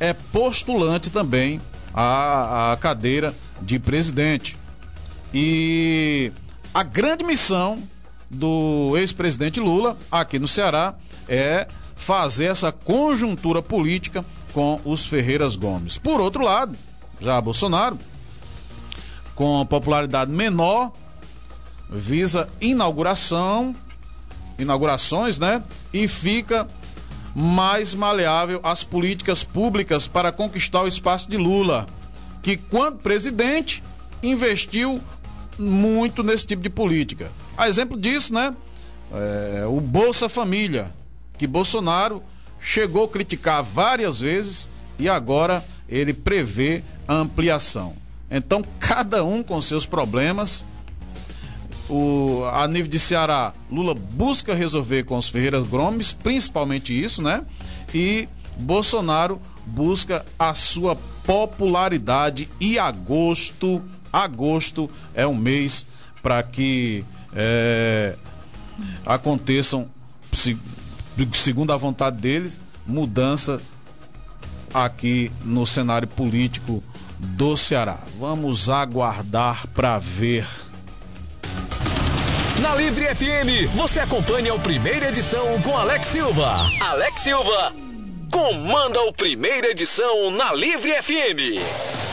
é 0.00 0.12
postulante 0.12 1.10
também 1.10 1.60
à, 1.94 2.72
à 2.72 2.76
cadeira 2.76 3.34
de 3.62 3.78
presidente. 3.78 4.56
E 5.32 6.32
a 6.74 6.82
grande 6.82 7.24
missão 7.24 7.82
do 8.30 8.96
ex-presidente 8.96 9.60
Lula 9.60 9.96
aqui 10.10 10.38
no 10.38 10.48
Ceará 10.48 10.94
é 11.28 11.66
fazer 11.96 12.44
essa 12.44 12.70
conjuntura 12.70 13.60
política 13.60 14.24
com 14.52 14.80
os 14.84 15.06
Ferreiras 15.06 15.56
Gomes. 15.56 15.98
Por 15.98 16.20
outro 16.20 16.44
lado, 16.44 16.78
já 17.18 17.40
Bolsonaro, 17.40 17.98
com 19.34 19.66
popularidade 19.66 20.30
menor, 20.30 20.92
visa 21.90 22.48
inauguração, 22.60 23.74
inaugurações, 24.58 25.38
né? 25.38 25.62
E 25.92 26.06
fica 26.06 26.68
mais 27.34 27.94
maleável 27.94 28.60
às 28.62 28.82
políticas 28.82 29.42
públicas 29.42 30.06
para 30.06 30.32
conquistar 30.32 30.82
o 30.82 30.88
espaço 30.88 31.28
de 31.28 31.36
Lula, 31.36 31.86
que 32.42 32.56
quando 32.56 32.98
presidente 32.98 33.82
investiu 34.22 35.00
muito 35.58 36.22
nesse 36.22 36.46
tipo 36.46 36.62
de 36.62 36.70
política. 36.70 37.30
A 37.56 37.68
exemplo 37.68 37.98
disso, 37.98 38.32
né? 38.32 38.54
É, 39.12 39.64
o 39.66 39.80
Bolsa 39.80 40.28
Família, 40.28 40.92
que 41.38 41.46
Bolsonaro 41.46 42.22
chegou 42.60 43.04
a 43.04 43.08
criticar 43.08 43.62
várias 43.62 44.20
vezes 44.20 44.68
e 44.98 45.08
agora 45.08 45.64
ele 45.88 46.12
prevê 46.12 46.82
a 47.06 47.14
ampliação. 47.14 47.94
Então, 48.30 48.64
cada 48.80 49.24
um 49.24 49.42
com 49.42 49.60
seus 49.60 49.86
problemas. 49.86 50.64
O, 51.88 52.42
a 52.52 52.66
nível 52.66 52.90
de 52.90 52.98
Ceará, 52.98 53.54
Lula 53.70 53.94
busca 53.94 54.52
resolver 54.52 55.04
com 55.04 55.16
os 55.16 55.28
Ferreiras 55.28 55.68
Gomes, 55.68 56.12
principalmente 56.12 56.92
isso, 56.92 57.22
né? 57.22 57.46
E 57.94 58.28
Bolsonaro 58.56 59.40
busca 59.66 60.26
a 60.36 60.52
sua 60.52 60.96
popularidade 61.24 62.48
e 62.60 62.76
agosto, 62.76 63.80
agosto 64.12 64.90
é 65.14 65.24
um 65.26 65.34
mês 65.34 65.86
para 66.20 66.42
que 66.42 67.04
é, 67.32 68.16
aconteçam, 69.04 69.88
segundo 71.32 71.72
a 71.72 71.76
vontade 71.76 72.16
deles, 72.16 72.60
mudança 72.86 73.60
aqui 74.72 75.32
no 75.44 75.66
cenário 75.66 76.08
político 76.08 76.82
do 77.18 77.56
Ceará. 77.56 77.98
Vamos 78.18 78.68
aguardar 78.68 79.66
para 79.68 79.98
ver. 79.98 80.46
Na 82.60 82.74
Livre 82.74 83.04
FM, 83.14 83.70
você 83.74 84.00
acompanha 84.00 84.54
o 84.54 84.60
primeira 84.60 85.08
edição 85.08 85.60
com 85.62 85.76
Alex 85.76 86.06
Silva. 86.06 86.70
Alex 86.80 87.20
Silva 87.20 87.74
comanda 88.30 89.00
o 89.02 89.12
primeira 89.12 89.68
edição 89.68 90.30
na 90.30 90.52
Livre 90.52 90.92
FM. 91.02 92.05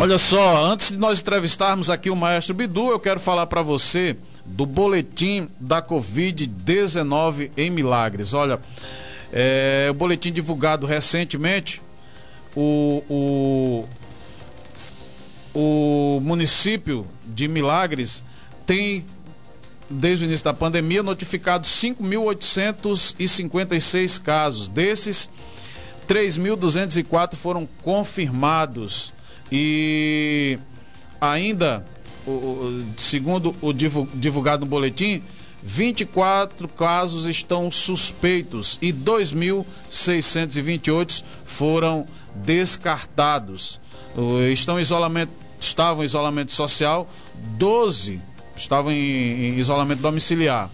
Olha 0.00 0.16
só, 0.16 0.64
antes 0.64 0.92
de 0.92 0.96
nós 0.96 1.18
entrevistarmos 1.18 1.90
aqui 1.90 2.08
o 2.08 2.14
maestro 2.14 2.54
Bidu, 2.54 2.88
eu 2.88 3.00
quero 3.00 3.18
falar 3.18 3.48
para 3.48 3.62
você 3.62 4.16
do 4.46 4.64
boletim 4.64 5.48
da 5.58 5.82
Covid-19 5.82 7.50
em 7.56 7.68
Milagres. 7.68 8.32
Olha, 8.32 8.60
é, 9.32 9.88
o 9.90 9.94
boletim 9.94 10.32
divulgado 10.32 10.86
recentemente, 10.86 11.82
o, 12.54 13.02
o, 13.10 13.84
o 15.52 16.20
município 16.22 17.04
de 17.26 17.48
Milagres 17.48 18.22
tem, 18.64 19.04
desde 19.90 20.24
o 20.24 20.26
início 20.26 20.44
da 20.44 20.54
pandemia, 20.54 21.02
notificado 21.02 21.66
5.856 21.66 24.22
casos. 24.22 24.68
Desses, 24.68 25.28
3.204 26.06 27.34
foram 27.34 27.68
confirmados 27.82 29.17
e 29.50 30.58
ainda, 31.20 31.84
segundo 32.96 33.52
o 33.60 33.72
divulgado 33.72 34.64
no 34.64 34.70
boletim, 34.70 35.20
24 35.62 36.66
casos 36.68 37.26
estão 37.26 37.70
suspeitos 37.70 38.78
e 38.80 38.90
2.628 38.92 41.22
foram 41.44 42.06
descartados. 42.34 43.78
Estão 44.52 44.78
em 44.78 44.82
isolamento, 44.82 45.32
estavam 45.60 46.02
em 46.02 46.06
isolamento 46.06 46.52
social, 46.52 47.08
12 47.56 48.20
estavam 48.56 48.92
em, 48.92 48.96
em 48.96 49.58
isolamento 49.58 50.00
domiciliar. 50.00 50.70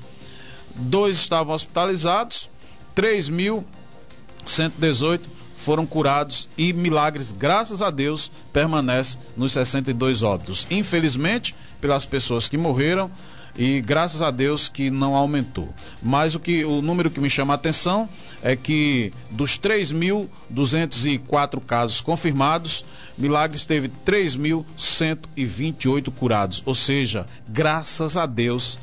Dois 0.77 1.17
estavam 1.17 1.55
hospitalizados, 1.55 2.51
3.118 2.97 5.21
foram 5.65 5.87
curados 5.87 6.49
e 6.59 6.73
milagres, 6.73 7.31
graças 7.33 7.81
a 7.81 7.91
Deus, 7.91 8.29
permanece 8.53 9.17
nos 9.37 9.53
62 9.53 10.23
óbitos. 10.23 10.67
Infelizmente, 10.71 11.55
pelas 11.81 12.05
pessoas 12.05 12.49
que 12.49 12.59
morreram 12.59 13.11
e 13.57 13.81
graças 13.81 14.21
a 14.21 14.31
Deus 14.31 14.69
que 14.69 14.91
não 14.91 15.15
aumentou. 15.15 15.73
Mas 16.03 16.35
o 16.35 16.41
que 16.41 16.65
o 16.65 16.83
número 16.83 17.09
que 17.11 17.21
me 17.21 17.31
chama 17.31 17.55
a 17.55 17.57
atenção 17.57 18.09
é 18.43 18.57
que 18.57 19.13
dos 19.31 19.57
3.204 19.59 21.61
casos 21.65 22.01
confirmados, 22.01 22.85
Milagres 23.17 23.65
teve 23.65 23.89
3.128 24.05 26.13
curados, 26.13 26.65
ou 26.67 26.75
seja, 26.75 27.25
graças 27.49 28.17
a 28.17 28.27
Deus 28.27 28.77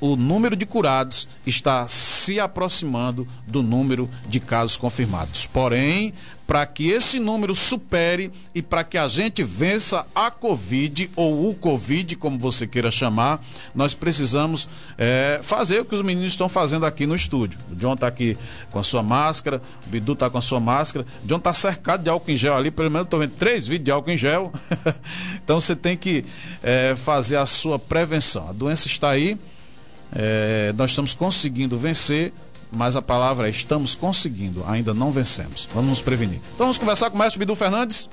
o 0.00 0.16
número 0.16 0.56
de 0.56 0.66
curados 0.66 1.28
está 1.46 1.86
se 1.88 2.38
aproximando 2.38 3.26
do 3.46 3.62
número 3.62 4.08
de 4.28 4.40
casos 4.40 4.76
confirmados. 4.76 5.46
Porém, 5.46 6.12
para 6.48 6.64
que 6.64 6.88
esse 6.88 7.20
número 7.20 7.54
supere 7.54 8.32
e 8.54 8.62
para 8.62 8.82
que 8.82 8.96
a 8.96 9.06
gente 9.06 9.44
vença 9.44 10.06
a 10.14 10.30
Covid 10.30 11.10
ou 11.14 11.50
o 11.50 11.54
Covid, 11.54 12.16
como 12.16 12.38
você 12.38 12.66
queira 12.66 12.90
chamar, 12.90 13.38
nós 13.74 13.92
precisamos 13.92 14.66
é, 14.96 15.40
fazer 15.42 15.80
o 15.80 15.84
que 15.84 15.94
os 15.94 16.00
meninos 16.00 16.32
estão 16.32 16.48
fazendo 16.48 16.86
aqui 16.86 17.06
no 17.06 17.14
estúdio. 17.14 17.58
O 17.70 17.76
John 17.76 17.92
está 17.92 18.06
aqui 18.06 18.34
com 18.70 18.78
a 18.78 18.82
sua 18.82 19.02
máscara, 19.02 19.60
o 19.86 19.90
Bidu 19.90 20.14
está 20.14 20.30
com 20.30 20.38
a 20.38 20.42
sua 20.42 20.58
máscara, 20.58 21.04
o 21.22 21.26
John 21.26 21.36
está 21.36 21.52
cercado 21.52 22.02
de 22.02 22.08
álcool 22.08 22.30
em 22.30 22.36
gel 22.36 22.56
ali, 22.56 22.70
pelo 22.70 22.90
menos 22.90 23.04
estou 23.06 23.20
vendo 23.20 23.34
três 23.36 23.66
vídeos 23.66 23.84
de 23.84 23.90
álcool 23.90 24.10
em 24.10 24.16
gel. 24.16 24.50
então 25.44 25.60
você 25.60 25.76
tem 25.76 25.98
que 25.98 26.24
é, 26.62 26.96
fazer 26.96 27.36
a 27.36 27.44
sua 27.44 27.78
prevenção. 27.78 28.48
A 28.48 28.52
doença 28.52 28.86
está 28.86 29.10
aí. 29.10 29.38
É, 30.14 30.72
nós 30.76 30.90
estamos 30.90 31.14
conseguindo 31.14 31.78
vencer, 31.78 32.32
mas 32.70 32.96
a 32.96 33.02
palavra 33.02 33.46
é 33.46 33.50
estamos 33.50 33.94
conseguindo, 33.94 34.64
ainda 34.66 34.92
não 34.94 35.10
vencemos. 35.10 35.68
Vamos 35.74 35.90
nos 35.90 36.00
prevenir. 36.00 36.40
Então 36.54 36.66
vamos 36.66 36.78
conversar 36.78 37.10
com 37.10 37.16
o 37.16 37.18
mestre 37.18 37.38
Bidu 37.38 37.54
Fernandes. 37.54 38.08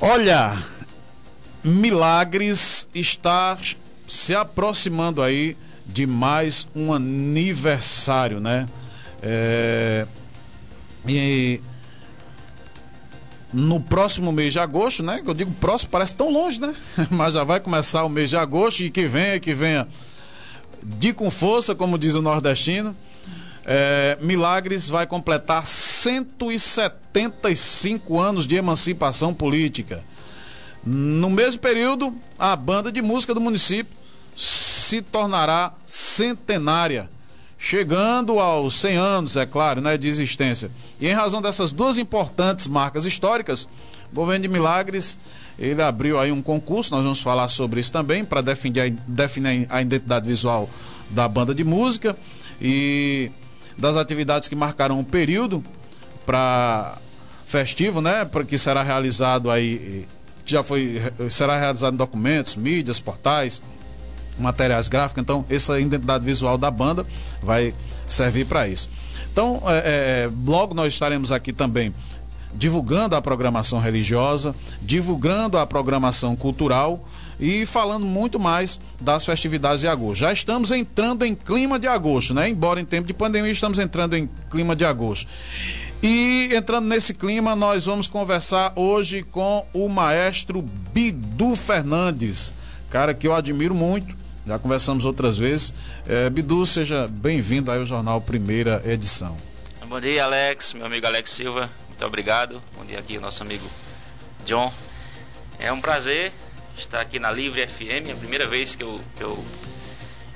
Olha, 0.00 0.56
Milagres 1.62 2.88
está 2.94 3.58
se 4.06 4.34
aproximando 4.34 5.22
aí 5.22 5.56
de 5.88 6.06
mais 6.06 6.68
um 6.76 6.92
aniversário, 6.92 8.38
né? 8.38 8.66
É, 9.22 10.06
e 11.06 11.62
no 13.52 13.80
próximo 13.80 14.30
mês 14.30 14.52
de 14.52 14.60
agosto, 14.60 15.02
né? 15.02 15.22
Eu 15.24 15.32
digo 15.32 15.50
próximo, 15.52 15.88
parece 15.90 16.14
tão 16.14 16.30
longe, 16.30 16.60
né? 16.60 16.74
Mas 17.10 17.32
já 17.34 17.44
vai 17.44 17.58
começar 17.58 18.04
o 18.04 18.08
mês 18.08 18.30
de 18.30 18.36
agosto 18.36 18.84
e 18.84 18.90
que 18.90 19.06
venha, 19.06 19.40
que 19.40 19.54
venha 19.54 19.88
de 20.84 21.14
com 21.14 21.30
força, 21.30 21.74
como 21.74 21.98
diz 21.98 22.14
o 22.14 22.22
nordestino. 22.22 22.94
É, 23.64 24.16
Milagres 24.20 24.88
vai 24.88 25.04
completar 25.06 25.66
175 25.66 28.20
anos 28.20 28.46
de 28.46 28.54
emancipação 28.56 29.34
política. 29.34 30.04
No 30.84 31.28
mesmo 31.28 31.60
período, 31.60 32.14
a 32.38 32.54
banda 32.56 32.92
de 32.92 33.02
música 33.02 33.34
do 33.34 33.40
município 33.40 33.98
se 34.88 35.02
tornará 35.02 35.74
centenária, 35.84 37.10
chegando 37.58 38.38
aos 38.38 38.74
100 38.80 38.96
anos, 38.96 39.36
é 39.36 39.44
claro, 39.44 39.82
né, 39.82 39.98
de 39.98 40.08
existência. 40.08 40.70
E 40.98 41.06
em 41.06 41.12
razão 41.12 41.42
dessas 41.42 41.72
duas 41.72 41.98
importantes 41.98 42.66
marcas 42.66 43.04
históricas, 43.04 43.68
o 44.10 44.14
governo 44.14 44.42
de 44.44 44.48
Milagres 44.48 45.18
ele 45.58 45.82
abriu 45.82 46.18
aí 46.18 46.32
um 46.32 46.40
concurso, 46.40 46.94
nós 46.94 47.02
vamos 47.02 47.20
falar 47.20 47.50
sobre 47.50 47.80
isso 47.80 47.92
também, 47.92 48.24
para 48.24 48.40
definir, 48.40 48.92
definir 49.06 49.66
a 49.68 49.82
identidade 49.82 50.26
visual 50.26 50.70
da 51.10 51.28
banda 51.28 51.54
de 51.54 51.64
música 51.64 52.16
e 52.58 53.30
das 53.76 53.94
atividades 53.94 54.48
que 54.48 54.56
marcarão 54.56 55.00
o 55.00 55.04
período 55.04 55.62
para 56.24 56.96
festivo, 57.46 58.00
né? 58.00 58.24
Porque 58.24 58.56
será 58.56 58.82
realizado 58.82 59.50
aí, 59.50 60.06
já 60.46 60.62
foi, 60.62 61.02
será 61.28 61.58
realizado 61.58 61.92
em 61.92 61.98
documentos, 61.98 62.56
mídias, 62.56 62.98
portais, 63.00 63.60
materiais 64.38 64.88
gráficos, 64.88 65.22
então 65.22 65.44
essa 65.48 65.78
identidade 65.78 66.24
visual 66.24 66.56
da 66.56 66.70
banda 66.70 67.06
vai 67.42 67.74
servir 68.06 68.46
para 68.46 68.66
isso. 68.68 68.88
Então, 69.32 69.62
é, 69.66 70.26
é, 70.26 70.30
logo 70.46 70.74
nós 70.74 70.92
estaremos 70.92 71.30
aqui 71.30 71.52
também 71.52 71.92
divulgando 72.54 73.14
a 73.14 73.22
programação 73.22 73.78
religiosa, 73.78 74.54
divulgando 74.82 75.58
a 75.58 75.66
programação 75.66 76.34
cultural 76.34 77.06
e 77.38 77.64
falando 77.66 78.04
muito 78.04 78.40
mais 78.40 78.80
das 79.00 79.24
festividades 79.24 79.80
de 79.80 79.88
agosto. 79.88 80.20
Já 80.20 80.32
estamos 80.32 80.72
entrando 80.72 81.24
em 81.24 81.34
clima 81.34 81.78
de 81.78 81.86
agosto, 81.86 82.34
né? 82.34 82.48
Embora 82.48 82.80
em 82.80 82.84
tempo 82.84 83.06
de 83.06 83.14
pandemia 83.14 83.52
estamos 83.52 83.78
entrando 83.78 84.16
em 84.16 84.28
clima 84.50 84.74
de 84.74 84.84
agosto. 84.84 85.28
E 86.02 86.50
entrando 86.52 86.86
nesse 86.86 87.12
clima, 87.12 87.54
nós 87.54 87.84
vamos 87.84 88.08
conversar 88.08 88.72
hoje 88.76 89.22
com 89.22 89.66
o 89.72 89.88
maestro 89.88 90.64
Bidu 90.92 91.54
Fernandes, 91.56 92.54
cara 92.90 93.12
que 93.14 93.26
eu 93.26 93.34
admiro 93.34 93.74
muito 93.74 94.17
já 94.48 94.58
conversamos 94.58 95.04
outras 95.04 95.36
vezes. 95.36 95.74
É, 96.06 96.30
Bidu, 96.30 96.64
seja 96.64 97.06
bem-vindo 97.06 97.70
aí 97.70 97.78
ao 97.78 97.84
jornal 97.84 98.18
Primeira 98.18 98.82
Edição. 98.86 99.36
Bom 99.86 100.00
dia, 100.00 100.24
Alex, 100.24 100.72
meu 100.72 100.86
amigo 100.86 101.06
Alex 101.06 101.30
Silva. 101.30 101.68
Muito 101.88 102.04
obrigado. 102.04 102.60
Bom 102.76 102.84
dia 102.84 102.98
aqui, 102.98 103.18
nosso 103.18 103.42
amigo 103.42 103.66
John. 104.46 104.72
É 105.58 105.70
um 105.70 105.80
prazer 105.80 106.32
estar 106.78 107.00
aqui 107.00 107.18
na 107.18 107.30
Livre 107.30 107.66
FM. 107.66 108.08
É 108.08 108.12
a 108.12 108.16
primeira 108.16 108.46
vez 108.46 108.74
que 108.74 108.82
eu, 108.82 108.98
que 109.16 109.22
eu 109.22 109.44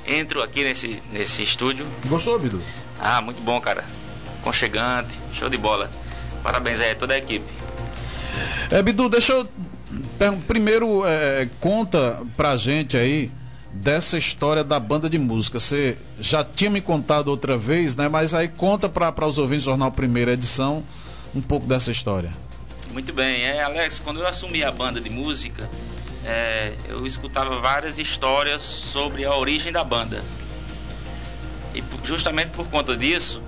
entro 0.06 0.42
aqui 0.42 0.62
nesse, 0.62 1.02
nesse 1.10 1.42
estúdio. 1.42 1.86
Gostou, 2.06 2.38
Bidu? 2.38 2.60
Ah, 3.00 3.22
muito 3.22 3.40
bom, 3.40 3.58
cara. 3.62 3.82
Conchegante, 4.42 5.10
show 5.32 5.48
de 5.48 5.56
bola. 5.56 5.90
Parabéns 6.42 6.80
aí 6.80 6.90
a 6.90 6.96
toda 6.96 7.14
a 7.14 7.18
equipe. 7.18 7.46
É, 8.70 8.82
Bidu, 8.82 9.08
deixa 9.08 9.32
eu. 9.32 9.48
Primeiro, 10.46 11.02
é, 11.06 11.48
conta 11.60 12.20
pra 12.36 12.56
gente 12.56 12.96
aí 12.96 13.30
dessa 13.72 14.18
história 14.18 14.62
da 14.62 14.78
banda 14.78 15.08
de 15.08 15.18
música. 15.18 15.58
Você 15.58 15.96
já 16.20 16.44
tinha 16.44 16.70
me 16.70 16.80
contado 16.80 17.28
outra 17.28 17.56
vez, 17.56 17.96
né? 17.96 18.08
Mas 18.08 18.34
aí 18.34 18.48
conta 18.48 18.88
para 18.88 19.26
os 19.26 19.38
ouvintes 19.38 19.64
do 19.64 19.70
Jornal 19.70 19.90
Primeira 19.90 20.32
Edição 20.32 20.84
um 21.34 21.40
pouco 21.40 21.66
dessa 21.66 21.90
história. 21.90 22.30
Muito 22.92 23.12
bem, 23.12 23.42
é 23.42 23.62
Alex, 23.62 24.00
quando 24.00 24.20
eu 24.20 24.26
assumi 24.26 24.62
a 24.62 24.70
banda 24.70 25.00
de 25.00 25.08
música, 25.08 25.68
é, 26.26 26.74
eu 26.88 27.06
escutava 27.06 27.58
várias 27.58 27.98
histórias 27.98 28.62
sobre 28.62 29.24
a 29.24 29.34
origem 29.34 29.72
da 29.72 29.82
banda. 29.82 30.22
E 31.74 31.82
justamente 32.04 32.50
por 32.50 32.66
conta 32.66 32.94
disso, 32.94 33.42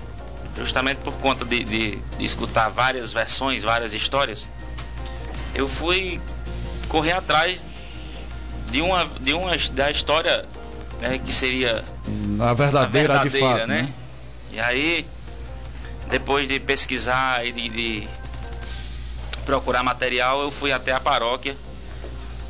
justamente 0.57 0.97
por 0.97 1.13
conta 1.15 1.45
de, 1.45 1.63
de, 1.63 1.95
de 1.97 2.25
escutar 2.25 2.69
várias 2.69 3.11
versões, 3.11 3.61
várias 3.61 3.93
histórias, 3.93 4.47
eu 5.53 5.67
fui 5.67 6.19
correr 6.89 7.11
atrás 7.11 7.65
de 8.75 8.81
uma, 8.81 9.05
de 9.21 9.33
uma 9.33 9.55
da 9.71 9.89
história 9.89 10.43
né, 10.99 11.17
que 11.17 11.31
seria 11.31 11.81
a 12.41 12.53
verdadeira, 12.53 12.81
a 12.81 12.85
verdadeira 12.85 13.29
de 13.29 13.39
fato, 13.39 13.67
né? 13.67 13.83
né? 13.83 13.93
E 14.51 14.59
aí, 14.59 15.07
depois 16.09 16.45
de 16.45 16.59
pesquisar 16.59 17.45
e 17.45 17.53
de, 17.53 17.69
de 17.69 18.07
procurar 19.45 19.81
material, 19.81 20.41
eu 20.41 20.51
fui 20.51 20.73
até 20.73 20.91
a 20.91 20.99
paróquia 20.99 21.55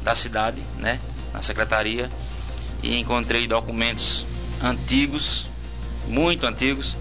da 0.02 0.16
cidade, 0.16 0.60
né, 0.78 1.00
na 1.32 1.44
secretaria, 1.44 2.10
e 2.82 2.98
encontrei 2.98 3.46
documentos 3.46 4.26
antigos, 4.64 5.46
muito 6.08 6.48
antigos. 6.48 6.96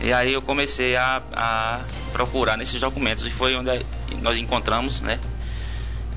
E 0.00 0.12
aí 0.12 0.32
eu 0.32 0.42
comecei 0.42 0.96
a, 0.96 1.22
a 1.32 1.80
procurar 2.12 2.56
nesses 2.56 2.80
documentos 2.80 3.24
e 3.24 3.30
foi 3.30 3.54
onde 3.54 3.86
nós 4.20 4.36
encontramos, 4.40 5.00
né, 5.00 5.20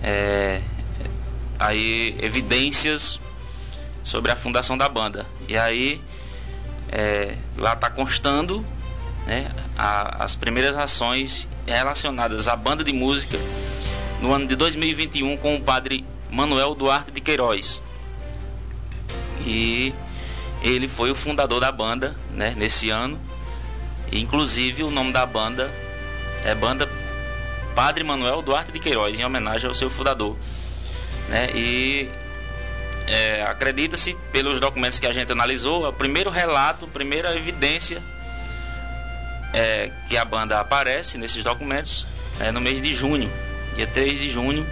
é, 0.02 0.60
aí 1.60 2.16
evidências 2.22 3.20
sobre 4.04 4.32
a 4.32 4.36
fundação 4.36 4.78
da 4.78 4.88
banda. 4.88 5.26
E 5.48 5.58
aí 5.58 6.02
é, 6.90 7.36
lá 7.58 7.74
está 7.74 7.90
constando 7.90 8.66
né, 9.26 9.50
a, 9.78 10.24
as 10.24 10.36
primeiras 10.36 10.76
ações 10.76 11.48
relacionadas 11.66 12.48
à 12.48 12.56
banda 12.56 12.84
de 12.84 12.94
música 12.94 13.38
no 14.22 14.34
ano 14.34 14.48
de 14.48 14.56
2021 14.56 15.38
com 15.38 15.56
o 15.56 15.62
padre 15.62 16.06
Manuel 16.32 16.76
Duarte 16.76 17.12
de 17.12 17.22
Queiroz. 17.22 17.82
E 19.46 19.94
ele 20.62 20.88
foi 20.88 21.12
o 21.12 21.16
fundador 21.16 21.60
da 21.60 21.72
banda 21.72 22.16
né, 22.32 22.54
nesse 22.56 22.90
ano. 22.90 23.20
Inclusive 24.12 24.84
o 24.84 24.92
nome 24.92 25.12
da 25.12 25.26
banda 25.26 25.72
é 26.44 26.54
Banda 26.54 26.90
Padre 27.76 28.04
Manuel 28.04 28.42
Duarte 28.42 28.72
de 28.72 28.80
Queiroz, 28.80 29.20
em 29.20 29.26
homenagem 29.26 29.68
ao 29.68 29.74
seu 29.74 29.90
fundador. 29.90 30.38
Né? 31.30 31.50
E 31.54 32.10
é, 33.08 33.44
acredita-se, 33.44 34.16
pelos 34.32 34.60
documentos 34.60 35.00
que 35.00 35.08
a 35.08 35.14
gente 35.14 35.32
analisou, 35.32 35.88
o 35.88 35.94
primeiro 35.94 36.30
relato, 36.30 36.86
a 36.86 36.88
primeira 36.88 37.36
evidência 37.36 38.02
é, 39.54 39.92
que 40.08 40.18
a 40.18 40.26
banda 40.26 40.60
aparece 40.60 41.18
nesses 41.18 41.44
documentos 41.44 42.06
é 42.40 42.52
no 42.52 42.60
mês 42.60 42.82
de 42.82 42.94
junho, 42.94 43.32
dia 43.76 43.88
3 43.88 44.20
de 44.20 44.30
junho 44.30 44.68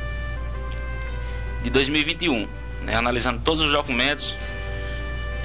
de 1.63 1.69
2021. 1.69 2.47
Né? 2.81 2.95
Analisando 2.95 3.39
todos 3.41 3.63
os 3.63 3.71
documentos, 3.71 4.35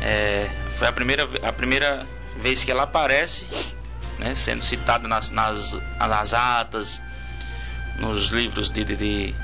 é, 0.03 0.49
foi 0.77 0.89
a 0.89 0.93
primeira, 0.93 1.29
a 1.43 1.53
primeira 1.53 2.07
vez 2.37 2.65
que 2.65 2.71
ela 2.71 2.83
aparece, 2.85 3.47
né? 4.19 4.35
sendo 4.35 4.63
citada 4.63 5.07
nas, 5.07 5.31
nas, 5.31 5.79
nas 5.99 6.35
atas, 6.35 7.01
nos 8.01 8.31
livros 8.31 8.73
de, 8.73 8.85
de, 8.85 8.97
de 8.97 9.35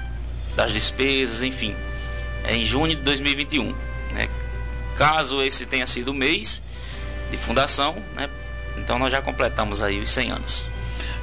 das 0.56 0.72
despesas, 0.72 1.42
enfim. 1.42 1.74
É 2.44 2.56
em 2.56 2.64
junho 2.64 2.94
de 2.96 3.02
2021. 3.02 3.74
Né? 4.12 4.28
Caso 4.96 5.42
esse 5.42 5.66
tenha 5.66 5.86
sido 5.86 6.08
o 6.08 6.14
mês 6.14 6.62
de 7.30 7.36
fundação, 7.36 7.96
né? 8.14 8.28
então 8.76 8.98
nós 8.98 9.10
já 9.10 9.20
completamos 9.20 9.82
aí 9.82 9.98
os 10.00 10.10
100 10.10 10.30
anos. 10.30 10.66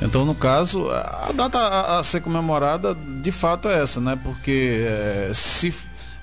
Então, 0.02 0.26
no 0.26 0.34
caso, 0.34 0.90
a 0.90 1.32
data 1.34 1.60
a, 2.00 2.04
ser 2.04 2.22
comemorada 2.22 2.96
de 2.96 3.32
fato 3.32 3.70
é 3.70 3.82
essa, 3.82 4.02
né? 4.02 4.20
Porque 4.24 4.84
é, 4.84 5.32
se 5.32 5.72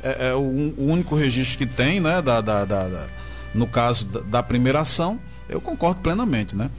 é, 0.03 0.31
é 0.31 0.35
o, 0.35 0.41
o, 0.41 0.87
único 0.91 1.15
registro 1.15 1.59
que 1.59 1.67
tem, 1.67 2.01
né? 2.01 2.21
Da, 2.21 2.41
da, 2.41 2.65
da, 2.65 2.89
da 2.89 3.07
no 3.55 3.69
caso 3.69 4.05
da, 4.07 4.21
da, 4.21 4.43
primeira 4.43 4.81
ação, 4.81 5.21
eu 5.49 5.61
concordo 5.61 6.01
plenamente, 6.01 6.57
né? 6.57 6.71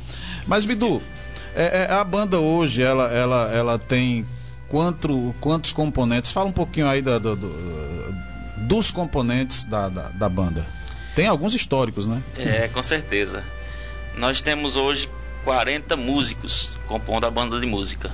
Mas 0.46 0.65
Bidu, 0.65 1.02
é, 1.56 1.84
é, 1.84 1.94
a 1.94 2.04
banda 2.04 2.38
hoje 2.38 2.82
ela, 2.82 3.06
ela, 3.06 3.50
ela 3.54 3.80
tem 3.80 4.26
quanto, 4.69 5.36
quantos 5.41 5.73
componentes? 5.73 6.32
Fala 6.32 6.47
um 6.47 6.53
pouquinho 6.53 6.88
aí 6.88 7.01
da, 7.01 7.17
do, 7.17 7.36
do, 7.36 8.15
dos 8.58 8.91
componentes 8.91 9.65
da, 9.65 9.89
da, 9.89 10.10
da, 10.10 10.29
banda. 10.29 10.65
Tem 11.15 11.27
alguns 11.27 11.53
históricos, 11.53 12.05
né? 12.05 12.21
É, 12.38 12.67
com 12.69 12.82
certeza. 12.82 13.43
Nós 14.15 14.39
temos 14.39 14.75
hoje 14.75 15.10
40 15.43 15.97
músicos 15.97 16.77
compondo 16.88 17.25
a 17.25 17.32
banda 17.32 17.60
de 17.60 17.65
música. 17.65 18.12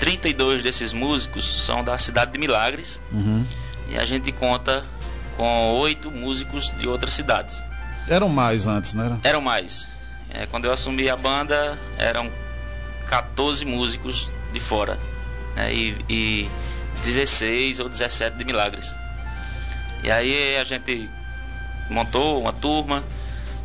32 0.00 0.62
desses 0.62 0.92
músicos 0.92 1.64
são 1.64 1.84
da 1.84 1.98
cidade 1.98 2.32
de 2.32 2.38
Milagres. 2.38 3.00
Uhum. 3.12 3.44
E 3.88 3.98
a 3.98 4.04
gente 4.04 4.32
conta 4.32 4.84
com 5.36 5.72
oito 5.74 6.10
músicos 6.10 6.74
de 6.78 6.88
outras 6.88 7.12
cidades. 7.12 7.62
Eram 8.08 8.28
mais 8.28 8.66
antes, 8.66 8.94
né? 8.94 9.18
Eram 9.22 9.40
mais. 9.40 9.88
É, 10.30 10.46
quando 10.46 10.66
eu 10.66 10.72
assumi 10.72 11.08
a 11.08 11.16
banda, 11.16 11.78
eram 11.98 12.30
14 13.06 13.64
músicos 13.64 14.30
de 14.52 14.60
fora 14.60 14.98
né, 15.54 15.72
e, 15.72 15.96
e 16.08 16.50
16 17.02 17.80
ou 17.80 17.88
17 17.88 18.36
de 18.36 18.44
Milagres. 18.44 18.96
E 20.02 20.10
aí 20.10 20.56
a 20.56 20.64
gente 20.64 21.08
montou 21.90 22.40
uma 22.40 22.52
turma, 22.52 23.02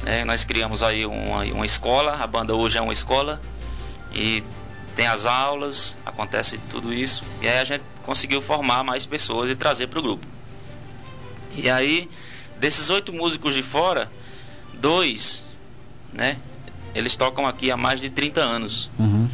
né, 0.04 0.23
nós 0.25 0.43
criamos 0.43 0.84
aí 0.84 1.06
uma, 1.06 1.43
uma 1.43 1.65
escola, 1.65 2.15
a 2.15 2.28
banda 2.28 2.56
hoje 2.56 2.78
é 2.78 2.82
uma 2.82 2.93
escola 2.93 3.41
e 4.13 4.43
tem 4.95 5.08
as 5.08 5.25
aulas, 5.25 5.97
acontece 6.06 6.58
tudo 6.69 6.93
isso. 6.93 7.23
E 7.41 7.47
aí 7.47 7.60
a 7.60 7.63
gente 7.63 7.84
conseguiu 8.04 8.41
formar 8.41 8.84
mais 8.84 9.06
pessoas 9.06 9.49
e 9.49 9.56
trazer 9.56 9.88
para 9.88 9.99
o 9.99 10.02
grupo. 10.02 10.25
E 11.56 11.69
aí, 11.69 12.10
desses 12.60 12.89
oito 12.89 13.12
músicos 13.13 13.54
de 13.54 13.63
fora, 13.63 14.10
dois, 14.73 15.45
né? 16.13 16.38
Eles 16.93 17.15
tocam 17.15 17.45
aqui 17.45 17.69
há 17.71 17.78
mais 17.78 18.02
de 18.02 18.10
30 18.10 18.41
anos. 18.41 18.89
Uhum. 18.97 19.30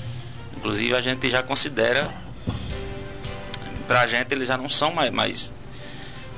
Inclusive 0.57 0.95
a 0.95 1.01
gente 1.01 1.29
já 1.29 1.41
considera 1.41 2.09
pra 3.87 4.05
gente 4.07 4.31
eles 4.31 4.47
já 4.47 4.57
não 4.57 4.69
são 4.69 4.93
mais, 4.93 5.11
mais, 5.11 5.53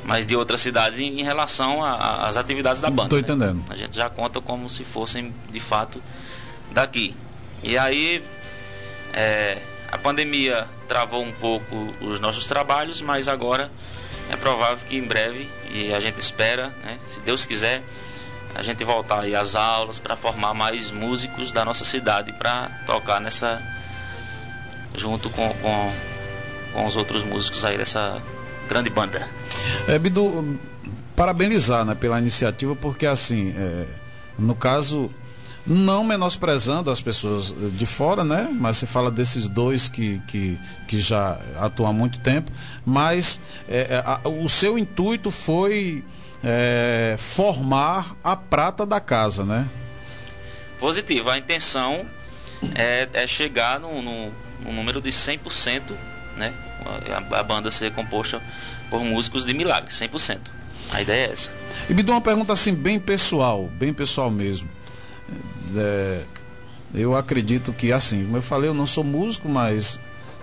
mais 0.04 0.26
de 0.26 0.36
outras 0.36 0.62
cidades 0.62 1.00
em, 1.00 1.20
em 1.20 1.24
relação 1.24 1.84
às 1.84 2.38
atividades 2.38 2.82
da 2.82 2.90
banda. 2.90 3.10
Tô 3.10 3.18
entendendo. 3.18 3.58
Né? 3.58 3.66
A 3.70 3.76
gente 3.76 3.96
já 3.96 4.10
conta 4.10 4.40
como 4.42 4.70
se 4.70 4.84
fossem 4.84 5.34
de 5.50 5.60
fato 5.60 6.02
daqui. 6.72 7.16
E 7.64 7.78
aí 7.78 8.24
é, 9.14 9.58
a 9.92 9.98
pandemia 9.98 10.68
travou 10.88 11.24
um 11.24 11.32
pouco 11.32 11.94
os 12.02 12.20
nossos 12.20 12.48
trabalhos, 12.48 13.02
mas 13.02 13.28
agora 13.28 13.72
é 14.30 14.36
provável 14.36 14.86
que 14.86 14.98
em 14.98 15.04
breve, 15.04 15.50
e 15.72 15.94
a 15.94 16.00
gente 16.00 16.18
espera, 16.18 16.76
né, 16.84 16.98
se 17.08 17.20
Deus 17.22 17.46
quiser, 17.46 17.84
a 18.54 18.62
gente 18.62 18.84
voltar 18.84 19.22
aí 19.22 19.36
às 19.36 19.56
aulas 19.56 20.00
para 20.00 20.16
formar 20.16 20.54
mais 20.54 20.92
músicos 20.92 21.52
da 21.52 21.64
nossa 21.64 21.86
cidade 21.86 22.34
para 22.34 22.70
tocar 22.86 23.22
nessa 23.22 23.62
junto 24.96 25.30
com, 25.30 25.48
com 25.56 25.94
com 26.78 26.86
os 26.86 26.96
outros 26.96 27.24
músicos 27.24 27.66
aí 27.66 27.76
dessa 27.76 28.22
grande 28.70 28.88
banda. 28.92 29.28
É, 29.88 29.98
Bidu, 29.98 30.60
parabenizar 31.16 31.84
né, 31.84 31.96
pela 31.96 32.20
iniciativa, 32.20 32.76
porque 32.76 33.08
assim, 33.08 33.52
é, 33.58 33.88
no 34.38 34.54
caso, 34.54 35.10
não 35.66 36.04
menosprezando 36.04 36.92
as 36.92 37.02
pessoas 37.02 37.52
de 37.76 37.86
fora, 37.88 38.24
né? 38.24 38.48
Mas 38.54 38.78
você 38.78 38.86
fala 38.86 39.10
desses 39.10 39.50
dois 39.50 39.90
que, 39.90 40.20
que, 40.28 40.60
que 40.88 41.00
já 41.00 41.42
atuam 41.58 41.90
há 41.90 41.94
muito 41.94 42.20
tempo, 42.20 42.52
mas 42.86 43.40
é, 43.68 43.96
é 43.96 44.04
a, 44.06 44.22
o 44.30 44.48
seu 44.48 44.78
intuito 44.78 45.32
foi 45.32 46.06
é, 46.44 47.16
formar 47.18 48.16
a 48.24 48.36
prata 48.36 48.86
da 48.86 49.00
casa, 49.00 49.44
né? 49.44 49.68
Positivo. 50.80 51.32
A 51.32 51.40
intenção 51.40 52.06
é, 52.76 53.10
é 53.14 53.26
chegar 53.26 53.80
no, 53.80 54.00
no 54.00 54.72
número 54.72 55.02
de 55.02 55.10
100%, 55.10 55.82
né? 56.38 56.54
a, 56.86 57.40
a 57.40 57.44
banda 57.44 57.70
ser 57.72 57.92
composta 57.92 58.42
por 58.90 59.04
músicos 59.04 59.46
de 59.46 59.54
milagre, 59.54 59.90
100%. 59.90 60.38
A 60.92 61.02
ideia 61.02 61.28
é 61.28 61.34
essa. 61.34 61.52
E 61.90 61.94
me 61.94 62.02
dá 62.02 62.14
uma 62.14 62.22
pergunta 62.22 62.54
assim, 62.54 62.74
bem 62.74 63.00
pessoal, 63.00 63.70
bem 63.78 63.94
pessoal 63.94 64.32
mesmo. 64.32 64.70
É, 65.76 66.22
eu 66.94 67.16
acredito 67.16 67.74
que, 67.74 67.92
assim, 67.92 68.24
como 68.24 68.38
eu 68.38 68.42
falei, 68.42 68.70
eu 68.70 68.74
não 68.74 68.88
sou 68.88 69.04
músico, 69.04 69.50
mas 69.50 70.00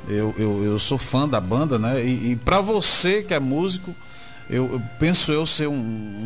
eu, 0.06 0.34
eu, 0.36 0.64
eu 0.64 0.78
sou 0.78 0.98
fã 0.98 1.26
da 1.26 1.40
banda, 1.40 1.78
né? 1.78 2.04
E, 2.04 2.32
e 2.32 2.36
para 2.36 2.60
você 2.60 3.22
que 3.22 3.32
é 3.32 3.40
músico, 3.40 3.94
eu, 4.50 4.74
eu 4.74 4.82
penso 4.98 5.32
eu 5.32 5.46
ser 5.46 5.66
um, 5.66 5.74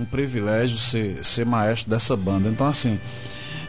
um, 0.00 0.06
privilégio 0.10 0.76
ser, 0.76 1.24
ser 1.24 1.46
maestro 1.46 1.88
dessa 1.88 2.16
banda. 2.16 2.48
Então, 2.48 2.66
assim, 2.66 2.98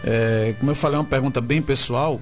é, 0.04 0.56
como 0.60 0.72
eu 0.72 0.76
falei, 0.76 0.98
é 0.98 1.00
uma 1.00 1.06
pergunta 1.06 1.40
bem 1.40 1.62
pessoal. 1.62 2.20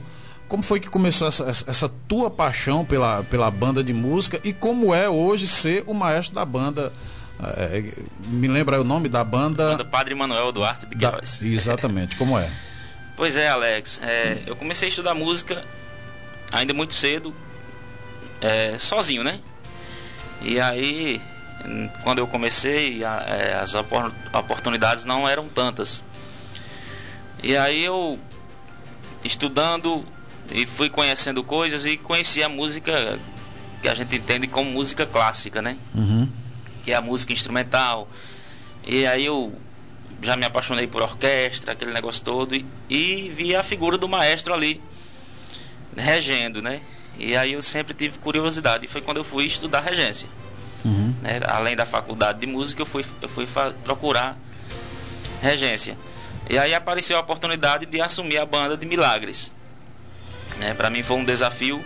Como 0.48 0.64
foi 0.64 0.80
que 0.80 0.89
começou 0.89 1.28
essa, 1.28 1.45
essa 1.45 1.89
tua 2.08 2.30
paixão 2.30 2.86
pela, 2.86 3.24
pela 3.24 3.52
banda 3.52 3.84
de 3.84 3.93
música 3.93 4.39
e 4.43 4.54
como 4.54 4.93
é 4.93 5.10
hoje 5.10 5.45
ser 5.45 5.84
o 5.86 5.93
maestro 5.93 6.36
da 6.36 6.45
banda? 6.45 6.93
É, 7.39 7.93
me 8.28 8.48
lembra 8.48 8.82
o 8.82 8.84
nome 8.84 9.10
da 9.10 9.24
banda? 9.24 9.72
Banda 9.72 9.86
Padre 9.86 10.16
Manuel 10.16 10.52
Duarte 10.52 10.88
de 10.88 10.95
Queiroz. 10.95 11.39
Da, 11.39 11.45
exatamente, 11.48 12.16
como 12.16 12.39
é? 12.39 12.50
Pois 13.16 13.36
é, 13.36 13.50
Alex. 13.50 14.02
É, 14.04 14.41
eu 14.45 14.56
comecei 14.56 14.88
a 14.88 14.89
estudar 14.89 15.14
música 15.14 15.64
ainda 16.54 16.74
muito 16.74 16.93
cedo, 16.93 17.36
é, 18.41 18.78
sozinho, 18.78 19.24
né? 19.24 19.39
E 20.41 20.60
aí, 20.60 21.22
quando 22.04 22.20
eu 22.20 22.28
comecei, 22.28 23.04
a, 23.04 23.26
é, 23.28 23.56
as 23.56 23.74
oportunidades 23.76 25.04
não 25.04 25.28
eram 25.28 25.48
tantas. 25.48 26.02
E 27.43 27.56
aí 27.56 27.84
eu, 27.84 28.20
estudando, 29.24 30.06
e 30.52 30.66
fui 30.66 30.89
conhecendo 30.89 31.43
coisas 31.43 31.86
e 31.86 31.98
conheci 31.98 32.43
a 32.43 32.50
música 32.50 33.20
que 33.82 33.88
a 33.88 33.93
gente 33.93 34.16
entende 34.16 34.48
como 34.48 34.72
música 34.72 35.06
clássica, 35.06 35.62
né? 35.62 35.78
Uhum. 35.93 36.28
Que 36.84 36.91
é 36.91 36.95
a 36.95 37.02
música 37.02 37.34
instrumental. 37.34 38.08
E 38.86 39.06
aí 39.06 39.26
eu 39.26 39.54
já 40.22 40.36
me 40.36 40.45
apaixonei 40.45 40.88
por 40.88 41.02
orquestra, 41.02 41.74
aquele 41.74 41.91
negócio 41.91 42.24
todo, 42.24 42.56
e, 42.56 42.66
e 42.89 43.30
vi 43.30 43.56
a 43.56 43.64
figura 43.64 43.98
do 43.98 44.08
maestro 44.08 44.54
ali, 44.54 44.82
regendo, 45.95 46.62
né? 46.62 46.82
E 47.20 47.36
aí 47.36 47.54
eu 47.54 47.62
sempre 47.62 47.93
tive 47.93 48.18
curiosidade, 48.20 48.86
e 48.86 48.88
foi 48.88 49.02
quando 49.02 49.18
eu 49.18 49.24
fui 49.24 49.45
estudar 49.45 49.82
regência. 49.82 50.30
Uhum. 50.86 51.14
Né? 51.22 51.39
Além 51.48 51.76
da 51.76 51.86
faculdade 51.86 52.39
de 52.39 52.48
música, 52.48 52.82
eu 52.82 52.86
fui, 52.86 53.06
eu 53.22 53.30
fui 53.30 53.45
procurar 53.84 54.38
regência. 55.41 55.98
E 56.50 56.58
aí 56.58 56.74
apareceu 56.74 57.18
a 57.18 57.20
oportunidade 57.20 57.86
de 57.86 58.00
assumir 58.00 58.38
a 58.38 58.45
banda 58.45 58.78
de 58.78 58.86
Milagres. 58.86 59.54
Né? 60.60 60.74
Para 60.74 60.89
mim 60.89 61.03
foi 61.03 61.18
um 61.18 61.26
desafio, 61.26 61.84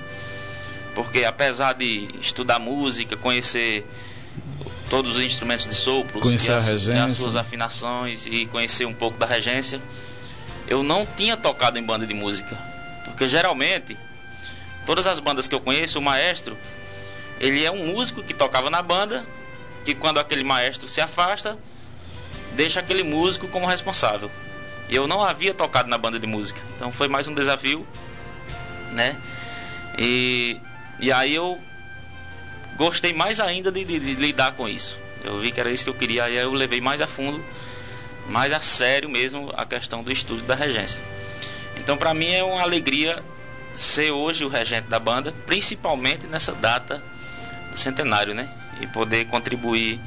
porque 0.96 1.24
apesar 1.24 1.74
de 1.74 2.10
estudar 2.22 2.60
música, 2.60 3.16
conhecer 3.18 3.86
todos 4.90 5.16
os 5.16 5.24
instrumentos 5.24 5.68
de 5.68 5.74
sopro, 5.76 6.20
conhecer 6.20 6.52
as, 6.52 6.68
a 6.68 6.72
regência. 6.72 7.04
as 7.06 7.14
suas 7.14 7.36
afinações 7.36 8.26
e 8.26 8.46
conhecer 8.48 8.86
um 8.86 8.94
pouco 8.94 9.18
da 9.18 9.26
regência. 9.26 9.82
Eu 10.68 10.84
não 10.84 11.06
tinha 11.06 11.36
tocado 11.36 11.80
em 11.80 11.84
banda 11.84 12.06
de 12.06 12.14
música, 12.14 12.58
porque 13.06 13.28
geralmente 13.28 13.98
todas 14.86 15.08
as 15.08 15.20
bandas 15.20 15.48
que 15.48 15.56
eu 15.56 15.60
conheço, 15.60 16.00
o 16.00 16.02
maestro, 16.02 16.58
ele 17.40 17.64
é 17.64 17.72
um 17.72 17.88
músico 17.88 18.22
que 18.22 18.34
tocava 18.34 18.70
na 18.70 18.82
banda, 18.82 19.26
que 19.86 19.96
quando 19.96 20.20
aquele 20.20 20.44
maestro 20.44 20.88
se 20.88 21.02
afasta, 21.02 21.58
deixa 22.54 22.80
aquele 22.80 23.04
músico 23.04 23.48
como 23.48 23.66
responsável. 23.66 24.30
Eu 24.90 25.08
não 25.08 25.24
havia 25.24 25.54
tocado 25.54 25.90
na 25.90 25.98
banda 25.98 26.20
de 26.20 26.28
música, 26.28 26.62
então 26.76 26.92
foi 26.92 27.08
mais 27.08 27.28
um 27.28 27.34
desafio, 27.34 27.88
né? 28.92 29.16
E, 29.98 30.60
e 31.00 31.12
aí 31.12 31.34
eu 31.34 31.60
gostei 32.76 33.14
mais 33.14 33.40
ainda 33.40 33.72
de, 33.72 33.84
de, 33.84 34.00
de, 34.00 34.16
lidar 34.16 34.54
com 34.54 34.68
isso. 34.68 35.00
Eu 35.24 35.40
vi 35.40 35.52
que 35.52 35.60
era 35.60 35.72
isso 35.72 35.84
que 35.84 35.90
eu 35.90 35.94
queria, 35.94 36.24
aí 36.26 36.36
eu 36.36 36.52
levei 36.52 36.82
mais 36.82 37.02
a 37.02 37.08
fundo, 37.08 37.44
mais 38.28 38.52
a 38.52 38.60
sério 38.60 39.10
mesmo 39.10 39.52
a 39.56 39.66
questão 39.66 40.04
do 40.04 40.12
estudo 40.12 40.42
da 40.44 40.56
regência. 40.56 41.02
Então, 41.78 41.98
para 41.98 42.14
mim 42.14 42.32
é 42.32 42.44
uma 42.44 42.62
alegria 42.62 43.24
ser 43.76 44.12
hoje 44.12 44.46
o 44.46 44.50
regente 44.50 44.88
da 44.88 45.00
banda, 45.00 45.34
principalmente 45.46 46.28
nessa 46.28 46.52
data 46.54 47.02
centenário, 47.74 48.34
né? 48.34 48.50
E 48.80 48.88
poder 48.88 49.26
contribuir 49.26 50.00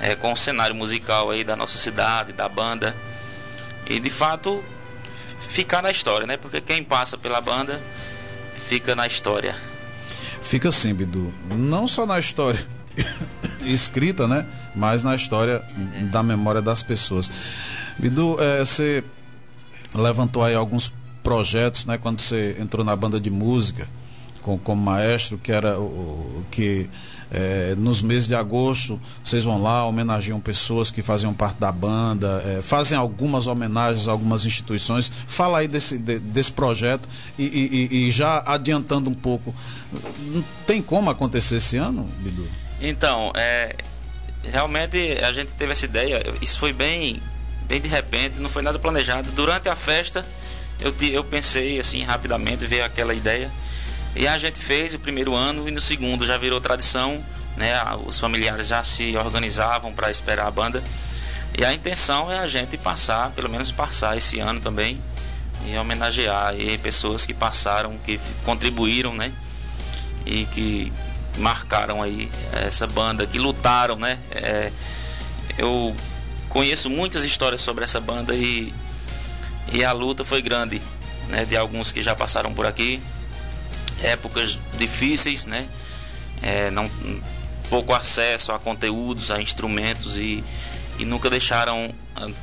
é, 0.00 0.14
com 0.14 0.32
o 0.32 0.36
cenário 0.36 0.74
musical 0.74 1.30
aí 1.30 1.44
da 1.44 1.56
nossa 1.56 1.78
cidade, 1.78 2.32
da 2.32 2.48
banda. 2.48 2.94
E 3.86 3.98
de 3.98 4.10
fato 4.10 4.62
ficar 5.52 5.82
na 5.82 5.90
história, 5.90 6.26
né? 6.26 6.36
Porque 6.36 6.60
quem 6.60 6.82
passa 6.82 7.16
pela 7.16 7.40
banda 7.40 7.80
fica 8.68 8.94
na 8.94 9.06
história 9.06 9.54
fica 10.42 10.68
assim, 10.68 10.92
Bidu, 10.92 11.32
não 11.56 11.88
só 11.88 12.04
na 12.04 12.18
história 12.18 12.60
escrita, 13.64 14.28
né? 14.28 14.44
Mas 14.74 15.02
na 15.02 15.14
história 15.14 15.62
da 16.10 16.22
memória 16.22 16.60
das 16.60 16.82
pessoas. 16.82 17.30
Bidu, 17.98 18.36
é, 18.38 18.58
você 18.58 19.02
levantou 19.94 20.42
aí 20.42 20.54
alguns 20.54 20.92
projetos, 21.22 21.86
né? 21.86 21.96
Quando 21.96 22.20
você 22.20 22.56
entrou 22.60 22.84
na 22.84 22.94
banda 22.94 23.20
de 23.20 23.30
música 23.30 23.88
com, 24.42 24.58
como 24.58 24.82
maestro, 24.82 25.38
que 25.38 25.52
era 25.52 25.78
o, 25.78 26.44
que 26.50 26.90
é, 27.32 27.74
nos 27.78 28.02
meses 28.02 28.28
de 28.28 28.34
agosto, 28.34 29.00
vocês 29.24 29.42
vão 29.44 29.62
lá, 29.62 29.86
homenageiam 29.86 30.38
pessoas 30.38 30.90
que 30.90 31.00
faziam 31.00 31.32
parte 31.32 31.58
da 31.58 31.72
banda, 31.72 32.42
é, 32.44 32.60
fazem 32.62 32.96
algumas 32.98 33.46
homenagens 33.46 34.06
a 34.06 34.12
algumas 34.12 34.44
instituições. 34.44 35.10
Fala 35.26 35.58
aí 35.58 35.68
desse, 35.68 35.96
de, 35.96 36.18
desse 36.18 36.52
projeto 36.52 37.08
e, 37.38 37.44
e, 37.44 38.06
e, 38.06 38.10
já 38.10 38.42
adiantando 38.44 39.08
um 39.08 39.14
pouco, 39.14 39.54
tem 40.66 40.82
como 40.82 41.08
acontecer 41.08 41.56
esse 41.56 41.78
ano, 41.78 42.06
Bidu? 42.18 42.46
Então, 42.82 43.32
é, 43.34 43.76
realmente 44.44 44.98
a 45.22 45.32
gente 45.32 45.52
teve 45.54 45.72
essa 45.72 45.86
ideia, 45.86 46.22
isso 46.42 46.58
foi 46.58 46.74
bem, 46.74 47.22
bem 47.66 47.80
de 47.80 47.88
repente, 47.88 48.40
não 48.40 48.50
foi 48.50 48.62
nada 48.62 48.78
planejado. 48.78 49.30
Durante 49.30 49.70
a 49.70 49.76
festa, 49.76 50.22
eu, 50.80 50.94
eu 51.08 51.24
pensei 51.24 51.78
assim 51.80 52.02
rapidamente, 52.02 52.66
veio 52.66 52.84
aquela 52.84 53.14
ideia 53.14 53.50
e 54.14 54.26
a 54.26 54.36
gente 54.36 54.60
fez 54.60 54.94
o 54.94 54.98
primeiro 54.98 55.34
ano 55.34 55.68
e 55.68 55.70
no 55.70 55.80
segundo 55.80 56.26
já 56.26 56.36
virou 56.36 56.60
tradição, 56.60 57.22
né? 57.56 57.72
Os 58.06 58.18
familiares 58.18 58.68
já 58.68 58.84
se 58.84 59.16
organizavam 59.16 59.92
para 59.92 60.10
esperar 60.10 60.46
a 60.46 60.50
banda. 60.50 60.82
E 61.58 61.64
a 61.64 61.72
intenção 61.72 62.30
é 62.30 62.38
a 62.38 62.46
gente 62.46 62.76
passar, 62.76 63.30
pelo 63.30 63.48
menos 63.48 63.70
passar 63.70 64.16
esse 64.16 64.38
ano 64.38 64.60
também 64.60 64.98
e 65.66 65.76
homenagear 65.76 66.48
aí 66.48 66.76
pessoas 66.78 67.24
que 67.24 67.32
passaram, 67.32 67.96
que 68.04 68.20
contribuíram, 68.44 69.14
né? 69.14 69.32
E 70.26 70.44
que 70.46 70.92
marcaram 71.38 72.02
aí 72.02 72.30
essa 72.66 72.86
banda, 72.86 73.26
que 73.26 73.38
lutaram, 73.38 73.96
né? 73.96 74.18
É, 74.30 74.70
eu 75.56 75.94
conheço 76.50 76.90
muitas 76.90 77.24
histórias 77.24 77.62
sobre 77.62 77.84
essa 77.84 78.00
banda 78.00 78.34
e, 78.34 78.74
e 79.72 79.82
a 79.82 79.92
luta 79.92 80.22
foi 80.22 80.42
grande, 80.42 80.82
né? 81.28 81.46
De 81.46 81.56
alguns 81.56 81.92
que 81.92 82.02
já 82.02 82.14
passaram 82.14 82.52
por 82.52 82.66
aqui 82.66 83.00
épocas 84.02 84.58
difíceis, 84.78 85.46
né? 85.46 85.66
É, 86.42 86.70
não, 86.70 86.88
pouco 87.68 87.94
acesso 87.94 88.52
a 88.52 88.58
conteúdos, 88.58 89.30
a 89.30 89.40
instrumentos 89.40 90.18
e, 90.18 90.42
e 90.98 91.04
nunca 91.04 91.30
deixaram, 91.30 91.94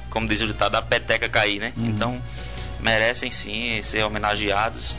como 0.09 0.27
diz 0.27 0.41
o 0.41 0.47
ditado, 0.47 0.75
a 0.75 0.81
peteca 0.81 1.29
cair, 1.29 1.59
né? 1.59 1.73
Uhum. 1.77 1.85
Então 1.87 2.21
merecem 2.79 3.29
sim 3.29 3.81
ser 3.81 4.03
homenageados. 4.03 4.95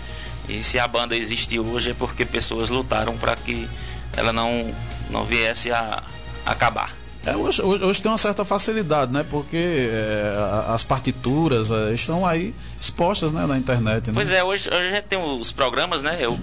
E 0.49 0.63
se 0.63 0.79
a 0.79 0.87
banda 0.87 1.17
existe 1.17 1.59
hoje 1.59 1.91
é 1.91 1.95
porque 1.95 2.25
pessoas 2.25 2.71
lutaram 2.71 3.17
para 3.17 3.37
que 3.37 3.69
ela 4.17 4.33
não, 4.33 4.75
não 5.11 5.25
viesse 5.25 5.71
a 5.71 6.03
acabar. 6.45 7.00
É, 7.27 7.37
hoje, 7.37 7.61
hoje, 7.61 8.01
tem 8.01 8.11
uma 8.11 8.17
certa 8.17 8.45
facilidade, 8.45 9.13
né? 9.13 9.25
Porque 9.29 9.91
é, 9.93 10.35
as 10.69 10.83
partituras 10.83 11.71
é, 11.71 11.93
estão 11.93 12.27
aí 12.27 12.55
expostas 12.81 13.31
né, 13.31 13.45
na 13.47 13.59
internet. 13.59 14.09
Né? 14.09 14.13
Pois 14.15 14.33
é, 14.33 14.43
hoje, 14.43 14.71
hoje 14.71 14.87
a 14.87 14.91
gente 14.91 15.05
tem 15.05 15.19
os 15.19 15.53
programas, 15.53 16.03
né? 16.03 16.17
Eu, 16.19 16.39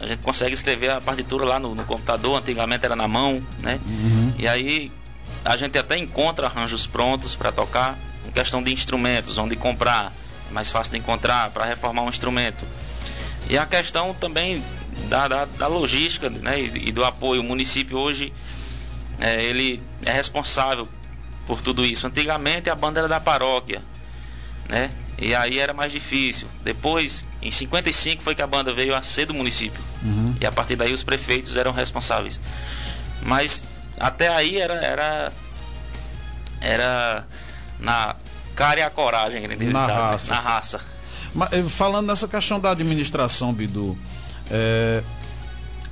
a 0.00 0.06
gente 0.06 0.22
consegue 0.22 0.54
escrever 0.54 0.90
a 0.90 1.00
partitura 1.00 1.44
lá 1.44 1.58
no, 1.58 1.74
no 1.74 1.84
computador, 1.84 2.38
antigamente 2.38 2.84
era 2.84 2.96
na 2.96 3.06
mão, 3.06 3.42
né? 3.60 3.78
Uhum. 3.86 4.34
E 4.38 4.48
aí 4.48 4.90
a 5.44 5.56
gente 5.56 5.76
até 5.78 5.98
encontra 5.98 6.46
arranjos 6.46 6.86
prontos 6.86 7.34
para 7.34 7.52
tocar. 7.52 7.98
Em 8.26 8.30
questão 8.30 8.62
de 8.62 8.72
instrumentos, 8.72 9.38
onde 9.38 9.56
comprar, 9.56 10.12
é 10.48 10.52
mais 10.52 10.70
fácil 10.70 10.92
de 10.92 10.98
encontrar 10.98 11.50
para 11.50 11.64
reformar 11.64 12.02
um 12.02 12.08
instrumento. 12.08 12.64
E 13.48 13.58
a 13.58 13.66
questão 13.66 14.14
também 14.14 14.62
da, 15.08 15.28
da, 15.28 15.44
da 15.44 15.66
logística 15.66 16.30
né, 16.30 16.60
e, 16.60 16.88
e 16.88 16.92
do 16.92 17.04
apoio. 17.04 17.40
O 17.40 17.44
município 17.44 17.98
hoje 17.98 18.32
é, 19.20 19.42
ele 19.42 19.82
é 20.04 20.12
responsável 20.12 20.88
por 21.46 21.60
tudo 21.60 21.84
isso. 21.84 22.06
Antigamente 22.06 22.70
a 22.70 22.74
banda 22.74 23.00
era 23.00 23.08
da 23.08 23.20
paróquia, 23.20 23.82
né? 24.68 24.90
E 25.18 25.34
aí 25.34 25.58
era 25.58 25.74
mais 25.74 25.92
difícil. 25.92 26.48
Depois, 26.64 27.26
em 27.42 27.50
55 27.50 28.22
foi 28.22 28.34
que 28.34 28.40
a 28.40 28.46
banda 28.46 28.72
veio 28.72 28.94
a 28.94 29.02
ser 29.02 29.26
do 29.26 29.34
município. 29.34 29.80
Uhum. 30.02 30.34
E 30.40 30.46
a 30.46 30.50
partir 30.52 30.76
daí 30.76 30.92
os 30.92 31.02
prefeitos 31.02 31.58
eram 31.58 31.72
responsáveis. 31.72 32.40
Mas 33.22 33.64
até 33.98 34.28
aí 34.28 34.58
era 34.58 34.74
era 34.74 35.32
era 36.60 37.26
na 37.78 38.16
cara 38.54 38.80
e 38.80 38.82
a 38.82 38.90
coragem, 38.90 39.44
entendeu? 39.44 39.72
Na 39.72 39.86
raça. 39.86 40.34
Na 40.34 40.40
raça. 40.40 40.80
Mas, 41.34 41.52
eh, 41.52 41.62
falando 41.68 42.06
nessa 42.06 42.26
questão 42.26 42.58
da 42.58 42.70
administração, 42.70 43.52
Bidu, 43.52 43.96
é, 44.50 45.02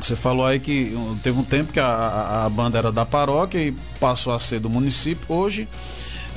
você 0.00 0.14
falou 0.14 0.46
aí 0.46 0.60
que 0.60 0.94
teve 1.22 1.38
um 1.38 1.44
tempo 1.44 1.72
que 1.72 1.80
a, 1.80 2.44
a, 2.44 2.50
banda 2.50 2.78
era 2.78 2.92
da 2.92 3.04
paróquia 3.04 3.58
e 3.58 3.72
passou 3.98 4.32
a 4.32 4.38
ser 4.38 4.60
do 4.60 4.70
município. 4.70 5.24
Hoje, 5.28 5.68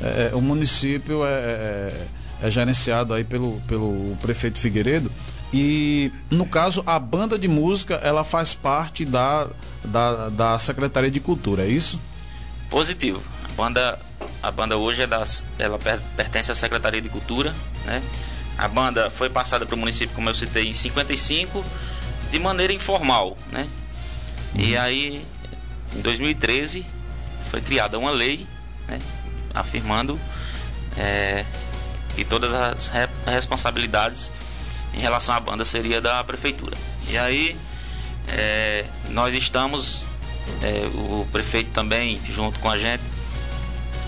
é, 0.02 0.32
o 0.34 0.42
município 0.42 1.24
é, 1.24 1.30
é, 1.30 2.08
é 2.44 2.52
gerenciado 2.52 3.14
aí 3.14 3.24
pelo, 3.24 3.62
pelo 3.68 4.18
prefeito 4.22 4.58
Figueiredo. 4.58 5.12
E 5.54 6.12
no 6.30 6.46
caso, 6.46 6.82
a 6.86 6.98
banda 6.98 7.38
de 7.38 7.48
música 7.48 7.96
ela 7.96 8.24
faz 8.24 8.54
parte 8.54 9.06
da, 9.06 9.48
da, 9.84 10.30
da 10.30 10.60
Secretaria 10.60 11.12
de 11.12 11.20
Cultura, 11.20 11.64
é 11.64 11.68
isso? 11.68 12.00
Positivo. 12.70 13.22
A 13.44 13.52
banda, 13.54 14.00
a 14.42 14.50
banda 14.50 14.78
hoje 14.78 15.04
é 15.04 15.08
das, 15.08 15.46
ela 15.60 15.78
pertence 16.16 16.52
à 16.52 16.56
Secretaria 16.56 17.02
de 17.02 17.10
Cultura, 17.10 17.54
né? 17.86 18.02
A 18.58 18.68
banda 18.68 19.10
foi 19.10 19.30
passada 19.30 19.66
para 19.66 19.76
o 19.76 19.78
município, 19.78 20.16
como 20.16 20.30
eu 20.30 20.36
citei, 20.36 20.68
em 20.68 20.74
55, 20.74 21.64
de 22.32 22.40
maneira 22.40 22.74
informal, 22.74 23.38
né? 23.52 23.68
E 24.56 24.74
uhum. 24.74 24.82
aí, 24.82 25.26
em 25.96 26.02
2013, 26.02 26.86
foi 27.50 27.62
criada 27.62 28.00
uma 28.00 28.12
lei, 28.12 28.48
né? 28.88 28.98
Afirmando 29.54 30.20
é, 30.98 31.46
que 32.16 32.24
todas 32.24 32.54
as 32.54 32.88
re 32.88 33.08
responsabilidades 33.26 34.32
em 34.94 35.00
relação 35.00 35.36
à 35.36 35.40
banda 35.40 35.66
seria 35.66 36.02
da 36.02 36.24
prefeitura. 36.24 36.76
E 37.10 37.18
aí 37.18 37.58
é, 38.30 38.86
nós 39.10 39.36
estamos, 39.36 40.08
é, 40.62 40.88
o 40.94 41.28
prefeito 41.32 41.72
também, 41.72 42.20
junto 42.30 42.60
com 42.60 42.70
a 42.70 42.78
gente, 42.78 43.04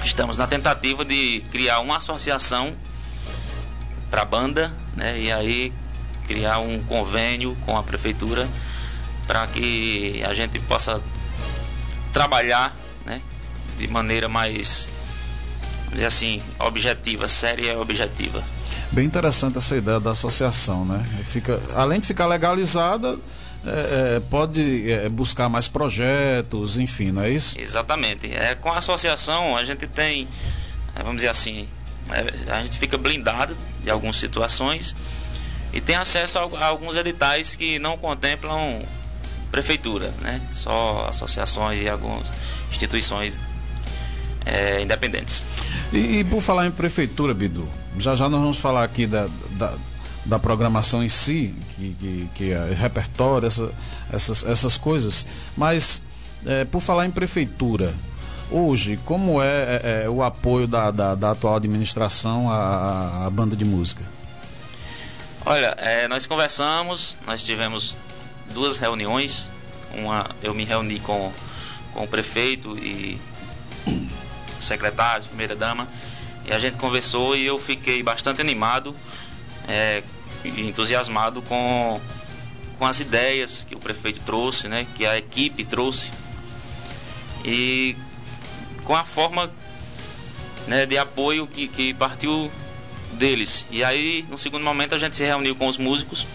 estamos 0.03 0.37
na 0.37 0.47
tentativa 0.47 1.03
de 1.03 1.43
criar 1.51 1.79
uma 1.79 1.97
associação 1.97 2.73
para 4.09 4.21
a 4.21 4.25
banda, 4.25 4.73
né? 4.95 5.19
E 5.19 5.31
aí 5.31 5.73
criar 6.27 6.59
um 6.59 6.81
convênio 6.83 7.55
com 7.65 7.77
a 7.77 7.83
prefeitura 7.83 8.47
para 9.27 9.47
que 9.47 10.21
a 10.25 10.33
gente 10.33 10.59
possa 10.59 11.01
trabalhar, 12.11 12.75
né? 13.05 13.21
De 13.77 13.87
maneira 13.87 14.27
mais, 14.29 14.89
vamos 15.85 15.93
dizer 15.93 16.05
assim, 16.05 16.41
objetiva, 16.59 17.27
séria 17.27 17.73
e 17.73 17.75
objetiva. 17.75 18.43
Bem 18.91 19.05
interessante 19.05 19.57
essa 19.57 19.75
ideia 19.75 19.99
da 19.99 20.11
associação, 20.11 20.85
né? 20.85 21.03
Fica, 21.25 21.59
além 21.75 21.99
de 21.99 22.07
ficar 22.07 22.27
legalizada, 22.27 23.17
é, 23.65 24.17
é, 24.17 24.19
pode 24.19 24.91
é, 24.91 25.07
buscar 25.09 25.49
mais 25.49 25.67
projetos, 25.67 26.77
enfim, 26.77 27.11
não 27.11 27.23
é 27.23 27.29
isso? 27.29 27.59
Exatamente. 27.59 28.31
É, 28.31 28.55
com 28.55 28.71
a 28.71 28.77
associação 28.77 29.55
a 29.55 29.63
gente 29.63 29.87
tem, 29.87 30.27
vamos 30.97 31.15
dizer 31.17 31.29
assim, 31.29 31.67
é, 32.11 32.51
a 32.51 32.61
gente 32.61 32.77
fica 32.77 32.97
blindado 32.97 33.57
de 33.81 33.89
algumas 33.89 34.17
situações 34.17 34.93
e 35.73 35.81
tem 35.81 35.95
acesso 35.95 36.39
a, 36.39 36.65
alguns 36.65 36.95
editais 36.95 37.55
que 37.55 37.79
não 37.79 37.97
contemplam 37.97 38.81
prefeitura, 39.51 40.11
né? 40.21 40.41
Só 40.51 41.07
associações 41.09 41.81
e 41.81 41.89
algumas 41.89 42.31
instituições 42.71 43.39
é, 44.45 44.81
independentes. 44.81 45.45
E, 45.91 46.19
e, 46.19 46.23
por 46.23 46.41
falar 46.41 46.65
em 46.65 46.71
prefeitura, 46.71 47.33
Bidu, 47.33 47.67
já 47.97 48.15
já 48.15 48.27
nós 48.29 48.41
vamos 48.41 48.57
falar 48.57 48.83
aqui 48.83 49.05
da, 49.05 49.27
da, 49.51 49.77
da 50.25 50.39
programação 50.39 51.03
em 51.03 51.09
si, 51.09 51.53
que, 51.75 51.95
que, 51.99 52.29
que 52.35 52.51
é 52.51 52.73
repertório, 52.73 53.47
essa, 53.47 53.71
essas, 54.11 54.43
essas 54.43 54.77
coisas, 54.77 55.25
mas 55.55 56.01
é, 56.45 56.65
por 56.65 56.81
falar 56.81 57.05
em 57.05 57.11
prefeitura, 57.11 57.93
hoje, 58.51 58.99
como 59.05 59.41
é, 59.41 59.47
é, 59.47 60.03
é 60.05 60.09
o 60.09 60.23
apoio 60.23 60.67
da, 60.67 60.91
da, 60.91 61.15
da, 61.15 61.31
atual 61.31 61.55
administração 61.55 62.49
à, 62.49 63.25
à, 63.25 63.29
banda 63.29 63.55
de 63.55 63.65
música? 63.65 64.03
Olha, 65.45 65.75
é, 65.77 66.07
nós 66.07 66.25
conversamos, 66.25 67.19
nós 67.27 67.43
tivemos 67.43 67.97
duas 68.53 68.77
reuniões. 68.77 69.45
Uma, 69.93 70.25
eu 70.41 70.53
me 70.53 70.63
reuni 70.63 70.99
com, 71.01 71.33
com 71.93 72.03
o 72.05 72.07
prefeito 72.07 72.77
e 72.77 73.19
secretário, 74.57 75.25
primeira 75.25 75.53
dama, 75.53 75.85
e 76.45 76.53
a 76.53 76.59
gente 76.59 76.77
conversou 76.77 77.35
e 77.35 77.45
eu 77.45 77.59
fiquei 77.59 78.01
bastante 78.01 78.39
animado 78.39 78.95
é, 79.67 80.01
e 80.45 80.61
entusiasmado 80.61 81.41
com, 81.41 81.99
com 82.79 82.85
as 82.85 83.01
ideias 83.01 83.65
que 83.67 83.75
o 83.75 83.79
prefeito 83.79 84.21
trouxe, 84.21 84.69
né, 84.69 84.87
que 84.95 85.05
a 85.05 85.17
equipe 85.17 85.65
trouxe 85.65 86.13
e 87.43 87.97
com 88.85 88.95
a 88.95 89.03
forma 89.03 89.51
né, 90.67 90.85
de 90.85 90.97
apoio 90.97 91.45
que, 91.45 91.67
que 91.67 91.93
partiu 91.93 92.49
deles. 93.13 93.65
E 93.71 93.83
aí, 93.83 94.25
no 94.29 94.37
segundo 94.37 94.63
momento, 94.63 94.95
a 94.95 94.97
gente 94.97 95.15
se 95.15 95.23
reuniu 95.23 95.55
com 95.55 95.67
os 95.67 95.77
músicos 95.77 96.25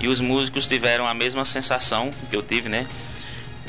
e 0.00 0.08
os 0.08 0.20
músicos 0.20 0.66
tiveram 0.66 1.06
a 1.06 1.14
mesma 1.14 1.44
sensação 1.44 2.10
que 2.30 2.36
eu 2.36 2.42
tive, 2.42 2.68
né? 2.68 2.86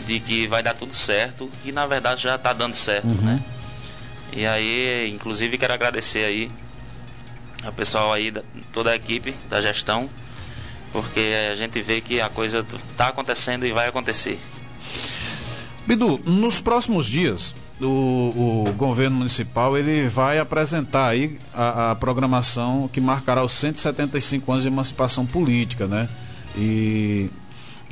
De 0.05 0.19
que 0.19 0.47
vai 0.47 0.63
dar 0.63 0.73
tudo 0.73 0.93
certo 0.93 1.49
e 1.65 1.71
na 1.71 1.85
verdade 1.85 2.21
já 2.21 2.35
está 2.35 2.53
dando 2.53 2.75
certo, 2.75 3.07
uhum. 3.07 3.21
né? 3.21 3.43
E 4.31 4.45
aí, 4.45 5.11
inclusive, 5.13 5.57
quero 5.57 5.73
agradecer 5.73 6.23
aí 6.23 6.51
ao 7.63 7.73
pessoal 7.73 8.13
aí, 8.13 8.31
da, 8.31 8.43
toda 8.71 8.91
a 8.91 8.95
equipe 8.95 9.33
da 9.49 9.59
gestão, 9.59 10.09
porque 10.91 11.33
a 11.51 11.55
gente 11.55 11.81
vê 11.81 11.99
que 11.99 12.21
a 12.21 12.29
coisa 12.29 12.65
está 12.87 13.07
acontecendo 13.07 13.65
e 13.65 13.71
vai 13.71 13.87
acontecer. 13.87 14.39
Bidu, 15.85 16.21
nos 16.25 16.59
próximos 16.59 17.07
dias, 17.07 17.55
o, 17.81 18.65
o, 18.67 18.73
governo 18.73 19.17
municipal 19.17 19.77
ele 19.77 20.07
vai 20.07 20.39
apresentar 20.39 21.07
aí 21.07 21.37
a, 21.53 21.91
a, 21.91 21.95
programação 21.95 22.89
que 22.91 22.99
marcará 22.99 23.43
os 23.43 23.51
175 23.53 24.51
anos 24.51 24.63
de 24.63 24.69
emancipação 24.69 25.25
política, 25.25 25.87
né? 25.87 26.07
E 26.57 27.29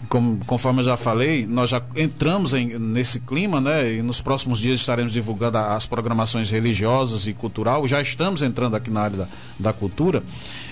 como, 0.10 0.38
conforme 0.46 0.80
eu 0.82 0.86
já 0.86 0.98
falei, 0.98 1.46
nós 1.46 1.70
já 1.70 1.82
entramos 1.96 2.54
em, 2.54 2.78
nesse 2.80 3.20
clima, 3.20 3.60
né? 3.60 3.94
E 3.94 4.02
nos 4.02 4.22
próximos 4.22 4.60
dias 4.60 4.80
estaremos 4.80 5.12
divulgando 5.12 5.58
as 5.58 5.86
programações 5.86 6.50
religiosas 6.50 7.28
e 7.28 7.34
cultural. 7.34 7.88
Já 7.88 8.02
estamos 8.02 8.42
entrando 8.42 8.76
aqui 8.76 8.90
na 8.90 9.02
área 9.02 9.18
da, 9.18 9.28
da 9.60 9.74
cultura. 9.74 10.24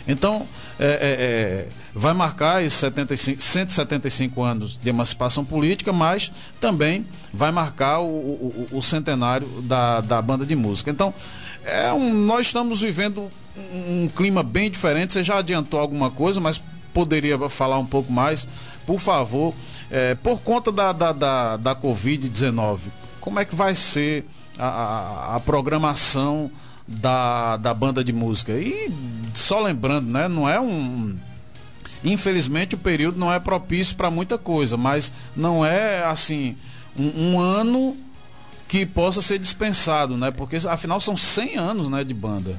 Então, 0.08 0.48
é, 0.80 0.86
é, 0.86 0.90
é, 0.92 1.70
vai 1.94 2.14
marcar 2.14 2.64
esses 2.64 2.80
75, 2.80 3.42
175 3.42 4.44
anos 4.44 4.80
de 4.82 4.88
emancipação 4.88 5.44
política, 5.44 5.92
mas 5.92 6.32
também 6.62 7.06
vai 7.34 7.52
marcar 7.52 8.00
o, 8.00 8.06
o, 8.06 8.68
o 8.72 8.82
centenário 8.82 9.48
da, 9.64 10.02
da 10.02 10.22
banda 10.22 10.46
de 10.46 10.56
música. 10.56 10.92
Então, 10.92 11.14
é 11.64 11.92
um, 11.92 12.14
nós 12.14 12.48
estamos 12.48 12.82
vivendo 12.82 13.30
um, 13.58 14.04
um 14.04 14.08
clima 14.08 14.44
bem 14.44 14.70
diferente. 14.70 15.14
Você 15.14 15.24
já 15.24 15.40
adiantou 15.40 15.80
alguma 15.80 16.12
coisa, 16.12 16.40
mas 16.40 16.62
poderia 16.96 17.38
falar 17.50 17.78
um 17.78 17.86
pouco 17.86 18.10
mais, 18.10 18.48
por 18.88 19.02
favor, 19.02 19.54
é, 19.92 20.16
por 20.16 20.40
conta 20.40 20.72
da, 20.72 20.94
da, 20.94 21.12
da, 21.12 21.58
da 21.58 21.76
Covid-19, 21.76 22.80
como 23.20 23.38
é 23.38 23.44
que 23.44 23.54
vai 23.54 23.76
ser 23.76 24.26
a, 24.58 24.66
a, 24.66 25.36
a, 25.36 25.40
programação 25.42 26.50
da, 26.88 27.58
da 27.58 27.74
banda 27.74 28.02
de 28.02 28.14
música? 28.14 28.54
E 28.54 28.90
só 29.34 29.60
lembrando, 29.60 30.10
né, 30.10 30.30
não 30.30 30.48
é 30.48 30.58
um. 30.58 31.18
Infelizmente 32.02 32.76
o 32.76 32.78
período 32.78 33.18
não 33.18 33.34
é 33.34 33.40
propício 33.40 33.98
para 33.98 34.10
muita 34.10 34.38
coisa, 34.38 34.78
mas 34.78 35.12
não 35.36 35.66
é 35.66 36.06
assim 36.06 36.56
um, 36.98 37.34
um 37.34 37.40
ano 37.42 37.98
que 38.70 38.86
possa 38.86 39.22
ser 39.22 39.38
dispensado, 39.38 40.16
né? 40.16 40.32
Porque 40.32 40.56
afinal 40.56 41.02
são 41.02 41.18
100 41.18 41.58
anos, 41.58 41.90
né, 41.90 42.06
de 42.06 42.14
banda. 42.14 42.58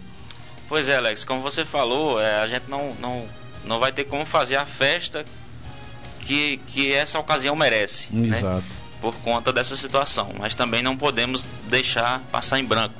Pois 0.68 0.88
é, 0.88 0.96
Alex, 0.96 1.24
como 1.24 1.40
você 1.40 1.64
falou, 1.64 2.20
é, 2.20 2.42
a 2.42 2.46
gente 2.48 2.68
não, 2.68 2.92
não 3.00 3.24
não 3.66 3.78
vai 3.78 3.92
ter 3.92 4.04
como 4.04 4.24
fazer 4.24 4.56
a 4.56 4.64
festa 4.64 5.24
que, 6.20 6.58
que 6.66 6.92
essa 6.92 7.18
ocasião 7.18 7.54
merece. 7.54 8.14
Né? 8.14 8.28
Exato. 8.28 8.56
Né? 8.56 8.62
Por 9.00 9.14
conta 9.16 9.52
dessa 9.52 9.76
situação. 9.76 10.32
Mas 10.38 10.54
também 10.54 10.82
não 10.82 10.96
podemos 10.96 11.46
deixar 11.68 12.20
passar 12.32 12.58
em 12.58 12.64
branco. 12.64 12.94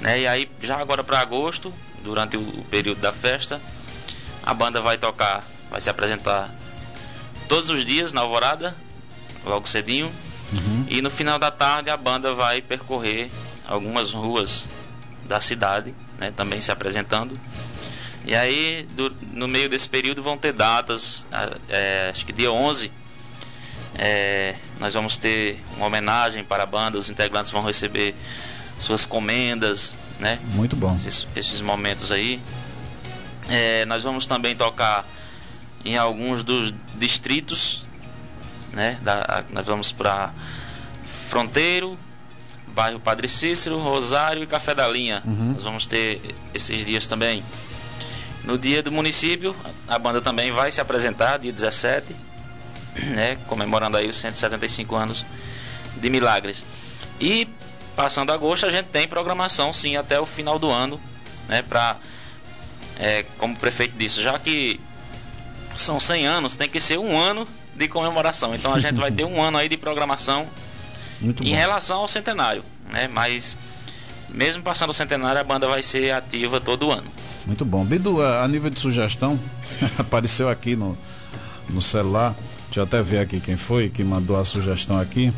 Né? 0.00 0.20
E 0.20 0.26
aí, 0.26 0.50
já 0.62 0.78
agora 0.78 1.04
para 1.04 1.20
agosto, 1.20 1.72
durante 2.02 2.36
o 2.36 2.64
período 2.70 3.00
da 3.00 3.12
festa, 3.12 3.60
a 4.42 4.54
banda 4.54 4.80
vai 4.80 4.96
tocar, 4.96 5.44
vai 5.70 5.80
se 5.80 5.90
apresentar 5.90 6.50
todos 7.48 7.68
os 7.68 7.84
dias 7.84 8.12
na 8.12 8.22
Alvorada, 8.22 8.74
logo 9.44 9.68
cedinho. 9.68 10.10
Uhum. 10.52 10.86
E 10.88 11.00
no 11.02 11.10
final 11.10 11.38
da 11.38 11.50
tarde 11.50 11.90
a 11.90 11.96
banda 11.96 12.34
vai 12.34 12.60
percorrer 12.60 13.30
algumas 13.68 14.12
ruas 14.12 14.68
da 15.24 15.40
cidade, 15.40 15.94
né, 16.18 16.32
também 16.36 16.60
se 16.60 16.72
apresentando. 16.72 17.38
E 18.24 18.34
aí, 18.34 18.86
do, 18.94 19.14
no 19.32 19.48
meio 19.48 19.68
desse 19.68 19.88
período, 19.88 20.22
vão 20.22 20.36
ter 20.36 20.52
datas. 20.52 21.24
É, 21.68 22.10
acho 22.10 22.24
que 22.26 22.32
dia 22.32 22.52
11, 22.52 22.90
é, 23.98 24.54
nós 24.78 24.94
vamos 24.94 25.16
ter 25.16 25.58
uma 25.76 25.86
homenagem 25.86 26.44
para 26.44 26.62
a 26.62 26.66
banda. 26.66 26.98
Os 26.98 27.10
integrantes 27.10 27.50
vão 27.50 27.62
receber 27.62 28.14
suas 28.78 29.04
comendas, 29.04 29.94
né? 30.18 30.38
Muito 30.52 30.76
bom. 30.76 30.94
Esses, 30.94 31.26
esses 31.34 31.60
momentos 31.60 32.12
aí. 32.12 32.40
É, 33.48 33.84
nós 33.86 34.02
vamos 34.02 34.26
também 34.26 34.54
tocar 34.54 35.04
em 35.84 35.96
alguns 35.96 36.42
dos 36.42 36.72
distritos, 36.96 37.84
né? 38.72 38.98
Da, 39.02 39.44
nós 39.50 39.66
vamos 39.66 39.92
para 39.92 40.32
Fronteiro, 41.28 41.98
bairro 42.68 43.00
Padre 43.00 43.28
Cícero, 43.28 43.78
Rosário 43.78 44.42
e 44.42 44.46
Café 44.46 44.74
da 44.74 44.86
Linha. 44.86 45.22
Uhum. 45.24 45.52
Nós 45.54 45.62
vamos 45.62 45.86
ter 45.86 46.20
esses 46.54 46.84
dias 46.84 47.06
também. 47.06 47.42
No 48.44 48.56
dia 48.56 48.82
do 48.82 48.90
município, 48.90 49.54
a 49.86 49.98
banda 49.98 50.20
também 50.20 50.50
vai 50.50 50.70
se 50.70 50.80
apresentar, 50.80 51.38
dia 51.38 51.52
17, 51.52 52.16
né, 53.14 53.36
comemorando 53.46 53.96
aí 53.96 54.08
os 54.08 54.16
175 54.16 54.96
anos 54.96 55.24
de 55.96 56.10
Milagres. 56.10 56.64
E 57.20 57.46
passando 57.94 58.32
agosto, 58.32 58.64
a 58.66 58.70
gente 58.70 58.86
tem 58.86 59.06
programação 59.06 59.72
sim 59.72 59.96
até 59.96 60.18
o 60.18 60.24
final 60.24 60.58
do 60.58 60.70
ano, 60.70 61.00
né, 61.48 61.62
para 61.62 61.96
é, 62.98 63.24
como 63.38 63.54
o 63.54 63.58
prefeito 63.58 63.96
disse, 63.96 64.22
já 64.22 64.38
que 64.38 64.80
são 65.76 65.98
100 66.00 66.26
anos, 66.26 66.56
tem 66.56 66.68
que 66.68 66.80
ser 66.80 66.98
um 66.98 67.18
ano 67.18 67.46
de 67.74 67.88
comemoração. 67.88 68.54
Então 68.54 68.74
a 68.74 68.78
gente 68.78 68.98
vai 68.98 69.10
ter 69.10 69.24
um 69.26 69.42
ano 69.42 69.58
aí 69.58 69.68
de 69.68 69.76
programação 69.76 70.48
Muito 71.20 71.42
em 71.42 71.50
bom. 71.50 71.56
relação 71.56 72.00
ao 72.00 72.08
centenário, 72.08 72.64
né? 72.90 73.08
Mas 73.08 73.56
mesmo 74.28 74.62
passando 74.62 74.90
o 74.90 74.94
centenário, 74.94 75.40
a 75.40 75.44
banda 75.44 75.66
vai 75.66 75.82
ser 75.82 76.12
ativa 76.12 76.60
todo 76.60 76.90
ano. 76.90 77.10
Muito 77.50 77.64
bom. 77.64 77.84
Bidu, 77.84 78.22
a 78.22 78.44
a 78.44 78.48
nível 78.48 78.70
de 78.70 78.78
sugestão, 78.78 79.36
apareceu 79.98 80.48
aqui 80.48 80.76
no, 80.76 80.96
no 81.68 81.82
celular. 81.82 82.32
Deixa 82.66 82.78
eu 82.78 82.84
até 82.84 83.02
ver 83.02 83.18
aqui 83.18 83.40
quem 83.40 83.56
foi 83.56 83.88
que 83.88 84.04
mandou 84.04 84.38
a 84.38 84.44
sugestão 84.44 85.00
aqui. 85.00 85.32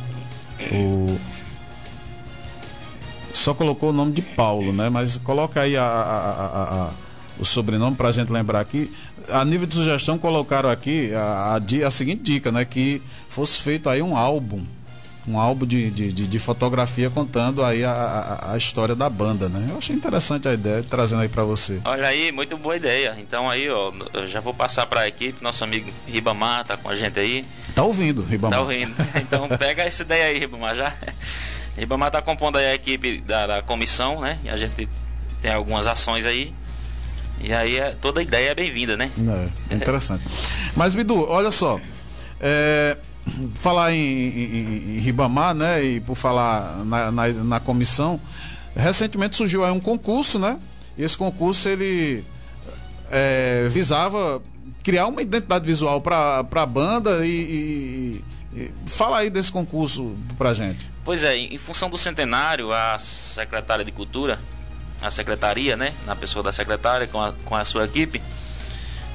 O... 0.71 1.19
Só 3.33 3.55
colocou 3.55 3.89
o 3.89 3.93
nome 3.95 4.13
de 4.13 4.21
Paulo, 4.21 4.75
né? 4.75 4.91
Mas 4.91 5.17
coloca 5.17 5.63
aí 5.63 5.75
a, 5.75 5.83
a- 5.83 5.87
a- 5.87 6.47
a- 6.47 6.85
a- 6.85 6.91
o 7.39 7.47
sobrenome 7.47 7.97
pra 7.97 8.13
gente 8.13 8.31
lembrar 8.31 8.61
aqui. 8.61 8.93
A 9.31 9.43
nível 9.43 9.67
de 9.67 9.75
sugestão, 9.75 10.19
colocaram 10.19 10.69
aqui 10.69 11.15
a, 11.15 11.59
a 11.83 11.87
a 11.87 11.91
seguinte 11.91 12.23
dica, 12.23 12.53
né? 12.53 12.63
Que 12.67 13.01
fosse 13.31 13.57
feito 13.63 13.89
aí 13.89 14.03
um 14.03 14.15
álbum. 14.19 14.61
Um 15.27 15.39
álbum 15.39 15.65
de, 15.65 15.89
de, 15.91 16.13
de- 16.13 16.27
de 16.27 16.39
fotografia 16.41 17.09
contando 17.09 17.65
aí 17.65 17.85
a, 17.85 17.93
a- 17.93 18.55
a 18.55 18.59
história 18.59 18.95
da 18.97 19.09
banda, 19.09 19.49
né? 19.49 19.69
Eu 19.71 19.79
achei 19.79 19.95
interessante 19.95 20.49
a 20.49 20.53
ideia, 20.53 20.83
trazendo 20.83 21.23
aí 21.23 21.29
pra 21.29 21.45
você. 21.45 21.81
Olha 21.85 22.09
aí, 22.09 22.33
muito 22.33 22.57
boa 22.57 22.77
ideia. 22.77 23.15
Então 23.19 23.49
aí, 23.49 23.71
ó, 23.71 23.93
eu 24.15 24.27
já 24.27 24.41
vou 24.41 24.53
passar 24.53 24.85
para 24.87 25.03
a 25.03 25.09
equipe, 25.09 25.41
nosso 25.43 25.63
amigo 25.63 25.89
Ribamar 26.09 26.65
tá 26.65 26.77
com 26.77 26.89
a 26.89 26.97
gente 26.97 27.21
aí. 27.21 27.45
Tá 27.75 27.85
ouvindo, 27.85 28.23
Ribamar? 28.25 28.59
Tá 28.59 28.63
ouvindo? 28.63 28.95
Então 29.17 29.49
pega 29.57 29.83
essa 29.85 30.03
ideia 30.03 30.25
aí, 30.27 30.39
Ribamar, 30.41 30.75
já. 30.75 30.93
Ribamar 31.79 32.11
tá 32.11 32.21
compondo 32.21 32.59
aí 32.59 32.67
a 32.67 32.75
equipe 32.75 33.19
da, 33.21 33.47
da 33.47 33.63
comissão, 33.63 34.21
né? 34.21 34.39
E 34.45 34.49
a 34.49 34.57
gente 34.57 34.89
tem 35.41 35.53
algumas 35.53 35.87
ações 35.87 36.27
aí. 36.27 36.53
E 37.41 37.53
aí 37.53 37.77
é- 37.77 37.97
toda 38.01 38.21
ideia 38.21 38.51
é 38.51 38.55
bem-vinda, 38.57 38.97
né? 38.97 39.09
É, 39.71 39.75
interessante. 39.77 40.25
Mas, 40.77 40.95
Bidu, 40.95 41.27
olha 41.29 41.51
só. 41.53 41.81
é, 42.41 42.97
falar 43.55 43.93
em, 43.93 43.99
em- 43.99 44.97
em 44.97 44.99
Ribamar, 44.99 45.55
né? 45.55 45.83
E 45.85 46.01
por 46.01 46.15
falar 46.17 46.85
na, 46.85 47.11
na, 47.11 47.29
na 47.29 47.61
comissão, 47.61 48.21
recentemente 48.77 49.37
surgiu 49.37 49.65
aí 49.65 49.71
um 49.73 49.81
concurso, 49.81 50.39
né? 50.39 50.59
Esse 50.99 51.17
concurso 51.17 51.69
ele 51.69 52.25
é, 53.11 53.69
visava 53.71 54.43
criar 54.83 55.07
uma 55.07 55.23
identidade 55.23 55.65
visual 55.65 56.01
para 56.01 56.41
a 56.41 56.67
banda 56.67 57.25
e, 57.27 57.31
e- 57.31 58.25
e- 58.59 58.71
fala 58.87 59.19
aí 59.19 59.31
desse 59.31 59.51
concurso 59.53 60.15
pra 60.37 60.53
gente. 60.55 60.91
Pois 61.05 61.23
é, 61.25 61.37
em 61.37 61.59
função 61.59 61.89
do 61.89 61.97
centenário, 61.99 62.73
a 62.73 62.97
secretária 62.99 63.85
de 63.85 63.93
Cultura, 63.93 64.39
a 65.01 65.11
secretaria, 65.11 65.77
né, 65.77 65.93
na 66.07 66.15
pessoa 66.15 66.43
da 66.43 66.53
secretária 66.53 67.07
com 67.07 67.21
a, 67.21 67.33
com 67.45 67.57
a 67.57 67.65
sua 67.65 67.85
equipe, 67.85 68.23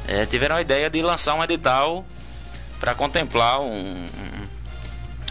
eh, 0.08 0.26
tiveram 0.26 0.56
a 0.58 0.62
ideia 0.62 0.90
de 0.90 1.02
lançar 1.02 1.34
um 1.36 1.44
edital 1.44 2.06
para 2.80 2.94
contemplar 2.96 3.60
um, 3.62 4.06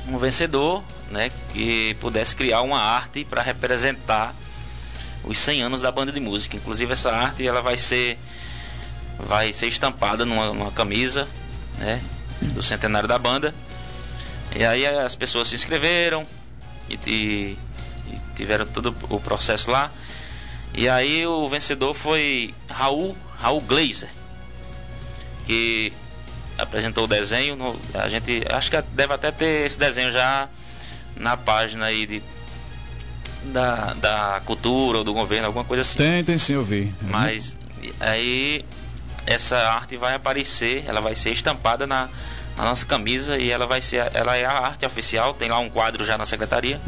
um, 0.08 0.18
vencedor, 0.18 0.82
né, 1.10 1.30
que 1.52 1.96
pudesse 2.00 2.34
criar 2.34 2.62
uma 2.62 2.80
arte 2.80 3.24
para 3.24 3.42
representar 3.42 4.34
os 5.24 5.38
100 5.38 5.62
anos 5.62 5.80
da 5.82 5.90
banda 5.92 6.12
de 6.12 6.20
música. 6.20 6.56
Inclusive 6.56 6.92
essa 6.92 7.10
arte 7.12 7.46
ela 7.46 7.62
vai 7.62 7.76
ser 7.76 8.18
vai 9.18 9.52
ser 9.52 9.66
estampada 9.68 10.24
numa, 10.26 10.48
numa 10.52 10.70
camisa, 10.72 11.26
né, 11.78 12.02
do 12.52 12.62
centenário 12.62 13.08
da 13.08 13.18
banda. 13.18 13.54
E 14.54 14.64
aí 14.64 14.86
as 14.86 15.14
pessoas 15.14 15.48
se 15.48 15.54
inscreveram 15.54 16.26
e, 16.88 16.94
e- 17.06 17.58
e 18.12 18.20
tiveram 18.36 18.66
todo 18.66 18.94
o 19.08 19.18
processo 19.20 19.70
lá. 19.70 19.90
E 20.74 20.88
aí 20.88 21.26
o 21.26 21.48
vencedor 21.48 21.94
foi 21.94 22.54
Raul, 22.68 23.16
Raul 23.40 23.60
Glazer, 23.62 24.10
que 25.46 25.92
apresentou 26.58 27.04
o 27.04 27.06
desenho. 27.06 27.56
no- 27.56 27.78
a 27.94 28.08
gente 28.08 28.42
acho 28.50 28.70
que 28.70 28.80
deve 28.92 29.12
até 29.14 29.30
ter 29.30 29.66
esse 29.66 29.78
desenho 29.78 30.10
já 30.12 30.48
na 31.16 31.36
página 31.36 31.86
aí 31.86 32.06
de, 32.06 32.22
da, 33.44 33.94
da 33.94 34.42
cultura 34.44 34.98
ou 34.98 35.04
do 35.04 35.12
governo, 35.14 35.46
alguma 35.46 35.64
coisa 35.64 35.82
assim. 35.82 35.98
Tem, 35.98 36.24
tem 36.24 36.38
sim, 36.38 36.54
eu 36.54 36.64
vi. 36.64 36.92
Mas 37.02 37.56
aí 38.00 38.64
essa 39.26 39.56
arte 39.56 39.96
vai 39.96 40.14
aparecer, 40.14 40.84
ela 40.86 41.00
vai 41.00 41.14
ser 41.16 41.30
estampada 41.30 41.86
na, 41.86 42.08
na 42.56 42.64
nossa 42.64 42.84
camisa 42.86 43.36
e 43.38 43.50
ela 43.50 43.66
vai 43.66 43.80
ser, 43.82 44.08
ela 44.14 44.36
é 44.36 44.44
a 44.44 44.52
arte 44.52 44.84
oficial, 44.86 45.34
tem 45.34 45.48
lá 45.48 45.58
um 45.58 45.68
quadro 45.68 46.04
já 46.04 46.16
na 46.18 46.24
secretaria. 46.26 46.80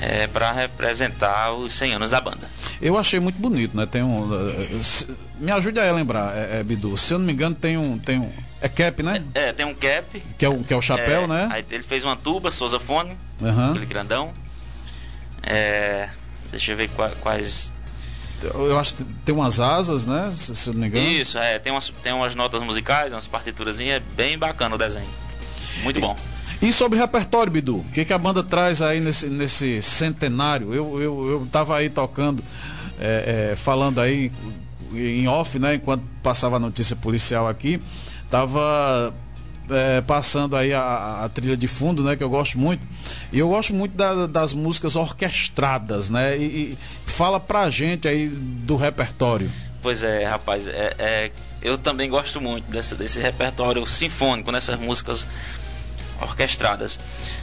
É, 0.00 0.28
para 0.28 0.52
representar 0.52 1.52
os 1.52 1.74
100 1.74 1.94
anos 1.94 2.10
da 2.10 2.20
banda. 2.20 2.48
Eu 2.80 2.96
achei 2.96 3.18
muito 3.18 3.38
bonito, 3.40 3.76
né? 3.76 3.84
Tem 3.84 4.02
um. 4.02 4.30
eh, 4.32 4.78
me 5.40 5.50
ajude 5.50 5.80
a 5.80 5.90
lembrar, 5.92 6.36
é, 6.36 6.60
é, 6.60 6.62
Bidu. 6.62 6.96
Se 6.96 7.14
eu 7.14 7.18
não 7.18 7.26
me 7.26 7.32
engano, 7.32 7.54
tem 7.54 7.76
um. 7.76 7.98
Tem 7.98 8.18
um 8.18 8.30
é 8.60 8.68
cap, 8.68 9.02
né? 9.02 9.22
É, 9.34 9.52
tem 9.52 9.66
um 9.66 9.74
cap. 9.74 10.22
Que 10.36 10.44
é 10.44 10.48
o, 10.48 10.62
que 10.62 10.72
é 10.72 10.76
o 10.76 10.82
chapéu, 10.82 11.22
é, 11.22 11.26
né? 11.26 11.48
Aí 11.50 11.64
ele 11.70 11.82
fez 11.82 12.04
uma 12.04 12.16
tuba, 12.16 12.52
Souza 12.52 12.78
Fone, 12.78 13.16
Aham. 13.42 13.70
aquele 13.70 13.86
grandão. 13.86 14.32
É, 15.42 16.08
deixa 16.50 16.72
eu 16.72 16.76
ver 16.76 16.88
qua- 16.90 17.12
quais. 17.20 17.74
Eu 18.42 18.78
acho 18.78 18.94
que 18.94 19.04
tem 19.24 19.34
umas 19.34 19.58
asas, 19.58 20.06
né? 20.06 20.30
Se, 20.30 20.68
eu 20.68 20.74
não 20.74 20.80
me 20.82 20.86
engano. 20.86 21.08
Isso, 21.08 21.38
é, 21.38 21.58
tem 21.58 21.72
umas, 21.72 21.88
tem 22.02 22.12
umas 22.12 22.36
notas 22.36 22.62
musicais, 22.62 23.12
umas 23.12 23.26
partituras, 23.26 23.80
é 23.80 23.98
bem 24.14 24.38
bacana 24.38 24.76
o 24.76 24.78
desenho. 24.78 25.08
Muito 25.82 26.00
bom. 26.00 26.16
E 26.16 26.37
sobre 26.72 26.98
repertório, 26.98 27.52
Bidu? 27.52 27.76
O 27.78 27.84
que, 27.92 28.04
que 28.04 28.12
a 28.12 28.18
banda 28.18 28.42
traz 28.42 28.82
aí 28.82 29.00
nesse, 29.00 29.26
nesse 29.28 29.80
centenário? 29.82 30.74
Eu, 30.74 31.00
eu, 31.00 31.30
eu 31.30 31.48
tava 31.52 31.76
aí 31.76 31.88
tocando, 31.88 32.42
é, 33.00 33.50
é, 33.52 33.56
falando 33.56 34.00
aí 34.00 34.32
em 34.92 35.28
off, 35.28 35.58
né? 35.58 35.74
Enquanto 35.76 36.02
passava 36.22 36.56
a 36.56 36.58
notícia 36.60 36.96
policial 36.96 37.46
aqui, 37.46 37.80
tava 38.30 39.14
é, 39.70 40.00
passando 40.00 40.56
aí 40.56 40.72
a, 40.74 41.22
a 41.24 41.28
trilha 41.28 41.56
de 41.56 41.68
fundo, 41.68 42.02
né? 42.02 42.16
Que 42.16 42.24
eu 42.24 42.30
gosto 42.30 42.58
muito. 42.58 42.84
E 43.32 43.38
eu 43.38 43.48
gosto 43.48 43.72
muito 43.74 43.96
da- 43.96 44.26
das 44.26 44.52
músicas 44.52 44.96
orquestradas, 44.96 46.10
né? 46.10 46.36
E, 46.36 46.42
e 46.72 46.78
fala 47.06 47.38
pra 47.38 47.70
gente 47.70 48.08
aí 48.08 48.26
do 48.28 48.76
repertório. 48.76 49.50
Pois 49.80 50.02
é, 50.02 50.24
rapaz, 50.24 50.66
é, 50.66 50.94
é- 50.98 51.30
eu 51.62 51.76
também 51.78 52.08
gosto 52.10 52.40
muito 52.40 52.70
desse, 52.70 52.94
desse 52.94 53.20
repertório 53.20 53.86
sinfônico, 53.86 54.50
nessas 54.50 54.78
músicas 54.78 55.26
orquestradas. 56.20 56.98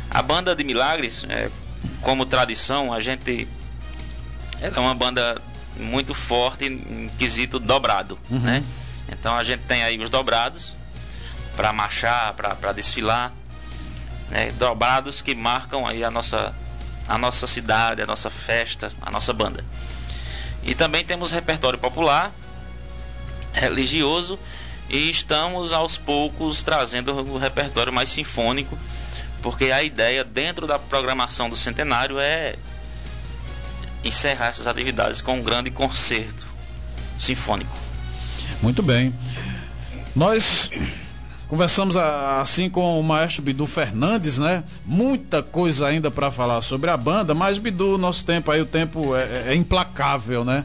A 0.10 0.22
banda 0.22 0.56
de 0.56 0.64
Milagres, 0.64 1.26
é, 1.30 1.50
como 2.02 2.26
tradição, 2.26 2.94
a 2.94 3.00
gente 3.00 3.48
é 4.62 4.80
uma 4.80 4.96
banda 4.96 5.42
muito 5.78 6.14
forte 6.14 6.66
em 6.66 7.10
quesito 7.18 7.60
dobrado, 7.60 8.18
né? 8.30 8.64
Então 9.10 9.36
a 9.36 9.44
gente 9.44 9.62
tem 9.64 9.84
aí 9.84 10.02
os 10.02 10.10
dobrados 10.10 10.76
para 11.56 11.72
marchar, 11.74 12.34
para 12.34 12.72
desfilar, 12.72 13.34
né? 14.30 14.52
Dobrados 14.54 15.22
que 15.22 15.36
marcam 15.36 15.86
aí 15.86 16.04
a 16.04 16.12
nossa 16.12 16.54
a 17.08 17.18
nossa 17.20 17.46
cidade, 17.46 18.02
a 18.02 18.08
nossa 18.08 18.30
festa, 18.30 18.92
a 19.02 19.12
nossa 19.12 19.32
banda. 19.32 19.64
E 20.64 20.74
também 20.74 21.06
temos 21.06 21.32
repertório 21.32 21.78
popular, 21.78 22.32
religioso 23.54 24.40
e 24.90 25.10
estamos 25.10 25.74
aos 25.74 25.98
poucos 25.98 26.64
trazendo 26.64 27.14
o 27.14 27.38
repertório 27.38 27.92
mais 27.92 28.10
sinfônico, 28.10 28.78
porque 29.42 29.72
a 29.72 29.84
ideia 29.84 30.24
dentro 30.24 30.68
da 30.68 30.78
programação 30.78 31.50
do 31.50 31.56
centenário 31.56 32.20
é 32.20 32.56
encerrar 34.04 34.48
essas 34.48 34.68
atividades 34.68 35.22
com 35.22 35.40
um 35.40 35.44
grande 35.44 35.72
concerto 35.72 36.48
sinfônico. 37.18 37.76
Muito 38.62 38.84
bem. 38.84 39.14
Nós 40.16 40.70
conversamos 41.48 41.96
assim 41.98 42.70
com 42.70 43.00
o 43.00 43.04
maestro 43.04 43.42
Bidu 43.42 43.66
Fernandes, 43.66 44.38
né? 44.38 44.64
Muita 44.86 45.44
coisa 45.44 45.88
ainda 45.88 46.10
para 46.10 46.32
falar 46.32 46.62
sobre 46.62 46.90
a 46.90 46.98
banda, 46.98 47.34
mas 47.34 47.58
Bidu, 47.58 47.98
nosso 47.98 48.26
tempo 48.26 48.52
aí, 48.52 48.62
o 48.62 48.66
tempo 48.66 49.16
é, 49.16 49.46
é 49.48 49.56
implacável, 49.56 50.46
né? 50.46 50.64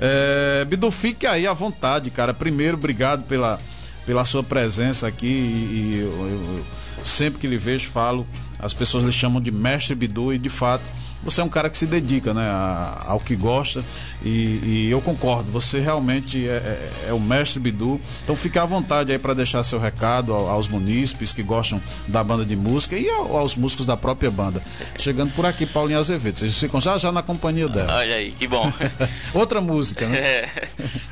É, 0.00 0.64
Bidu, 0.64 0.90
fique 0.90 1.26
aí 1.26 1.46
à 1.46 1.52
vontade, 1.52 2.10
cara. 2.10 2.32
Primeiro, 2.32 2.76
obrigado 2.76 3.24
pela, 3.24 3.58
pela 4.06 4.24
sua 4.24 4.42
presença 4.42 5.06
aqui 5.06 5.26
e, 5.26 5.94
e 5.96 6.00
eu, 6.00 6.10
eu- 6.28 6.64
sempre 7.04 7.40
que 7.40 7.46
lhe 7.46 7.56
vejo 7.58 7.88
falo, 7.90 8.26
as 8.58 8.72
pessoas 8.74 9.04
lhe 9.04 9.12
chamam 9.12 9.40
de 9.40 9.50
mestre 9.50 9.94
Bidu 9.94 10.32
e 10.32 10.38
de 10.38 10.48
fato 10.48 10.82
você 11.22 11.40
é 11.40 11.44
um 11.44 11.48
cara 11.48 11.68
que 11.68 11.76
se 11.76 11.86
dedica 11.86 12.32
né, 12.32 12.44
a- 12.46 13.04
ao 13.08 13.18
que 13.20 13.34
gosta 13.36 13.84
e, 14.24 14.60
e 14.62 14.88
eu 14.90 15.00
concordo, 15.00 15.50
você 15.50 15.80
realmente 15.80 16.48
é, 16.48 16.52
é- 16.52 17.08
é 17.08 17.12
o 17.12 17.20
mestre 17.20 17.60
Bidu. 17.60 18.00
Então 18.24 18.34
fique 18.36 18.58
à 18.58 18.64
vontade 18.64 19.12
aí 19.12 19.18
para 19.18 19.34
deixar 19.34 19.62
seu 19.62 19.78
recado 19.78 20.32
ao- 20.32 20.48
aos 20.48 20.68
munícipes 20.68 21.32
que 21.32 21.42
gostam 21.42 21.80
da 22.06 22.22
banda 22.22 22.44
de 22.44 22.54
música 22.56 22.96
e 22.96 23.08
ao- 23.08 23.36
aos 23.36 23.54
músicos 23.56 23.84
da 23.86 23.96
própria 23.96 24.30
banda. 24.30 24.62
Chegando 24.98 25.32
por 25.34 25.44
aqui, 25.46 25.66
Paulinho 25.66 25.98
Azevedo, 25.98 26.38
vocês 26.38 26.56
ficam 26.56 26.80
já 26.80 26.96
já 26.98 27.10
na 27.12 27.22
companhia 27.22 27.68
dela. 27.68 27.94
Olha 27.96 28.14
aí, 28.16 28.32
que 28.32 28.46
bom. 28.46 28.72
Outra 29.34 29.60
música, 29.60 30.06
né? 30.06 30.18
É. 30.18 30.68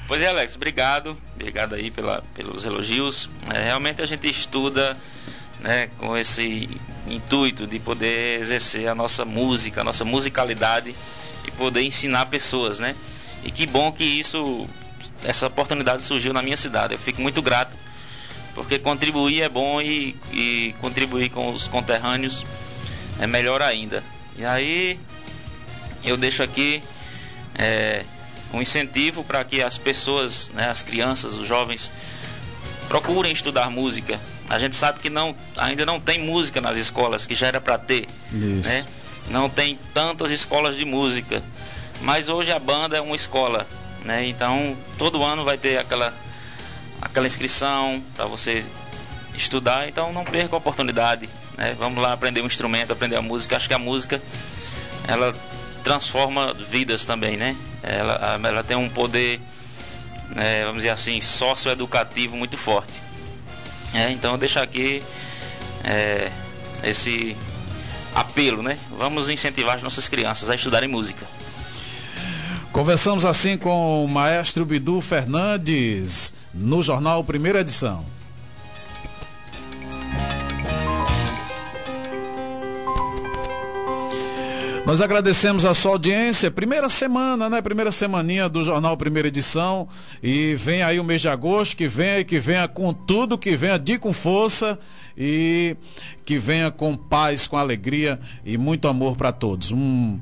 Pois 0.08 0.22
é, 0.22 0.28
Alex, 0.28 0.54
obrigado. 0.56 1.16
Obrigado 1.34 1.74
aí 1.74 1.90
pela, 1.90 2.22
pelos 2.34 2.64
elogios. 2.64 3.28
É, 3.54 3.64
realmente 3.64 4.00
a 4.02 4.06
gente 4.06 4.28
estuda 4.28 4.96
né, 5.60 5.88
com 5.98 6.16
esse 6.16 6.68
intuito 7.08 7.66
de 7.66 7.78
poder 7.78 8.40
exercer 8.40 8.88
a 8.88 8.94
nossa 8.94 9.24
música, 9.24 9.80
a 9.80 9.84
nossa 9.84 10.04
musicalidade 10.04 10.94
e 11.46 11.50
poder 11.52 11.82
ensinar 11.82 12.26
pessoas, 12.26 12.78
né? 12.78 12.94
E 13.44 13.50
que 13.50 13.66
bom 13.66 13.92
que 13.92 14.04
isso 14.04 14.68
essa 15.24 15.46
oportunidade 15.46 16.02
surgiu 16.02 16.32
na 16.32 16.42
minha 16.42 16.56
cidade. 16.56 16.94
Eu 16.94 16.98
fico 16.98 17.20
muito 17.20 17.40
grato, 17.42 17.76
porque 18.54 18.78
contribuir 18.78 19.42
é 19.42 19.48
bom 19.48 19.80
e, 19.80 20.16
e 20.32 20.74
contribuir 20.80 21.30
com 21.30 21.50
os 21.50 21.68
conterrâneos 21.68 22.44
é 23.20 23.26
melhor 23.26 23.62
ainda. 23.62 24.02
E 24.36 24.44
aí 24.44 24.98
eu 26.04 26.16
deixo 26.16 26.42
aqui 26.42 26.82
é, 27.58 28.04
um 28.52 28.60
incentivo 28.60 29.24
para 29.24 29.42
que 29.44 29.62
as 29.62 29.76
pessoas, 29.78 30.50
né, 30.50 30.68
as 30.68 30.82
crianças, 30.82 31.34
os 31.34 31.46
jovens, 31.46 31.90
procurem 32.88 33.32
estudar 33.32 33.70
música. 33.70 34.20
A 34.48 34.58
gente 34.58 34.76
sabe 34.76 35.00
que 35.00 35.10
não, 35.10 35.34
ainda 35.56 35.84
não 35.84 35.98
tem 35.98 36.20
música 36.20 36.60
nas 36.60 36.76
escolas, 36.76 37.26
que 37.26 37.34
já 37.34 37.48
era 37.48 37.60
para 37.60 37.78
ter. 37.78 38.06
Isso. 38.32 38.68
Né? 38.68 38.84
Não 39.28 39.48
tem 39.48 39.78
tantas 39.92 40.30
escolas 40.30 40.76
de 40.76 40.84
música. 40.84 41.42
Mas 42.02 42.28
hoje 42.28 42.52
a 42.52 42.58
banda 42.58 42.96
é 42.96 43.00
uma 43.00 43.16
escola. 43.16 43.66
Né? 44.04 44.26
Então 44.26 44.76
todo 44.98 45.22
ano 45.22 45.44
vai 45.44 45.58
ter 45.58 45.78
aquela, 45.78 46.14
aquela 47.00 47.26
inscrição 47.26 48.02
para 48.14 48.26
você 48.26 48.64
estudar. 49.34 49.88
Então 49.88 50.12
não 50.12 50.24
perca 50.24 50.54
a 50.54 50.58
oportunidade. 50.58 51.28
Né? 51.56 51.74
Vamos 51.78 52.00
lá 52.00 52.12
aprender 52.12 52.40
um 52.40 52.46
instrumento, 52.46 52.92
aprender 52.92 53.16
a 53.16 53.22
música. 53.22 53.56
Acho 53.56 53.66
que 53.66 53.74
a 53.74 53.78
música 53.78 54.22
ela 55.08 55.32
transforma 55.82 56.52
vidas 56.52 57.06
também, 57.06 57.36
né? 57.36 57.56
Ela, 57.82 58.40
ela 58.42 58.64
tem 58.64 58.76
um 58.76 58.88
poder, 58.88 59.40
é, 60.34 60.62
vamos 60.62 60.78
dizer 60.78 60.90
assim, 60.90 61.20
socioeducativo 61.20 62.36
muito 62.36 62.56
forte. 62.56 63.05
É, 63.94 64.10
então 64.10 64.36
deixo 64.36 64.58
aqui 64.58 65.02
é, 65.84 66.30
esse 66.84 67.36
apelo, 68.14 68.62
né? 68.62 68.78
Vamos 68.98 69.28
incentivar 69.28 69.76
as 69.76 69.82
nossas 69.82 70.08
crianças 70.08 70.50
a 70.50 70.54
estudarem 70.54 70.88
música. 70.88 71.26
Conversamos 72.72 73.24
assim 73.24 73.56
com 73.56 74.04
o 74.04 74.08
maestro 74.08 74.64
Bidu 74.64 75.00
Fernandes 75.00 76.34
no 76.52 76.82
jornal 76.82 77.24
Primeira 77.24 77.60
Edição. 77.60 78.04
Nós 84.86 85.00
agradecemos 85.00 85.64
a 85.64 85.74
sua 85.74 85.90
audiência. 85.90 86.48
Primeira 86.48 86.88
semana, 86.88 87.50
né? 87.50 87.60
Primeira 87.60 87.90
semaninha 87.90 88.48
do 88.48 88.62
Jornal 88.62 88.96
Primeira 88.96 89.26
Edição. 89.26 89.88
E 90.22 90.54
vem 90.54 90.80
aí 90.80 91.00
o 91.00 91.04
mês 91.04 91.20
de 91.20 91.28
agosto, 91.28 91.76
que 91.76 91.88
venha, 91.88 92.22
que 92.22 92.38
venha 92.38 92.68
com 92.68 92.92
tudo, 92.94 93.36
que 93.36 93.56
venha 93.56 93.80
de 93.80 93.98
com 93.98 94.12
força 94.12 94.78
e 95.18 95.76
que 96.24 96.38
venha 96.38 96.70
com 96.70 96.94
paz, 96.94 97.48
com 97.48 97.56
alegria 97.56 98.20
e 98.44 98.56
muito 98.56 98.86
amor 98.86 99.16
para 99.16 99.32
todos. 99.32 99.72
Um, 99.72 100.20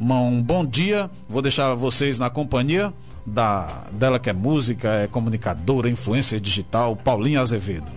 um 0.00 0.40
bom 0.40 0.64
dia. 0.64 1.10
Vou 1.28 1.42
deixar 1.42 1.74
vocês 1.74 2.16
na 2.16 2.30
companhia 2.30 2.94
da 3.26 3.86
dela 3.90 4.20
que 4.20 4.30
é 4.30 4.32
música, 4.32 4.88
é 4.88 5.08
comunicadora, 5.08 5.90
influência 5.90 6.38
digital, 6.38 6.94
Paulinha 6.94 7.40
Azevedo. 7.40 7.90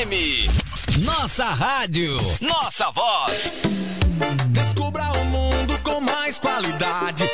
FM. 0.00 1.04
Nossa 1.04 1.44
rádio. 1.44 2.16
Nossa 2.40 2.90
voz. 2.90 3.52
Descubra 4.48 5.04
o 5.12 5.24
mundo 5.26 5.78
com 5.84 6.00
mais 6.00 6.38
qualidade 6.38 7.24